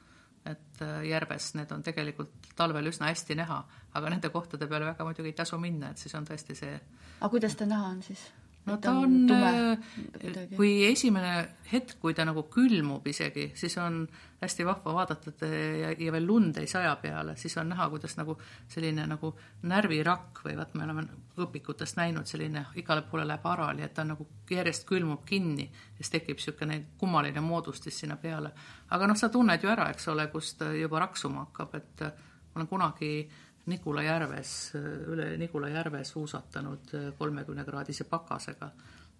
et 0.45 0.81
järves 1.07 1.53
need 1.57 1.71
on 1.73 1.83
tegelikult 1.85 2.51
talvel 2.55 2.91
üsna 2.91 3.09
hästi 3.09 3.37
näha, 3.37 3.59
aga 3.97 4.11
nende 4.13 4.29
kohtade 4.33 4.67
peale 4.69 4.91
väga 4.91 5.07
muidugi 5.07 5.33
ei 5.33 5.37
tasu 5.37 5.57
minna, 5.61 5.91
et 5.91 6.01
siis 6.01 6.13
on 6.17 6.27
tõesti 6.27 6.57
see. 6.57 6.75
aga 7.19 7.29
kuidas 7.33 7.55
ta 7.57 7.67
näha 7.69 7.93
on 7.93 8.03
siis? 8.05 8.27
No 8.65 8.77
ta 8.81 8.91
on, 8.91 9.15
on, 9.29 9.31
äh, 9.31 10.47
kui 10.55 10.85
esimene 10.87 11.33
hetk, 11.71 11.97
kui 12.01 12.13
ta 12.17 12.25
nagu 12.25 12.45
külmub 12.51 13.05
isegi, 13.07 13.49
siis 13.57 13.77
on 13.81 14.03
hästi 14.41 14.65
vahva 14.67 14.93
vaadata, 14.99 15.33
ja, 15.81 15.91
ja 15.97 16.13
veel 16.13 16.25
lund 16.27 16.57
ei 16.61 16.67
saja 16.69 16.95
peale, 17.01 17.35
siis 17.37 17.55
on 17.61 17.69
näha, 17.73 17.87
kuidas 17.93 18.17
nagu 18.19 18.37
selline 18.71 19.05
nagu 19.09 19.31
närvirakk 19.69 20.43
või 20.45 20.57
vaat 20.57 20.75
me 20.75 20.85
oleme 20.85 21.05
õpikutest 21.45 21.99
näinud, 22.01 22.29
selline 22.29 22.65
igale 22.81 23.05
poole 23.09 23.25
läheb 23.27 23.45
harali, 23.49 23.85
et 23.85 23.93
ta 23.93 24.05
nagu 24.05 24.27
järjest 24.49 24.85
külmub 24.89 25.25
kinni 25.25 25.69
siis 25.97 26.13
tekib 26.17 26.37
niisugune 26.37 26.81
kummaline 26.97 27.41
moodustis 27.41 27.99
sinna 28.03 28.17
peale. 28.21 28.51
aga 28.89 29.07
noh, 29.07 29.17
sa 29.17 29.29
tunned 29.29 29.63
ju 29.63 29.69
ära, 29.69 29.89
eks 29.93 30.07
ole, 30.13 30.27
kust 30.33 30.61
juba 30.81 31.05
raksuma 31.05 31.47
hakkab, 31.47 31.75
et 31.75 32.05
ma 32.05 32.61
olen 32.61 32.67
kunagi 32.71 33.11
äh, 33.23 33.44
Nigula 33.65 34.03
järves, 34.05 34.49
üle 34.77 35.31
Nigula 35.41 35.71
järve 35.73 36.03
suusatanud 36.05 36.93
kolmekümnekraadise 37.17 38.05
pakasega. 38.09 38.69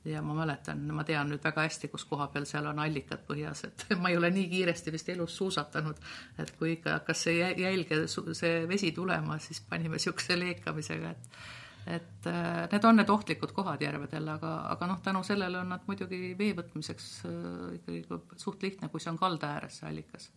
Ja 0.06 0.22
ma 0.22 0.36
mäletan, 0.38 0.84
ma 0.93 1.02
tean 1.04 1.32
nüüd 1.34 1.41
väga 1.41 1.64
hästi, 1.66 1.88
kus 1.89 2.04
koha 2.06 2.28
peal 2.30 2.46
seal 2.46 2.68
on 2.70 2.78
allikad 2.84 3.24
põhjas, 3.26 3.64
et 3.66 3.86
ma 4.04 4.12
ei 4.14 4.20
ole 4.20 4.30
nii 4.36 4.46
kiiresti 4.52 4.93
vist 4.93 5.10
elus 5.10 5.38
suusatanud, 5.39 6.02
et 6.43 6.52
kui 6.60 6.76
ikka 6.76 7.00
hakkas 7.00 7.24
see 7.26 7.39
jälge, 7.41 8.04
see 8.08 8.54
vesi 8.70 8.91
tulema, 8.93 9.39
siis 9.41 9.64
panime 9.66 9.98
niisuguse 9.98 10.38
leekamisega, 10.38 11.16
et 11.16 11.39
et 11.86 12.28
äh, 12.30 12.66
need 12.72 12.86
on 12.86 12.98
need 12.98 13.10
ohtlikud 13.14 13.52
kohad 13.54 13.82
järvedel, 13.86 14.30
aga, 14.34 14.56
aga 14.74 14.88
noh, 14.89 15.02
tänu 15.06 15.22
sellele 15.24 15.60
on 15.60 15.70
nad 15.70 15.84
muidugi 15.86 16.34
vee 16.38 16.54
võtmiseks 16.58 17.10
äh, 17.30 17.76
ikkagi 17.80 18.22
suht 18.41 18.66
lihtne, 18.66 18.89
kui 18.89 19.02
see 19.02 19.12
on 19.14 19.22
kalda 19.22 19.52
ääres, 19.58 19.82
see 19.82 19.89
allikas 19.89 20.32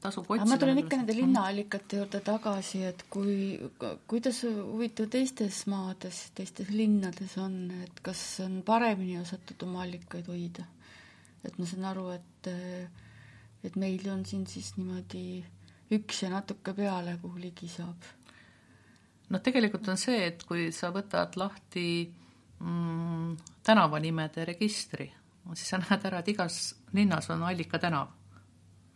tasub 0.00 0.28
otsida. 0.30 0.48
ma 0.48 0.58
tulen 0.60 0.80
ikka 0.82 0.98
nende 1.00 1.14
linnaallikate 1.16 1.98
juurde 2.00 2.20
tagasi, 2.24 2.82
et 2.86 3.04
kui, 3.10 3.56
kuidas 4.10 4.42
huvitav 4.46 5.10
teistes 5.12 5.64
maades, 5.70 6.20
teistes 6.36 6.70
linnades 6.70 7.36
on, 7.42 7.56
et 7.84 8.02
kas 8.04 8.22
on 8.44 8.60
paremini 8.66 9.18
osatud 9.20 9.66
oma 9.66 9.82
allikaid 9.86 10.30
hoida? 10.30 10.66
et 11.42 11.58
ma 11.58 11.66
saan 11.66 11.88
aru, 11.90 12.06
et, 12.14 12.50
et 13.66 13.76
meil 13.82 14.06
on 14.12 14.22
siin 14.26 14.46
siis 14.46 14.76
niimoodi 14.76 15.42
üks 15.96 16.22
ja 16.22 16.30
natuke 16.30 16.74
peale, 16.76 17.16
kuhu 17.22 17.42
ligi 17.42 17.68
saab. 17.68 18.06
noh, 19.32 19.42
tegelikult 19.42 19.88
on 19.90 19.98
see, 19.98 20.28
et 20.28 20.46
kui 20.46 20.70
sa 20.72 20.92
võtad 20.94 21.34
lahti 21.40 21.86
mm, 22.60 23.36
tänavanimede 23.66 24.46
registri, 24.52 25.10
siis 25.54 25.74
sa 25.74 25.82
näed 25.82 26.10
ära, 26.10 26.22
et 26.22 26.34
igas 26.36 26.64
linnas 26.94 27.30
on 27.34 27.42
allikatänav 27.50 28.21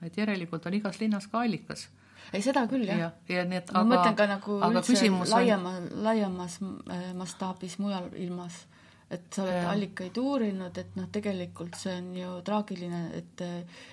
et 0.05 0.17
järelikult 0.17 0.67
on 0.67 0.77
igas 0.77 1.01
linnas 1.01 1.27
ka 1.33 1.43
allikas. 1.45 1.89
ei, 2.33 2.43
seda 2.43 2.67
küll, 2.71 2.87
jah. 2.89 2.99
ja, 2.99 3.11
ja 3.29 3.45
nii 3.49 3.61
et 3.61 3.73
ma 3.73 3.83
aga, 3.83 3.91
mõtlen 3.93 4.17
ka 4.19 4.29
nagu 4.31 4.57
üldse 4.69 5.11
laiema 5.33 5.77
on..., 5.81 5.91
laiemas 6.07 6.57
äh, 6.63 7.13
mastaabis 7.17 7.79
mujal 7.83 8.09
ilmas, 8.19 8.65
et 9.11 9.29
sa 9.31 9.45
oled 9.45 9.61
ja. 9.61 9.69
allikaid 9.71 10.19
uurinud, 10.19 10.81
et 10.83 10.97
noh, 10.99 11.07
tegelikult 11.13 11.79
see 11.79 11.95
on 12.01 12.11
ju 12.19 12.33
traagiline, 12.47 13.05
et 13.21 13.47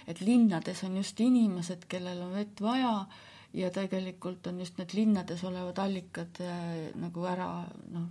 et 0.09 0.25
linnades 0.25 0.83
on 0.87 0.97
just 0.97 1.21
inimesed, 1.21 1.85
kellel 1.89 2.25
on 2.25 2.33
vett 2.39 2.63
vaja 2.63 2.95
ja 3.53 3.69
tegelikult 3.69 4.47
on 4.49 4.59
just 4.59 4.81
need 4.81 4.97
linnades 4.97 5.43
olevad 5.45 5.79
allikad 5.85 6.41
äh, 6.41 6.89
nagu 6.97 7.29
ära 7.29 7.53
noh, 7.93 8.09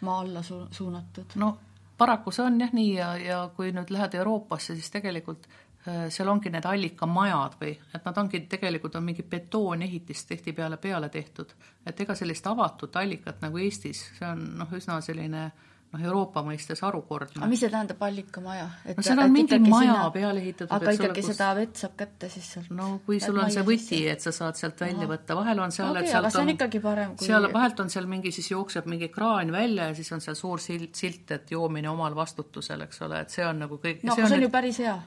maa 0.00 0.20
alla 0.24 0.42
su-, 0.42 0.66
suunatud. 0.74 1.38
no 1.38 1.54
paraku 1.98 2.30
see 2.34 2.44
on 2.46 2.60
jah 2.60 2.74
nii 2.74 2.90
ja, 2.94 3.14
ja 3.18 3.38
kui 3.54 3.70
nüüd 3.74 3.90
lähed 3.94 4.18
Euroopasse, 4.18 4.74
siis 4.74 4.90
tegelikult 4.90 5.46
Äh, 5.46 5.67
seal 6.14 6.28
ongi 6.28 6.50
need 6.52 6.66
allikamajad 6.68 7.56
või 7.60 7.72
et 7.94 8.04
nad 8.04 8.20
ongi 8.24 8.42
tegelikult 8.50 8.98
on 8.98 9.06
mingi 9.06 9.22
betoonehitist 9.22 10.28
tihtipeale 10.32 10.76
peale 10.82 11.08
tehtud, 11.08 11.54
et 11.86 12.00
ega 12.00 12.16
sellist 12.18 12.46
avatud 12.46 12.96
allikat 13.00 13.42
nagu 13.44 13.58
Eestis, 13.62 14.04
see 14.18 14.28
on 14.28 14.44
noh, 14.60 14.76
üsna 14.76 15.00
selline 15.04 15.48
noh, 15.92 16.02
Euroopa 16.04 16.42
mõistes 16.44 16.80
harukordne. 16.84 17.40
aga 17.40 17.48
mis 17.50 17.62
see 17.62 17.70
tähendab 17.72 18.02
allikamaja? 18.04 18.66
no 18.96 19.04
seal 19.04 19.22
on 19.22 19.32
mingi 19.32 19.58
maja 19.64 19.94
sinna... 19.94 20.10
peale 20.14 20.42
ehitatud. 20.42 20.74
aga 20.76 20.94
ikkagi 20.96 21.22
kus... 21.22 21.30
seda 21.32 21.48
vett 21.56 21.82
saab 21.82 21.94
kätte 22.02 22.30
siis 22.32 22.50
sealt? 22.54 22.70
no 22.76 22.90
kui 23.06 23.20
sul 23.24 23.40
on 23.40 23.52
see 23.54 23.64
võti, 23.66 24.00
et 24.12 24.24
sa 24.24 24.32
saad 24.34 24.58
sealt 24.60 24.80
välja 24.84 25.06
Aha. 25.06 25.12
võtta, 25.14 25.36
vahel 25.38 25.62
on 25.64 25.74
seal 25.74 25.92
okay,, 25.92 26.04
et 26.04 26.12
sealt 26.12 26.40
on, 26.42 26.54
on 26.54 27.14
kui... 27.16 27.28
seal 27.28 27.50
vahelt 27.54 27.84
on 27.84 27.92
seal 27.94 28.08
mingi, 28.10 28.32
siis 28.34 28.50
jookseb 28.52 28.88
mingi 28.90 29.10
kraan 29.14 29.52
välja 29.54 29.90
ja 29.90 29.98
siis 29.98 30.10
on 30.16 30.24
seal 30.24 30.36
suur 30.38 30.62
silt, 30.62 30.94
silt, 30.98 31.30
et 31.38 31.54
joomine 31.54 31.90
omal 31.90 32.16
vastutusel, 32.18 32.84
eks 32.88 33.06
ole, 33.08 33.24
et 33.24 33.38
see 33.38 33.46
on 33.46 33.64
nagu 33.64 33.80
kõik 33.80 34.04
no 34.04 34.12
aga 34.12 34.20
see 34.20 34.28
on, 34.28 34.34
see 34.34 34.42
on 34.42 34.48
ju 34.48 34.56
päris 34.58 34.82
hea 34.84 34.98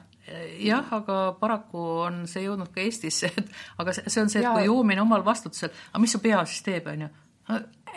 jah, 0.62 0.86
aga 0.98 1.18
paraku 1.40 1.82
on 2.06 2.22
see 2.30 2.44
jõudnud 2.46 2.70
ka 2.74 2.82
Eestisse, 2.84 3.32
et 3.36 3.52
aga 3.82 3.94
see, 3.96 4.06
see 4.06 4.22
on 4.22 4.32
see, 4.32 4.42
et 4.42 4.48
kui 4.48 4.68
joomine 4.68 5.02
omal 5.02 5.24
vastutusel, 5.26 5.72
aga 5.90 6.02
mis 6.02 6.14
su 6.14 6.22
pea 6.22 6.44
siis 6.48 6.66
teeb, 6.66 6.90
on 6.92 7.06
ju? 7.06 7.12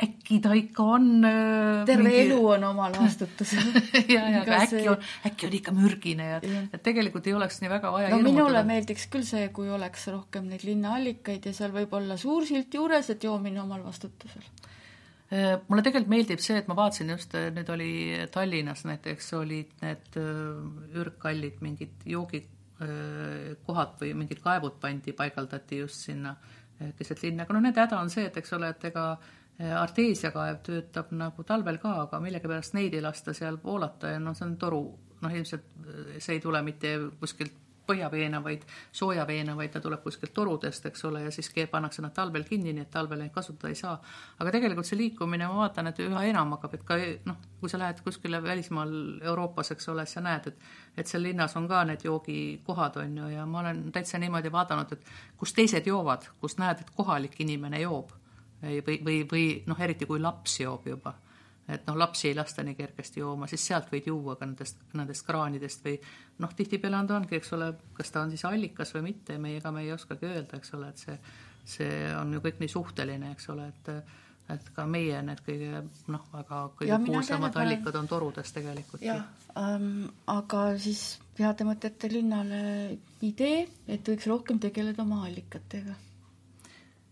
äkki 0.03 0.39
ta 0.43 0.51
ikka 0.57 0.83
on 0.97 1.05
äh, 1.23 1.85
terve 1.87 2.03
mingi... 2.03 2.23
elu 2.25 2.39
on 2.55 2.63
omal 2.71 2.95
vastutusel 2.97 3.69
ja, 4.15 4.25
ja 4.33 4.41
aga 4.41 4.57
äkki 4.65 4.81
see... 4.81 4.89
on, 4.91 5.05
äkki 5.29 5.47
on 5.47 5.53
ikka 5.59 5.73
mürgine 5.75 6.27
ja, 6.27 6.39
ja. 6.43 6.63
et 6.73 6.83
tegelikult 6.83 7.29
ei 7.29 7.35
oleks 7.37 7.61
nii 7.61 7.71
väga 7.71 7.93
vaja 7.93 8.09
no 8.09 8.17
hirmutada. 8.17 8.33
minule 8.33 8.63
meeldiks 8.67 9.07
küll 9.13 9.27
see, 9.27 9.47
kui 9.55 9.69
oleks 9.71 10.09
rohkem 10.11 10.49
neid 10.51 10.65
linnaallikaid 10.67 11.47
ja 11.47 11.53
seal 11.55 11.71
võib 11.77 11.93
olla 11.95 12.17
suur 12.19 12.47
silt 12.49 12.73
juures, 12.75 13.11
et 13.13 13.23
joomine 13.23 13.61
omal 13.63 13.85
vastutusel 13.85 14.43
mulle 15.31 15.81
tegelikult 15.81 16.11
meeldib 16.11 16.41
see, 16.43 16.59
et 16.61 16.67
ma 16.69 16.75
vaatasin 16.77 17.09
just, 17.15 17.33
äh, 17.35 17.47
nüüd 17.53 17.69
oli 17.73 17.93
Tallinnas 18.31 18.85
näiteks 18.85 19.31
olid 19.39 19.71
need 19.81 20.19
ürgkallid 20.95 21.63
mingid 21.65 22.05
joogikohad 22.05 23.95
või 24.01 24.11
mingid 24.21 24.43
kaevud 24.43 24.77
pandi, 24.81 25.15
paigaldati 25.17 25.81
just 25.81 26.05
sinna 26.09 26.35
keset 26.99 27.23
linna, 27.23 27.45
aga 27.45 27.55
noh, 27.55 27.63
nende 27.63 27.79
häda 27.79 27.97
on 28.03 28.09
see, 28.11 28.27
et 28.27 28.37
eks 28.37 28.53
ole, 28.57 28.69
et 28.75 28.83
ega 28.91 29.05
Äh, 29.55 29.71
arteesiakaev 29.71 30.57
töötab 30.67 31.13
nagu 31.15 31.43
talvel 31.47 31.77
ka, 31.79 31.93
aga 32.01 32.17
millegipärast 32.19 32.73
neid 32.75 32.95
ei 32.97 32.99
lasta 33.03 33.31
seal 33.31 33.55
voolata 33.63 34.09
ja 34.11 34.17
noh, 34.19 34.33
see 34.35 34.43
on 34.49 34.57
toru, 34.59 34.81
noh 35.23 35.31
ilmselt 35.31 35.69
äh, 35.79 36.17
see 36.19 36.35
ei 36.35 36.41
tule 36.43 36.59
mitte 36.65 36.91
kuskilt 37.21 37.53
põhjaveena, 37.87 38.41
vaid 38.43 38.65
soojaveena, 38.91 39.55
vaid 39.57 39.73
ta 39.73 39.81
tuleb 39.83 40.03
kuskilt 40.03 40.33
torudest, 40.33 40.85
eks 40.89 41.05
ole, 41.09 41.23
ja 41.25 41.31
siis 41.31 41.51
pannakse 41.71 42.01
nad 42.01 42.13
talvel 42.13 42.43
kinni, 42.43 42.73
nii 42.73 42.85
et 42.85 42.91
talvel 42.91 43.19
neid 43.21 43.33
kasutada 43.33 43.69
ei 43.69 43.75
saa. 43.75 43.95
aga 44.39 44.51
tegelikult 44.51 44.85
see 44.85 44.97
liikumine, 44.97 45.47
ma 45.47 45.61
vaatan, 45.63 45.87
et 45.87 45.99
üha 45.99 46.23
enam 46.29 46.51
hakkab, 46.57 46.73
et 46.73 46.83
ka 46.83 46.97
noh, 47.25 47.37
kui 47.59 47.69
sa 47.69 47.79
lähed 47.81 48.01
kuskile 48.03 48.43
välismaal 48.43 48.91
Euroopas, 49.21 49.71
eks 49.71 49.89
ole, 49.89 50.05
sa 50.05 50.21
näed, 50.21 50.47
et 50.47 50.57
et 50.97 51.07
seal 51.07 51.23
linnas 51.23 51.55
on 51.59 51.67
ka 51.67 51.83
need 51.83 52.05
joogikohad, 52.07 53.01
on 53.01 53.17
ju, 53.17 53.27
ja 53.33 53.45
ma 53.45 53.59
olen 53.59 53.91
täitsa 53.91 54.19
niimoodi 54.19 54.51
vaadanud, 54.51 54.93
et 54.95 55.09
kus 55.37 55.53
teised 55.53 55.87
joovad, 55.87 56.29
kus 56.39 56.55
näed, 56.57 56.85
et 56.85 56.93
kohalik 56.95 57.35
inimene 57.43 57.81
joob 57.81 58.13
või, 58.61 58.99
või, 59.03 59.19
või 59.31 59.45
noh, 59.67 59.79
eriti 59.79 60.07
kui 60.07 60.19
laps 60.19 60.59
joob 60.59 60.87
juba, 60.87 61.13
et 61.67 61.87
noh, 61.87 61.97
lapsi 61.97 62.29
ei 62.29 62.35
lasta 62.37 62.63
nii 62.63 62.75
kergesti 62.77 63.23
jooma, 63.23 63.47
siis 63.49 63.63
sealt 63.71 63.89
võid 63.93 64.09
juua 64.11 64.35
ka 64.37 64.45
nendest, 64.45 64.83
nendest 64.93 65.25
kraanidest 65.25 65.85
või 65.85 65.95
noh, 66.43 66.53
tihtipeale 66.53 66.99
on 66.99 67.09
ta 67.09 67.17
ongi, 67.17 67.39
eks 67.39 67.55
ole, 67.57 67.71
kas 67.97 68.13
ta 68.13 68.21
on 68.25 68.33
siis 68.33 68.45
allikas 68.45 68.93
või 68.97 69.07
mitte, 69.09 69.39
meie, 69.41 69.61
ega 69.61 69.73
me 69.73 69.85
ei 69.85 69.93
oskagi 69.95 70.29
öelda, 70.29 70.59
eks 70.59 70.75
ole, 70.77 70.91
et 70.93 71.01
see, 71.01 71.17
see 71.77 71.97
on 72.19 72.35
ju 72.37 72.43
kõik 72.45 72.61
nii 72.61 72.71
suhteline, 72.75 73.33
eks 73.35 73.51
ole, 73.55 73.71
et 73.73 73.97
et 74.45 74.67
ka 74.75 74.83
meie 74.85 75.17
need 75.25 75.39
kõige 75.41 75.79
noh, 76.13 76.25
väga 76.29 76.59
kõige 76.77 76.97
kuulsamad 77.07 77.55
allikad 77.57 77.95
on 77.97 78.09
torudes 78.09 78.51
tegelikult. 78.53 79.01
jah 79.01 79.23
ähm,, 79.57 80.05
aga 80.29 80.67
siis 80.77 81.15
heade 81.39 81.65
mõtete 81.65 82.11
linnale 82.11 82.59
idee, 83.25 83.63
et 83.89 84.05
võiks 84.05 84.27
rohkem 84.29 84.61
tegeleda 84.61 85.01
oma 85.01 85.23
allikatega 85.25 85.97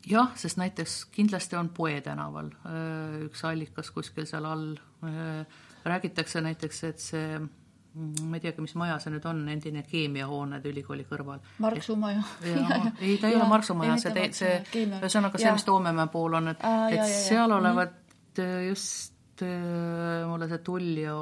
jah, 0.10 0.32
sest 0.39 0.60
näiteks 0.60 0.97
kindlasti 1.14 1.58
on 1.60 1.70
Poe 1.76 1.99
tänaval 2.04 2.51
äh, 2.68 3.20
üks 3.28 3.43
allikas 3.47 3.91
kuskil 3.95 4.28
seal 4.30 4.47
all. 4.47 4.74
Äh, 5.08 5.62
räägitakse 5.84 6.41
näiteks, 6.41 6.84
et 6.88 6.99
see 7.04 7.38
mm, 7.39 8.28
ma 8.30 8.39
ei 8.39 8.43
teagi, 8.45 8.64
mis 8.64 8.76
maja 8.80 8.97
see 9.04 9.12
nüüd 9.12 9.26
on, 9.28 9.41
endine 9.51 9.84
keemiahooned 9.88 10.66
ülikooli 10.72 11.08
kõrval. 11.10 11.41
Marksu 11.64 11.97
maja. 11.99 12.24
ei, 13.04 13.18
ta 13.20 13.32
ei 13.32 13.38
ole 13.38 13.47
Marksu 13.51 13.76
maja, 13.80 13.97
see, 14.01 14.28
see, 14.36 14.54
ühesõnaga 14.86 15.41
see, 15.41 15.56
mis 15.56 15.68
Toomemäe 15.68 16.12
pool 16.14 16.39
on, 16.39 16.54
et, 16.54 16.64
et 16.95 17.04
seal 17.12 17.49
ja. 17.49 17.58
olevat 17.60 17.97
mm. 18.38 18.70
just 18.70 19.12
mulle 19.43 20.47
see 20.47 20.62
Tullio 20.64 21.18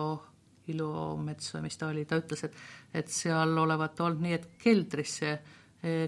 Ilomets 0.70 1.56
või 1.56 1.66
mis 1.66 1.80
ta 1.80 1.90
oli, 1.90 2.04
ta 2.06 2.20
ütles, 2.22 2.44
et, 2.46 2.58
et 3.02 3.10
seal 3.10 3.58
olevat 3.58 4.00
olnud 4.04 4.22
nii, 4.22 4.36
et 4.38 4.48
keldrisse 4.62 5.32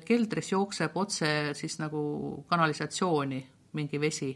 keldris 0.05 0.51
jookseb 0.51 0.97
otse 1.01 1.27
siis 1.57 1.79
nagu 1.81 2.01
kanalisatsiooni 2.49 3.39
mingi 3.73 3.99
vesi. 4.01 4.31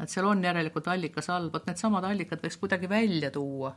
et 0.00 0.08
seal 0.08 0.26
on 0.26 0.44
järelikult 0.44 0.88
allikas 0.88 1.28
all, 1.30 1.50
vot 1.52 1.66
needsamad 1.68 2.04
allikad 2.08 2.40
võiks 2.42 2.56
kuidagi 2.58 2.88
välja 2.88 3.30
tuua, 3.30 3.74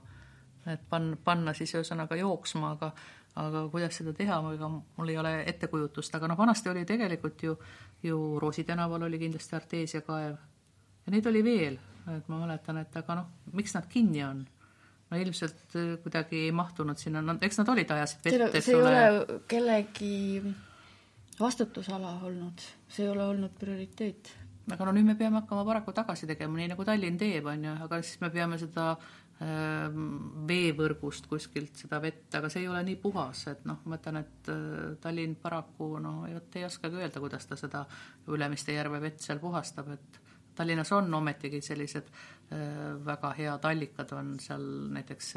et 0.71 0.81
panna, 0.89 1.17
panna 1.23 1.53
siis 1.53 1.75
ühesõnaga 1.75 2.15
jooksma, 2.15 2.71
aga 2.77 2.91
aga 3.35 3.65
kuidas 3.67 3.97
seda 3.99 4.13
teha, 4.15 4.37
ega 4.55 4.69
mul 4.71 5.09
ei 5.11 5.17
ole 5.19 5.33
ettekujutust, 5.51 6.13
aga 6.15 6.29
noh, 6.31 6.37
vanasti 6.39 6.71
oli 6.71 6.85
tegelikult 6.87 7.43
ju, 7.43 7.57
ju 8.03 8.19
Roosi 8.39 8.63
tänaval 8.63 9.03
oli 9.09 9.19
kindlasti 9.19 9.57
arteesiakaev 9.57 10.37
ja 11.05 11.13
neid 11.13 11.27
oli 11.27 11.43
veel, 11.43 11.75
et 12.15 12.29
ma 12.31 12.39
mäletan, 12.45 12.79
et 12.79 12.95
aga 12.95 13.19
noh, 13.19 13.31
miks 13.53 13.75
nad 13.75 13.89
kinni 13.91 14.23
on? 14.23 14.45
no 15.11 15.17
ilmselt 15.21 15.75
kuidagi 16.01 16.47
ei 16.47 16.53
mahtunud 16.55 16.97
sinna, 16.97 17.35
eks 17.45 17.59
nad 17.59 17.69
olid, 17.75 17.91
ajasid 17.91 18.23
vett, 18.25 18.55
eks 18.55 18.55
ole. 18.55 18.61
see 18.63 18.73
ei 18.73 18.81
ole 18.81 19.41
kellegi 19.51 20.13
vastutusala 21.39 22.19
olnud, 22.23 22.63
see 22.87 23.05
ei 23.05 23.11
ole 23.11 23.25
olnud 23.25 23.53
prioriteet. 23.59 24.31
aga 24.71 24.85
no 24.87 24.95
nüüd 24.95 25.05
me 25.05 25.15
peame 25.15 25.41
hakkama 25.41 25.65
paraku 25.65 25.93
tagasi 25.93 26.27
tegema, 26.27 26.57
nii 26.57 26.71
nagu 26.71 26.85
Tallinn 26.85 27.19
teeb, 27.21 27.45
on 27.51 27.67
ju, 27.67 27.75
aga 27.85 28.01
siis 28.01 28.17
me 28.23 28.31
peame 28.33 28.57
seda 28.57 28.87
äh, 28.95 29.99
veevõrgust 30.49 31.27
kuskilt 31.29 31.77
seda 31.83 31.99
vett, 32.01 32.27
aga 32.39 32.49
see 32.49 32.63
ei 32.63 32.71
ole 32.71 32.81
nii 32.87 32.97
puhas, 33.03 33.45
et 33.51 33.65
noh, 33.69 33.83
ma 33.85 33.99
ütlen, 33.99 34.21
et 34.23 34.51
äh, 34.53 34.95
Tallinn 35.03 35.37
paraku 35.41 35.91
no 36.01 36.17
vot 36.23 36.57
ei 36.57 36.65
oskagi 36.65 37.01
öelda, 37.01 37.21
kuidas 37.21 37.45
ta 37.45 37.59
seda 37.59 37.85
Ülemiste 38.31 38.73
järve 38.73 39.01
vett 39.03 39.21
seal 39.21 39.43
puhastab, 39.43 39.91
et 39.93 40.21
Tallinnas 40.55 40.91
on 40.95 41.13
ometigi 41.13 41.61
sellised 41.63 42.07
äh, 42.07 42.95
väga 43.05 43.33
head 43.37 43.67
allikad, 43.67 44.13
on 44.15 44.35
seal 44.39 44.63
näiteks 44.95 45.33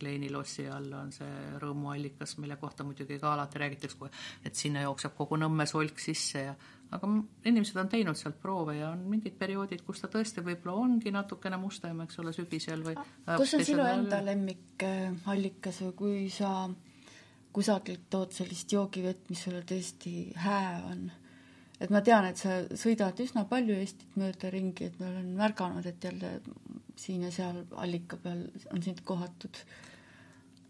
Kleini 0.00 0.30
lossi 0.32 0.68
all 0.68 0.92
on 0.98 1.12
see 1.14 1.56
rõõmuallikas, 1.62 2.36
mille 2.42 2.58
kohta 2.60 2.84
muidugi 2.84 3.18
ka 3.22 3.32
alati 3.32 3.64
räägitakse, 3.64 4.12
et 4.44 4.54
sinna 4.58 4.86
jookseb 4.86 5.16
kogu 5.16 5.40
Nõmme 5.42 5.66
solk 5.66 5.98
sisse 6.02 6.46
ja 6.50 6.54
aga 6.92 7.08
inimesed 7.48 7.78
on 7.80 7.88
teinud 7.92 8.18
sealt 8.18 8.38
proove 8.42 8.76
ja 8.76 8.90
on 8.92 9.04
mingid 9.08 9.36
perioodid, 9.40 9.82
kus 9.86 10.02
ta 10.02 10.10
tõesti 10.12 10.44
võib-olla 10.44 10.76
ongi 10.84 11.12
natukene 11.14 11.58
mustem, 11.60 12.02
eks 12.04 12.20
ole, 12.20 12.34
sügisel 12.36 12.84
või 12.84 12.96
kus 13.38 13.54
on 13.56 13.64
sinu 13.64 13.86
enda 13.88 14.20
lemmikallikas 14.24 15.82
või 15.86 15.94
kui 16.02 16.18
sa 16.32 16.52
kusagilt 17.52 18.08
tood 18.12 18.32
sellist 18.36 18.72
joogivett, 18.72 19.24
mis 19.32 19.44
sulle 19.44 19.64
tõesti 19.68 20.32
hää 20.40 20.78
on 20.90 21.08
et 21.82 21.90
ma 21.90 22.02
tean, 22.04 22.26
et 22.28 22.38
sa 22.38 22.60
sõidad 22.78 23.18
üsna 23.24 23.44
palju 23.50 23.74
Eestit 23.80 24.18
mööda 24.20 24.50
ringi, 24.52 24.88
et 24.88 24.98
ma 25.00 25.08
olen 25.10 25.32
märganud, 25.38 25.86
et 25.88 26.04
jälle 26.04 26.36
siin 26.98 27.24
ja 27.26 27.32
seal 27.34 27.64
allika 27.82 28.18
peal 28.22 28.44
on 28.72 28.84
sind 28.84 29.02
kohatud. 29.04 29.62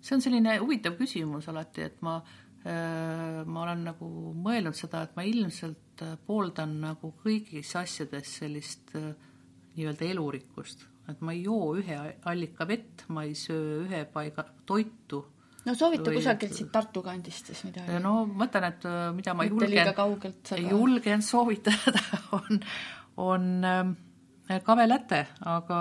see 0.02 0.16
on 0.16 0.22
selline 0.24 0.56
huvitav 0.58 0.96
küsimus 0.98 1.48
alati, 1.48 1.84
et 1.86 2.00
ma 2.02 2.16
äh, 2.18 3.42
ma 3.44 3.66
olen 3.66 3.84
nagu 3.90 4.08
mõelnud 4.46 4.78
seda, 4.78 5.04
et 5.04 5.16
ma 5.16 5.26
ilmselt 5.28 6.06
pooldan 6.26 6.80
nagu 6.80 7.12
kõigis 7.22 7.74
asjades 7.78 8.38
sellist 8.40 8.94
äh, 8.98 9.12
nii-öelda 9.76 10.08
elurikkust, 10.14 10.86
et 11.10 11.20
ma 11.20 11.36
ei 11.36 11.44
joo 11.44 11.74
ühe 11.78 11.98
allika 12.30 12.66
vett, 12.68 13.04
ma 13.08 13.26
ei 13.28 13.36
söö 13.38 13.84
ühe 13.84 14.04
paiga 14.16 14.46
toitu 14.66 15.24
no 15.66 15.74
soovita 15.78 16.10
või... 16.10 16.20
kusagilt 16.20 16.56
siit 16.56 16.70
Tartu 16.74 17.02
kandist 17.04 17.50
siis 17.52 17.64
midagi. 17.68 17.98
no 18.02 18.14
ma 18.28 18.44
mõtlen, 18.44 18.68
et 18.70 18.86
äh, 18.88 19.02
mida 19.16 19.34
ma 19.36 19.46
Mitte 19.48 19.68
julgen, 19.68 20.70
julgen 20.70 21.26
soovitada, 21.26 22.02
on, 22.38 22.64
on 23.22 23.46
ähm, 23.68 23.94
kaveläte, 24.66 25.22
aga, 25.48 25.78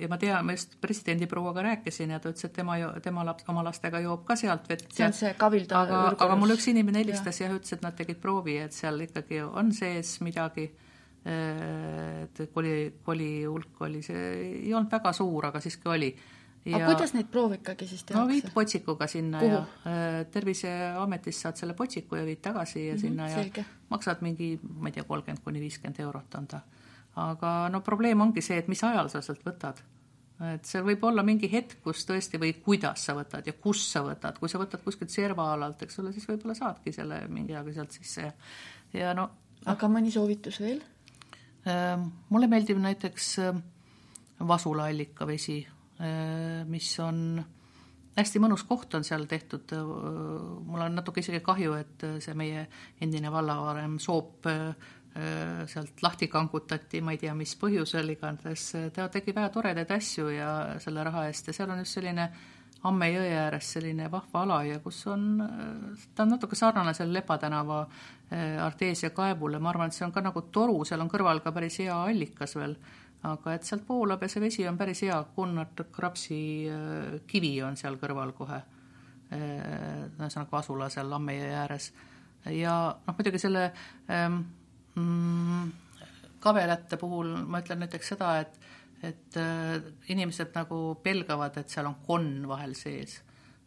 ja 0.00 0.08
ma 0.10 0.18
tean, 0.18 0.46
ma 0.46 0.56
just 0.56 0.78
presidendiprouaga 0.82 1.62
rääkisin 1.66 2.14
ja 2.14 2.18
ta 2.22 2.32
ütles, 2.32 2.48
et 2.48 2.56
tema, 2.56 2.78
tema 3.04 3.24
laps, 3.26 3.46
oma 3.52 3.62
lastega 3.66 4.00
joob 4.02 4.24
ka 4.26 4.36
sealt 4.38 4.68
vett. 4.70 4.88
see 4.94 5.06
on 5.06 5.14
see 5.16 5.34
kavilda 5.38 5.84
aga, 5.84 6.02
aga 6.16 6.38
mulle 6.40 6.56
üks 6.58 6.70
inimene 6.72 7.04
helistas 7.04 7.42
ja, 7.42 7.50
ja 7.50 7.58
ütles, 7.58 7.76
et 7.76 7.84
nad 7.84 7.96
tegid 7.98 8.20
proovi, 8.22 8.58
et 8.64 8.76
seal 8.76 9.06
ikkagi 9.06 9.42
on 9.46 9.70
sees 9.76 10.16
midagi 10.24 10.66
äh, 10.68 12.24
et 12.24 12.42
koli, 12.54 12.74
koli 13.04 13.30
hulk 13.44 13.86
oli, 13.86 14.02
see 14.06 14.26
ei 14.64 14.74
olnud 14.74 14.90
väga 14.92 15.12
suur, 15.16 15.50
aga 15.52 15.62
siiski 15.62 15.92
oli 15.92 16.10
aga 16.76 16.92
kuidas 16.92 17.14
neid 17.16 17.28
proove 17.32 17.58
ikkagi 17.60 17.88
siis 17.88 18.04
tehakse? 18.04 18.20
no 18.20 18.28
viid 18.30 18.52
potsikuga 18.54 19.06
sinna 19.10 19.40
Kuhu? 19.42 19.58
ja 19.58 19.64
äh, 19.88 20.20
Terviseametist 20.32 21.46
saad 21.46 21.60
selle 21.60 21.76
potsiku 21.78 22.18
ja 22.18 22.24
viid 22.26 22.42
tagasi 22.44 22.86
ja 22.86 22.94
mm 22.94 22.96
-hmm, 22.96 23.00
sinna 23.00 23.28
selge. 23.28 23.60
ja 23.60 23.78
maksad 23.90 24.16
mingi, 24.20 24.58
ma 24.62 24.88
ei 24.88 24.92
tea, 24.92 25.04
kolmkümmend 25.04 25.44
kuni 25.44 25.60
viiskümmend 25.60 26.00
eurot 26.00 26.34
on 26.34 26.46
ta. 26.46 26.60
aga 27.16 27.68
no 27.68 27.80
probleem 27.80 28.20
ongi 28.20 28.42
see, 28.42 28.58
et 28.58 28.68
mis 28.68 28.84
ajal 28.84 29.08
sa 29.08 29.22
sealt 29.24 29.46
võtad. 29.46 29.80
et 30.54 30.64
seal 30.64 30.84
võib 30.84 31.02
olla 31.04 31.22
mingi 31.22 31.50
hetk, 31.52 31.80
kus 31.82 32.04
tõesti 32.06 32.38
või 32.40 32.52
kuidas 32.64 33.06
sa 33.06 33.14
võtad 33.14 33.46
ja 33.46 33.52
kus 33.52 33.92
sa 33.92 34.04
võtad, 34.06 34.38
kui 34.38 34.48
sa 34.48 34.58
võtad 34.58 34.84
kuskilt 34.84 35.10
servaalalt, 35.10 35.82
eks 35.82 35.98
ole, 35.98 36.12
siis 36.12 36.28
võib-olla 36.28 36.54
saadki 36.54 36.92
selle 36.92 37.24
mingi 37.28 37.56
ajaga 37.56 37.72
sealt 37.72 37.96
sisse 37.96 38.22
ja, 38.22 38.32
ja 38.92 39.14
no, 39.14 39.26
no. 39.64 39.72
aga 39.72 39.88
mõni 39.88 40.12
soovitus 40.14 40.60
veel? 40.60 40.82
Äh, 41.66 41.98
mulle 42.28 42.46
meeldib 42.46 42.78
näiteks 42.78 43.38
äh, 43.38 43.58
vasulaallikavesi 44.38 45.66
Äh, 45.66 45.77
mis 45.98 46.92
on 47.02 47.40
hästi 48.18 48.42
mõnus 48.42 48.64
koht 48.68 48.94
on 48.98 49.06
seal 49.06 49.26
tehtud, 49.30 49.72
äh, 49.74 49.88
mul 50.68 50.84
on 50.84 50.98
natuke 50.98 51.22
isegi 51.22 51.40
kahju, 51.44 51.74
et 51.78 52.06
äh, 52.06 52.18
see 52.24 52.36
meie 52.38 52.66
endine 53.00 53.32
vallavarem 53.34 53.98
Soop 54.02 54.50
sealt 55.66 56.02
lahti 56.04 56.28
kangutati, 56.30 57.00
ma 57.02 57.10
ei 57.10 57.18
tea, 57.18 57.32
mis 57.34 57.56
põhjusel 57.58 58.12
igatahes, 58.12 58.66
ta 58.94 59.08
tegi 59.10 59.32
väga 59.34 59.48
toredaid 59.50 59.90
asju 59.90 60.28
ja 60.30 60.50
selle 60.78 61.02
raha 61.02 61.24
eest 61.26 61.48
ja 61.48 61.54
seal 61.56 61.72
on 61.74 61.80
just 61.82 61.96
selline 61.96 62.28
Amme 62.86 63.08
jõe 63.10 63.32
ääres 63.34 63.72
selline 63.74 64.06
vahva 64.12 64.44
ala 64.44 64.60
ja 64.62 64.76
kus 64.84 65.00
on, 65.10 65.24
ta 66.14 66.22
on 66.22 66.36
natuke 66.36 66.54
sarnane 66.54 66.92
selle 66.94 67.16
Lepa 67.16 67.34
tänava 67.42 67.80
Arteesia 68.62 69.10
kaevule, 69.16 69.58
ma 69.58 69.72
arvan, 69.72 69.90
et 69.90 69.98
see 69.98 70.06
on 70.06 70.14
ka 70.14 70.22
nagu 70.22 70.44
toru, 70.54 70.84
seal 70.86 71.02
on 71.02 71.10
kõrval 71.10 71.42
ka 71.42 71.50
päris 71.56 71.80
hea 71.82 71.96
allikas 71.96 72.54
veel 72.60 72.76
aga 73.26 73.54
et 73.54 73.66
sealt 73.66 73.88
voolab 73.88 74.22
ja 74.22 74.28
see 74.30 74.42
vesi 74.42 74.66
on 74.68 74.78
päris 74.78 75.02
hea, 75.02 75.16
Gunnar 75.34 75.72
Krapsi 75.92 76.42
äh, 76.70 77.18
kivi 77.26 77.56
on 77.62 77.76
seal 77.76 77.98
kõrval 78.00 78.34
kohe, 78.36 78.62
ühesõnaga 79.28 80.56
asula 80.56 80.86
seal 80.88 81.10
Lammejõe 81.12 81.50
ääres. 81.52 81.90
ja 82.48 82.94
noh, 83.06 83.16
muidugi 83.18 83.38
selle 83.42 83.66
ähm, 84.08 84.38
mm, 84.96 85.66
kabelätte 86.40 86.96
puhul 86.96 87.34
ma 87.44 87.60
ütlen 87.60 87.82
näiteks 87.84 88.14
seda, 88.14 88.38
et 88.40 88.56
et 89.02 89.36
äh, 89.38 89.78
inimesed 90.10 90.54
nagu 90.56 90.98
pelgavad, 91.02 91.56
et 91.60 91.70
seal 91.70 91.86
on 91.86 91.98
konn 92.06 92.46
vahel 92.50 92.74
sees. 92.74 93.20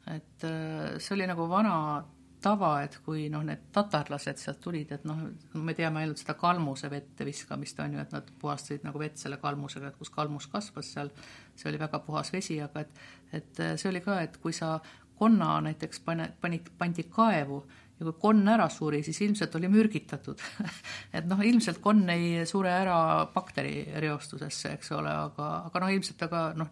et 0.07 0.43
äh, 0.43 0.97
see 0.99 1.15
oli 1.15 1.27
nagu 1.29 1.47
vana 1.49 2.03
tava, 2.41 2.71
et 2.85 2.97
kui 3.05 3.27
noh, 3.33 3.43
need 3.45 3.67
tatarlased 3.75 4.39
sealt 4.41 4.61
tulid, 4.63 4.91
et 4.95 5.05
noh, 5.07 5.19
me 5.53 5.75
teame 5.77 6.01
ainult 6.01 6.21
seda 6.21 6.35
kalmuse 6.39 6.89
vette 6.91 7.25
viskamist, 7.27 7.79
on 7.83 7.97
ju, 7.97 8.01
et 8.01 8.15
nad 8.15 8.31
puhastasid 8.41 8.87
nagu 8.87 9.01
vett 9.01 9.21
selle 9.21 9.37
kalmusega, 9.41 9.91
et 9.91 9.99
kus 9.99 10.13
kalmus 10.13 10.47
kasvas 10.51 10.93
seal, 10.95 11.11
see 11.55 11.69
oli 11.71 11.81
väga 11.81 12.01
puhas 12.05 12.33
vesi, 12.33 12.59
aga 12.61 12.85
et 12.85 13.05
et 13.31 13.61
see 13.79 13.87
oli 13.87 14.01
ka, 14.03 14.17
et 14.25 14.35
kui 14.43 14.51
sa 14.51 14.73
konna 15.21 15.59
näiteks 15.63 16.01
pane, 16.03 16.31
panid, 16.41 16.67
pandi 16.77 17.05
kaevu 17.07 17.61
ja 18.01 18.07
kui 18.07 18.17
konn 18.23 18.49
ära 18.49 18.65
suri, 18.73 19.03
siis 19.05 19.19
ilmselt 19.21 19.55
oli 19.59 19.69
mürgitatud. 19.69 20.41
Et 21.17 21.27
noh, 21.29 21.41
ilmselt 21.45 21.77
konn 21.83 22.09
ei 22.09 22.47
sure 22.49 22.71
ära 22.73 23.27
bakterireostusesse, 23.33 24.73
eks 24.79 24.91
ole, 24.97 25.13
aga, 25.27 25.51
aga 25.69 25.83
noh, 25.83 25.93
ilmselt 25.93 26.17
ta 26.17 26.29
ka 26.31 26.41
noh, 26.57 26.71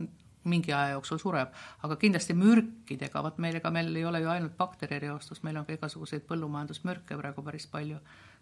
mingi 0.50 0.74
aja 0.74 0.96
jooksul 0.96 1.22
sureb, 1.22 1.54
aga 1.86 1.98
kindlasti 2.02 2.36
mürkidega, 2.38 3.24
vot 3.26 3.38
meil, 3.38 3.60
ega 3.60 3.72
meil 3.74 3.96
ei 3.96 4.06
ole 4.06 4.22
ju 4.24 4.32
ainult 4.34 4.58
bakterireostus, 4.58 5.44
meil 5.44 5.62
on 5.62 5.68
ka 5.68 5.76
igasuguseid 5.78 6.26
põllumajandusmürke 6.30 7.18
praegu 7.18 7.46
päris 7.46 7.68
palju. 7.68 8.00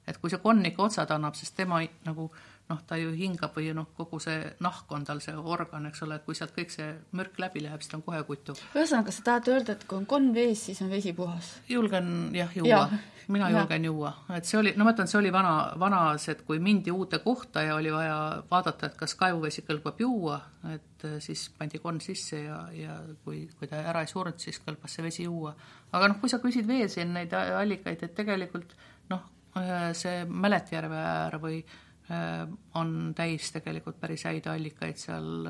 et 0.08 0.18
kui 0.18 0.32
see 0.32 0.40
konn 0.40 0.64
ikka 0.66 0.86
otsad 0.86 1.10
annab, 1.12 1.36
sest 1.36 1.56
tema 1.56 1.82
nagu 2.06 2.30
noh, 2.70 2.80
ta 2.88 2.98
ju 3.00 3.12
hingab 3.16 3.56
või 3.56 3.72
noh, 3.76 3.90
kogu 3.98 4.20
see 4.24 4.40
nahk 4.64 4.92
on 4.96 5.06
tal 5.08 5.22
see 5.24 5.36
organ, 5.38 5.88
eks 5.90 6.04
ole, 6.06 6.20
et 6.20 6.26
kui 6.28 6.36
sealt 6.38 6.56
kõik 6.56 6.74
see 6.74 6.90
mürk 7.18 7.40
läbi 7.40 7.64
läheb, 7.64 7.84
siis 7.84 7.94
ta 7.94 8.00
on 8.00 8.06
kohe 8.08 8.24
kutu. 8.28 8.58
ühesõnaga, 8.76 9.14
sa 9.16 9.28
tahad 9.30 9.52
öelda, 9.54 9.78
et 9.78 9.86
kui 9.88 10.00
on 10.02 10.10
konn 10.10 10.34
vees, 10.36 10.68
siis 10.70 10.82
on 10.84 10.92
vesi 10.92 11.14
puhas? 11.18 11.54
julgen 11.72 12.34
jah 12.36 12.52
juua 12.56 12.74
ja 12.74 12.82
mina 13.28 13.50
julgen 13.52 13.84
ja. 13.84 13.92
juua, 13.92 14.12
et 14.36 14.48
see 14.48 14.60
oli, 14.60 14.74
no 14.78 14.88
ma 14.88 14.94
ütlen, 14.96 15.10
see 15.12 15.20
oli 15.20 15.32
vana, 15.34 15.54
vanas, 15.80 16.28
et 16.32 16.44
kui 16.48 16.60
mindi 16.64 16.92
uude 16.94 17.20
kohta 17.24 17.64
ja 17.66 17.76
oli 17.76 17.92
vaja 17.94 18.18
vaadata, 18.52 18.92
et 18.92 19.00
kas 19.00 19.16
kaevuvesi 19.20 19.64
kõlbab 19.68 20.00
juua, 20.04 20.38
et 20.74 21.08
äh, 21.08 21.18
siis 21.24 21.48
pandi 21.58 21.82
konn 21.84 22.02
sisse 22.04 22.44
ja, 22.46 22.62
ja 22.76 23.00
kui, 23.26 23.46
kui 23.60 23.72
ta 23.72 23.82
ära 23.92 24.04
ei 24.06 24.12
surnud, 24.12 24.40
siis 24.44 24.62
kõlbas 24.64 24.96
see 24.96 25.08
vesi 25.08 25.28
juua. 25.28 25.56
aga 25.92 26.12
noh, 26.12 26.22
kui 26.22 26.32
sa 26.32 26.40
küsid 26.44 26.68
veel 26.68 26.88
siin 26.92 27.14
neid 27.16 27.34
allikaid, 27.36 28.04
et 28.08 28.16
tegelikult 28.16 28.76
noh, 29.12 29.28
äh, 29.60 29.92
see 29.98 30.24
Mäletjärve 30.28 31.04
äär 31.04 31.40
või 31.44 31.62
on 32.08 32.92
täis 33.16 33.50
tegelikult 33.52 33.98
päris 34.00 34.24
häid 34.24 34.46
allikaid 34.48 34.96
seal, 34.96 35.48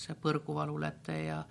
see 0.00 0.14
Põrguvaluläte 0.22 1.16
ja 1.26 1.42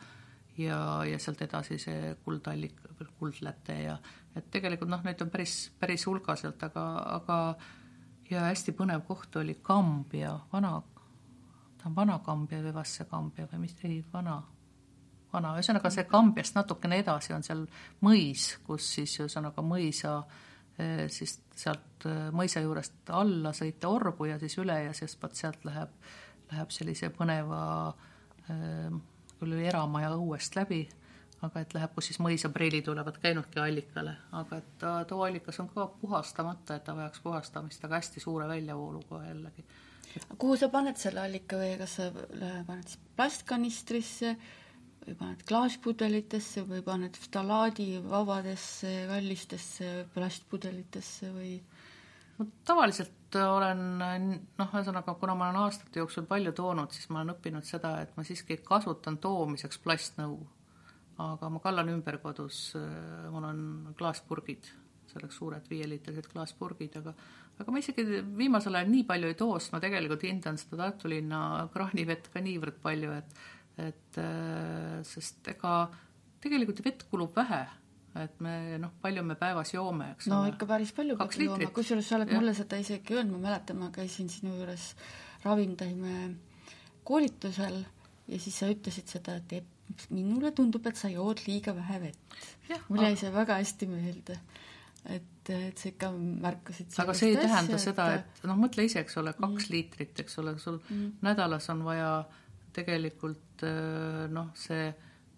ja, 0.58 1.04
ja 1.06 1.20
sealt 1.20 1.42
edasi 1.42 1.78
see 1.82 2.16
kuldallik, 2.24 2.80
kuldläte 3.20 3.76
ja 3.84 3.98
et 4.36 4.50
tegelikult 4.52 4.92
noh, 4.92 5.04
neid 5.06 5.22
on 5.24 5.32
päris, 5.32 5.56
päris 5.80 6.06
hulgaselt, 6.08 6.64
aga, 6.64 6.86
aga 7.18 7.38
ja 8.30 8.48
hästi 8.50 8.76
põnev 8.78 9.06
koht 9.08 9.36
oli 9.42 9.58
Kambja, 9.64 10.34
vana, 10.54 10.76
ta 11.78 11.90
on 11.90 11.96
Vana-Kambja 11.96 12.62
või 12.64 12.76
Vasse-Kambja 12.76 13.48
või 13.52 13.66
mis, 13.66 13.78
ei, 13.84 14.02
vana, 14.14 14.40
vana, 15.34 15.56
ühesõnaga 15.60 15.92
see 15.94 16.08
Kambjast 16.10 16.58
natukene 16.58 17.00
edasi 17.04 17.36
on 17.36 17.46
seal 17.46 17.66
mõis, 18.06 18.56
kus 18.66 18.90
siis 18.98 19.20
ühesõnaga 19.20 19.64
mõisa 19.66 20.18
eh, 20.24 20.54
siis 21.12 21.38
sealt 21.56 22.06
eh, 22.10 22.28
mõisa 22.36 22.64
juurest 22.64 23.12
alla 23.16 23.54
sõita 23.56 23.90
Orbu 23.92 24.30
ja 24.30 24.40
siis 24.42 24.58
üle 24.62 24.78
ja 24.88 24.94
siis 24.98 25.18
vot 25.22 25.36
sealt 25.36 25.64
läheb, 25.68 25.92
läheb 26.52 26.74
sellise 26.76 27.12
põneva 27.16 27.62
eh, 28.50 28.92
küll 29.40 29.58
eramaja 29.60 30.14
õuest 30.18 30.58
läbi 30.60 30.84
aga 31.46 31.62
et 31.62 31.74
läheb, 31.76 31.92
kus 31.96 32.10
siis 32.10 32.20
mõisapreilid 32.24 32.88
olevat 32.90 33.18
käinudki 33.22 33.60
allikale, 33.62 34.16
aga 34.40 34.60
et 34.62 34.70
ta, 34.82 34.94
too 35.08 35.22
allikas 35.26 35.60
on 35.62 35.68
ka 35.70 35.88
puhastamata, 36.02 36.78
et 36.78 36.86
ta 36.88 36.96
vajaks 36.98 37.22
puhastamist, 37.22 37.84
aga 37.86 38.00
hästi 38.00 38.24
suure 38.24 38.48
väljavooluga 38.50 39.22
jällegi. 39.28 39.66
kuhu 40.38 40.58
sa 40.58 40.70
paned 40.74 40.98
selle 40.98 41.22
allikavee, 41.26 41.76
kas 41.78 41.98
sa 42.00 42.10
paned 42.16 42.88
siis 42.88 43.02
plastkanistrisse 43.18 44.36
või 45.08 45.18
paned 45.20 45.44
klaaspudelitesse 45.48 46.66
või 46.70 46.82
paned 46.86 47.20
ftalaadi 47.20 47.90
vabadesse 48.06 48.94
kallistesse 49.10 49.92
plastpudelitesse 50.14 51.32
või? 51.36 51.54
no 52.40 52.50
tavaliselt 52.68 53.40
olen 53.40 53.86
noh, 54.00 54.68
ühesõnaga, 54.70 55.16
kuna 55.20 55.36
ma 55.36 55.50
olen 55.50 55.64
aastate 55.66 56.00
jooksul 56.00 56.28
palju 56.30 56.56
toonud, 56.56 56.92
siis 56.96 57.10
ma 57.10 57.22
olen 57.22 57.36
õppinud 57.36 57.68
seda, 57.68 57.98
et 58.04 58.14
ma 58.18 58.24
siiski 58.28 58.60
kasutan 58.64 59.18
toomiseks 59.24 59.82
plastnõu 59.84 60.40
aga 61.22 61.50
ma 61.52 61.62
kallan 61.64 61.92
ümber 61.94 62.20
kodus, 62.24 62.74
äh, 62.76 63.30
mul 63.32 63.48
on 63.48 63.60
klaaspurgid, 63.98 64.68
selleks 65.12 65.40
suured 65.40 65.68
viieliitrised 65.72 66.28
klaaspurgid, 66.32 66.98
aga 67.02 67.16
aga 67.56 67.72
ma 67.72 67.80
isegi 67.80 68.04
viimasel 68.36 68.76
ajal 68.76 68.90
nii 68.92 69.06
palju 69.08 69.30
ei 69.32 69.38
too, 69.40 69.54
sest 69.64 69.72
ma 69.72 69.80
tegelikult 69.80 70.26
hindan 70.28 70.58
seda 70.60 70.82
Tartu 70.82 71.08
linna 71.08 71.40
kraanivett 71.72 72.28
ka 72.34 72.42
niivõrd 72.44 72.82
palju, 72.84 73.14
et 73.16 73.38
et 73.82 74.20
äh, 74.22 75.02
sest 75.08 75.48
ega 75.52 75.76
tegelikult 76.44 76.84
vett 76.86 77.04
kulub 77.10 77.36
vähe, 77.36 77.62
et 78.22 78.40
me 78.44 78.78
noh, 78.80 78.94
palju 79.04 79.24
me 79.28 79.36
päevas 79.40 79.74
joome, 79.74 80.14
eks 80.16 80.30
no 80.32 80.44
ole. 80.44 80.54
ikka 80.54 80.68
päris 80.70 80.94
palju 80.96 81.18
peab 81.20 81.34
jooma, 81.36 81.72
kusjuures 81.76 82.08
sa 82.08 82.20
oled 82.20 82.32
ja. 82.32 82.40
mulle 82.40 82.54
seda 82.56 82.80
isegi 82.80 83.18
öelnud, 83.18 83.40
ma 83.40 83.50
mäletan, 83.50 83.82
ma 83.82 83.92
käisin 83.96 84.30
sinu 84.32 84.56
juures 84.56 84.92
ravimtaime 85.44 86.20
koolitusel 87.06 87.82
ja 88.32 88.40
siis 88.42 88.60
sa 88.62 88.70
ütlesid 88.72 89.12
seda, 89.12 89.40
et 89.40 90.08
minule 90.10 90.52
tundub, 90.56 90.86
et 90.90 90.98
sa 90.98 91.12
jood 91.12 91.44
liiga 91.46 91.76
vähe 91.76 92.00
vett. 92.08 92.40
mul 92.88 93.04
jäi 93.06 93.18
see 93.20 93.34
väga 93.34 93.60
hästi 93.62 93.90
meelde. 93.90 94.40
et, 95.06 95.50
et 95.54 95.78
sa 95.78 95.90
ikka 95.92 96.10
märkasid 96.18 96.96
aga 97.04 97.14
see 97.14 97.28
ei 97.30 97.36
asja, 97.38 97.50
tähenda 97.50 97.78
seda, 97.82 98.08
et 98.18 98.48
noh, 98.50 98.58
mõtle 98.58 98.88
ise, 98.88 99.04
eks 99.04 99.20
ole, 99.22 99.36
kaks 99.38 99.68
mm. 99.68 99.72
liitrit, 99.76 100.24
eks 100.24 100.40
ole, 100.42 100.56
sul 100.58 100.80
mm. 100.82 101.20
nädalas 101.26 101.70
on 101.70 101.84
vaja 101.86 102.10
tegelikult 102.76 103.66
äh, 103.68 104.26
noh, 104.32 104.52
see 104.60 104.94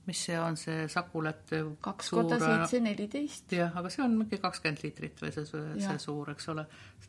mis 0.07 0.19
see 0.23 0.37
on, 0.39 0.55
see 0.55 0.85
Sakulätte 0.87 1.57
kaks 1.83 2.13
korda 2.15 2.37
seitse, 2.39 2.79
neliteist. 2.79 3.51
jah, 3.57 3.73
aga 3.75 3.91
see 3.91 4.05
on 4.05 4.15
mingi 4.21 4.39
kakskümmend 4.39 4.85
liitrit 4.85 5.19
või 5.23 5.33
see, 5.35 5.49
see 5.83 5.97
suur, 5.99 6.31
eks 6.31 6.47
ole. 6.53 6.63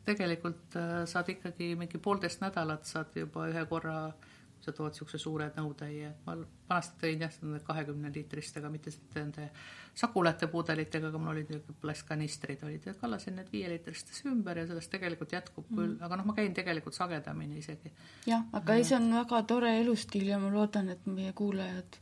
tegelikult 0.05 0.75
äh, 0.79 0.97
saad 1.09 1.31
ikkagi 1.31 1.73
mingi 1.79 2.01
poolteist 2.03 2.43
nädalat 2.43 2.89
saad 2.89 3.15
juba 3.15 3.47
ühe 3.51 3.63
korra 3.71 4.01
äh, 4.09 4.27
sa 4.61 4.73
tood 4.75 4.91
niisuguse 4.93 5.19
suure 5.21 5.49
nõutäie, 5.55 6.09
ma 6.25 6.35
vanasti 6.69 6.99
tõin 7.03 7.23
jah, 7.23 7.35
nende 7.43 7.59
kahekümne 7.65 8.11
liitristega, 8.15 8.71
mitte 8.71 8.91
nende 9.15 9.49
sakulate 9.97 10.49
pudelitega, 10.51 11.09
aga 11.11 11.21
mul 11.21 11.33
olid 11.33 11.51
niisugused 11.51 11.79
plastkanistrid 11.83 12.65
olid 12.67 12.89
ja 12.89 12.95
kallasin 12.99 13.39
need 13.39 13.51
viieliitristesse 13.53 14.27
ümber 14.31 14.61
ja 14.61 14.67
sellest 14.69 14.91
tegelikult 14.93 15.35
jätkub 15.37 15.69
mm. 15.69 15.79
küll, 15.79 15.95
aga 16.05 16.19
noh, 16.19 16.27
ma 16.29 16.35
käin 16.37 16.55
tegelikult 16.57 16.97
sagedamini 16.97 17.61
isegi. 17.63 17.93
jah, 18.27 18.43
aga 18.59 18.75
ei, 18.75 18.87
see 18.87 18.99
on 18.99 19.09
väga 19.19 19.41
tore 19.49 19.73
elustiil 19.79 20.27
ja 20.33 20.41
ma 20.41 20.51
loodan, 20.53 20.91
et 20.95 21.07
meie 21.09 21.33
kuulajad 21.37 21.99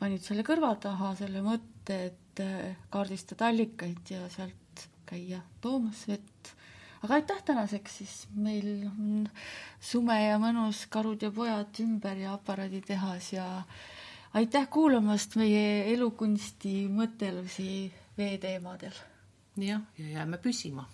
panid 0.00 0.24
selle 0.24 0.46
kõrva 0.46 0.72
taha 0.80 1.12
selle 1.18 1.42
mõtte, 1.44 1.98
et 2.10 2.44
äh, 2.44 2.78
kaardistada 2.92 3.50
allikaid 3.50 4.14
ja 4.14 4.24
sealt 4.32 4.86
käia 5.10 5.42
toomas 5.60 6.06
vett 6.08 6.54
aga 7.02 7.14
aitäh 7.14 7.42
tänaseks, 7.44 7.96
siis 7.98 8.14
meil 8.34 8.86
on 8.90 9.28
sume 9.80 10.16
ja 10.24 10.38
mõnus 10.42 10.84
Karud 10.92 11.22
ja 11.22 11.30
pojad 11.32 11.80
ümber 11.84 12.18
ja 12.20 12.34
aparaaditehas 12.36 13.32
ja 13.32 13.46
aitäh 14.34 14.68
kuulamast 14.70 15.36
meie 15.40 15.92
elukunsti 15.94 16.86
mõttelusi 16.88 17.90
veeteemadel. 18.18 18.96
jah, 19.56 19.82
ja 19.98 20.06
jääme 20.16 20.38
püsima 20.38 20.86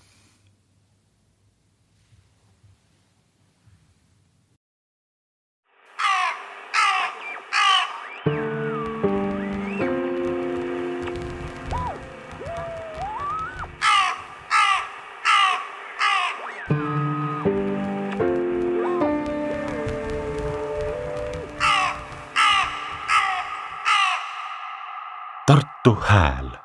tu 25.87 25.95
hal 25.95 26.56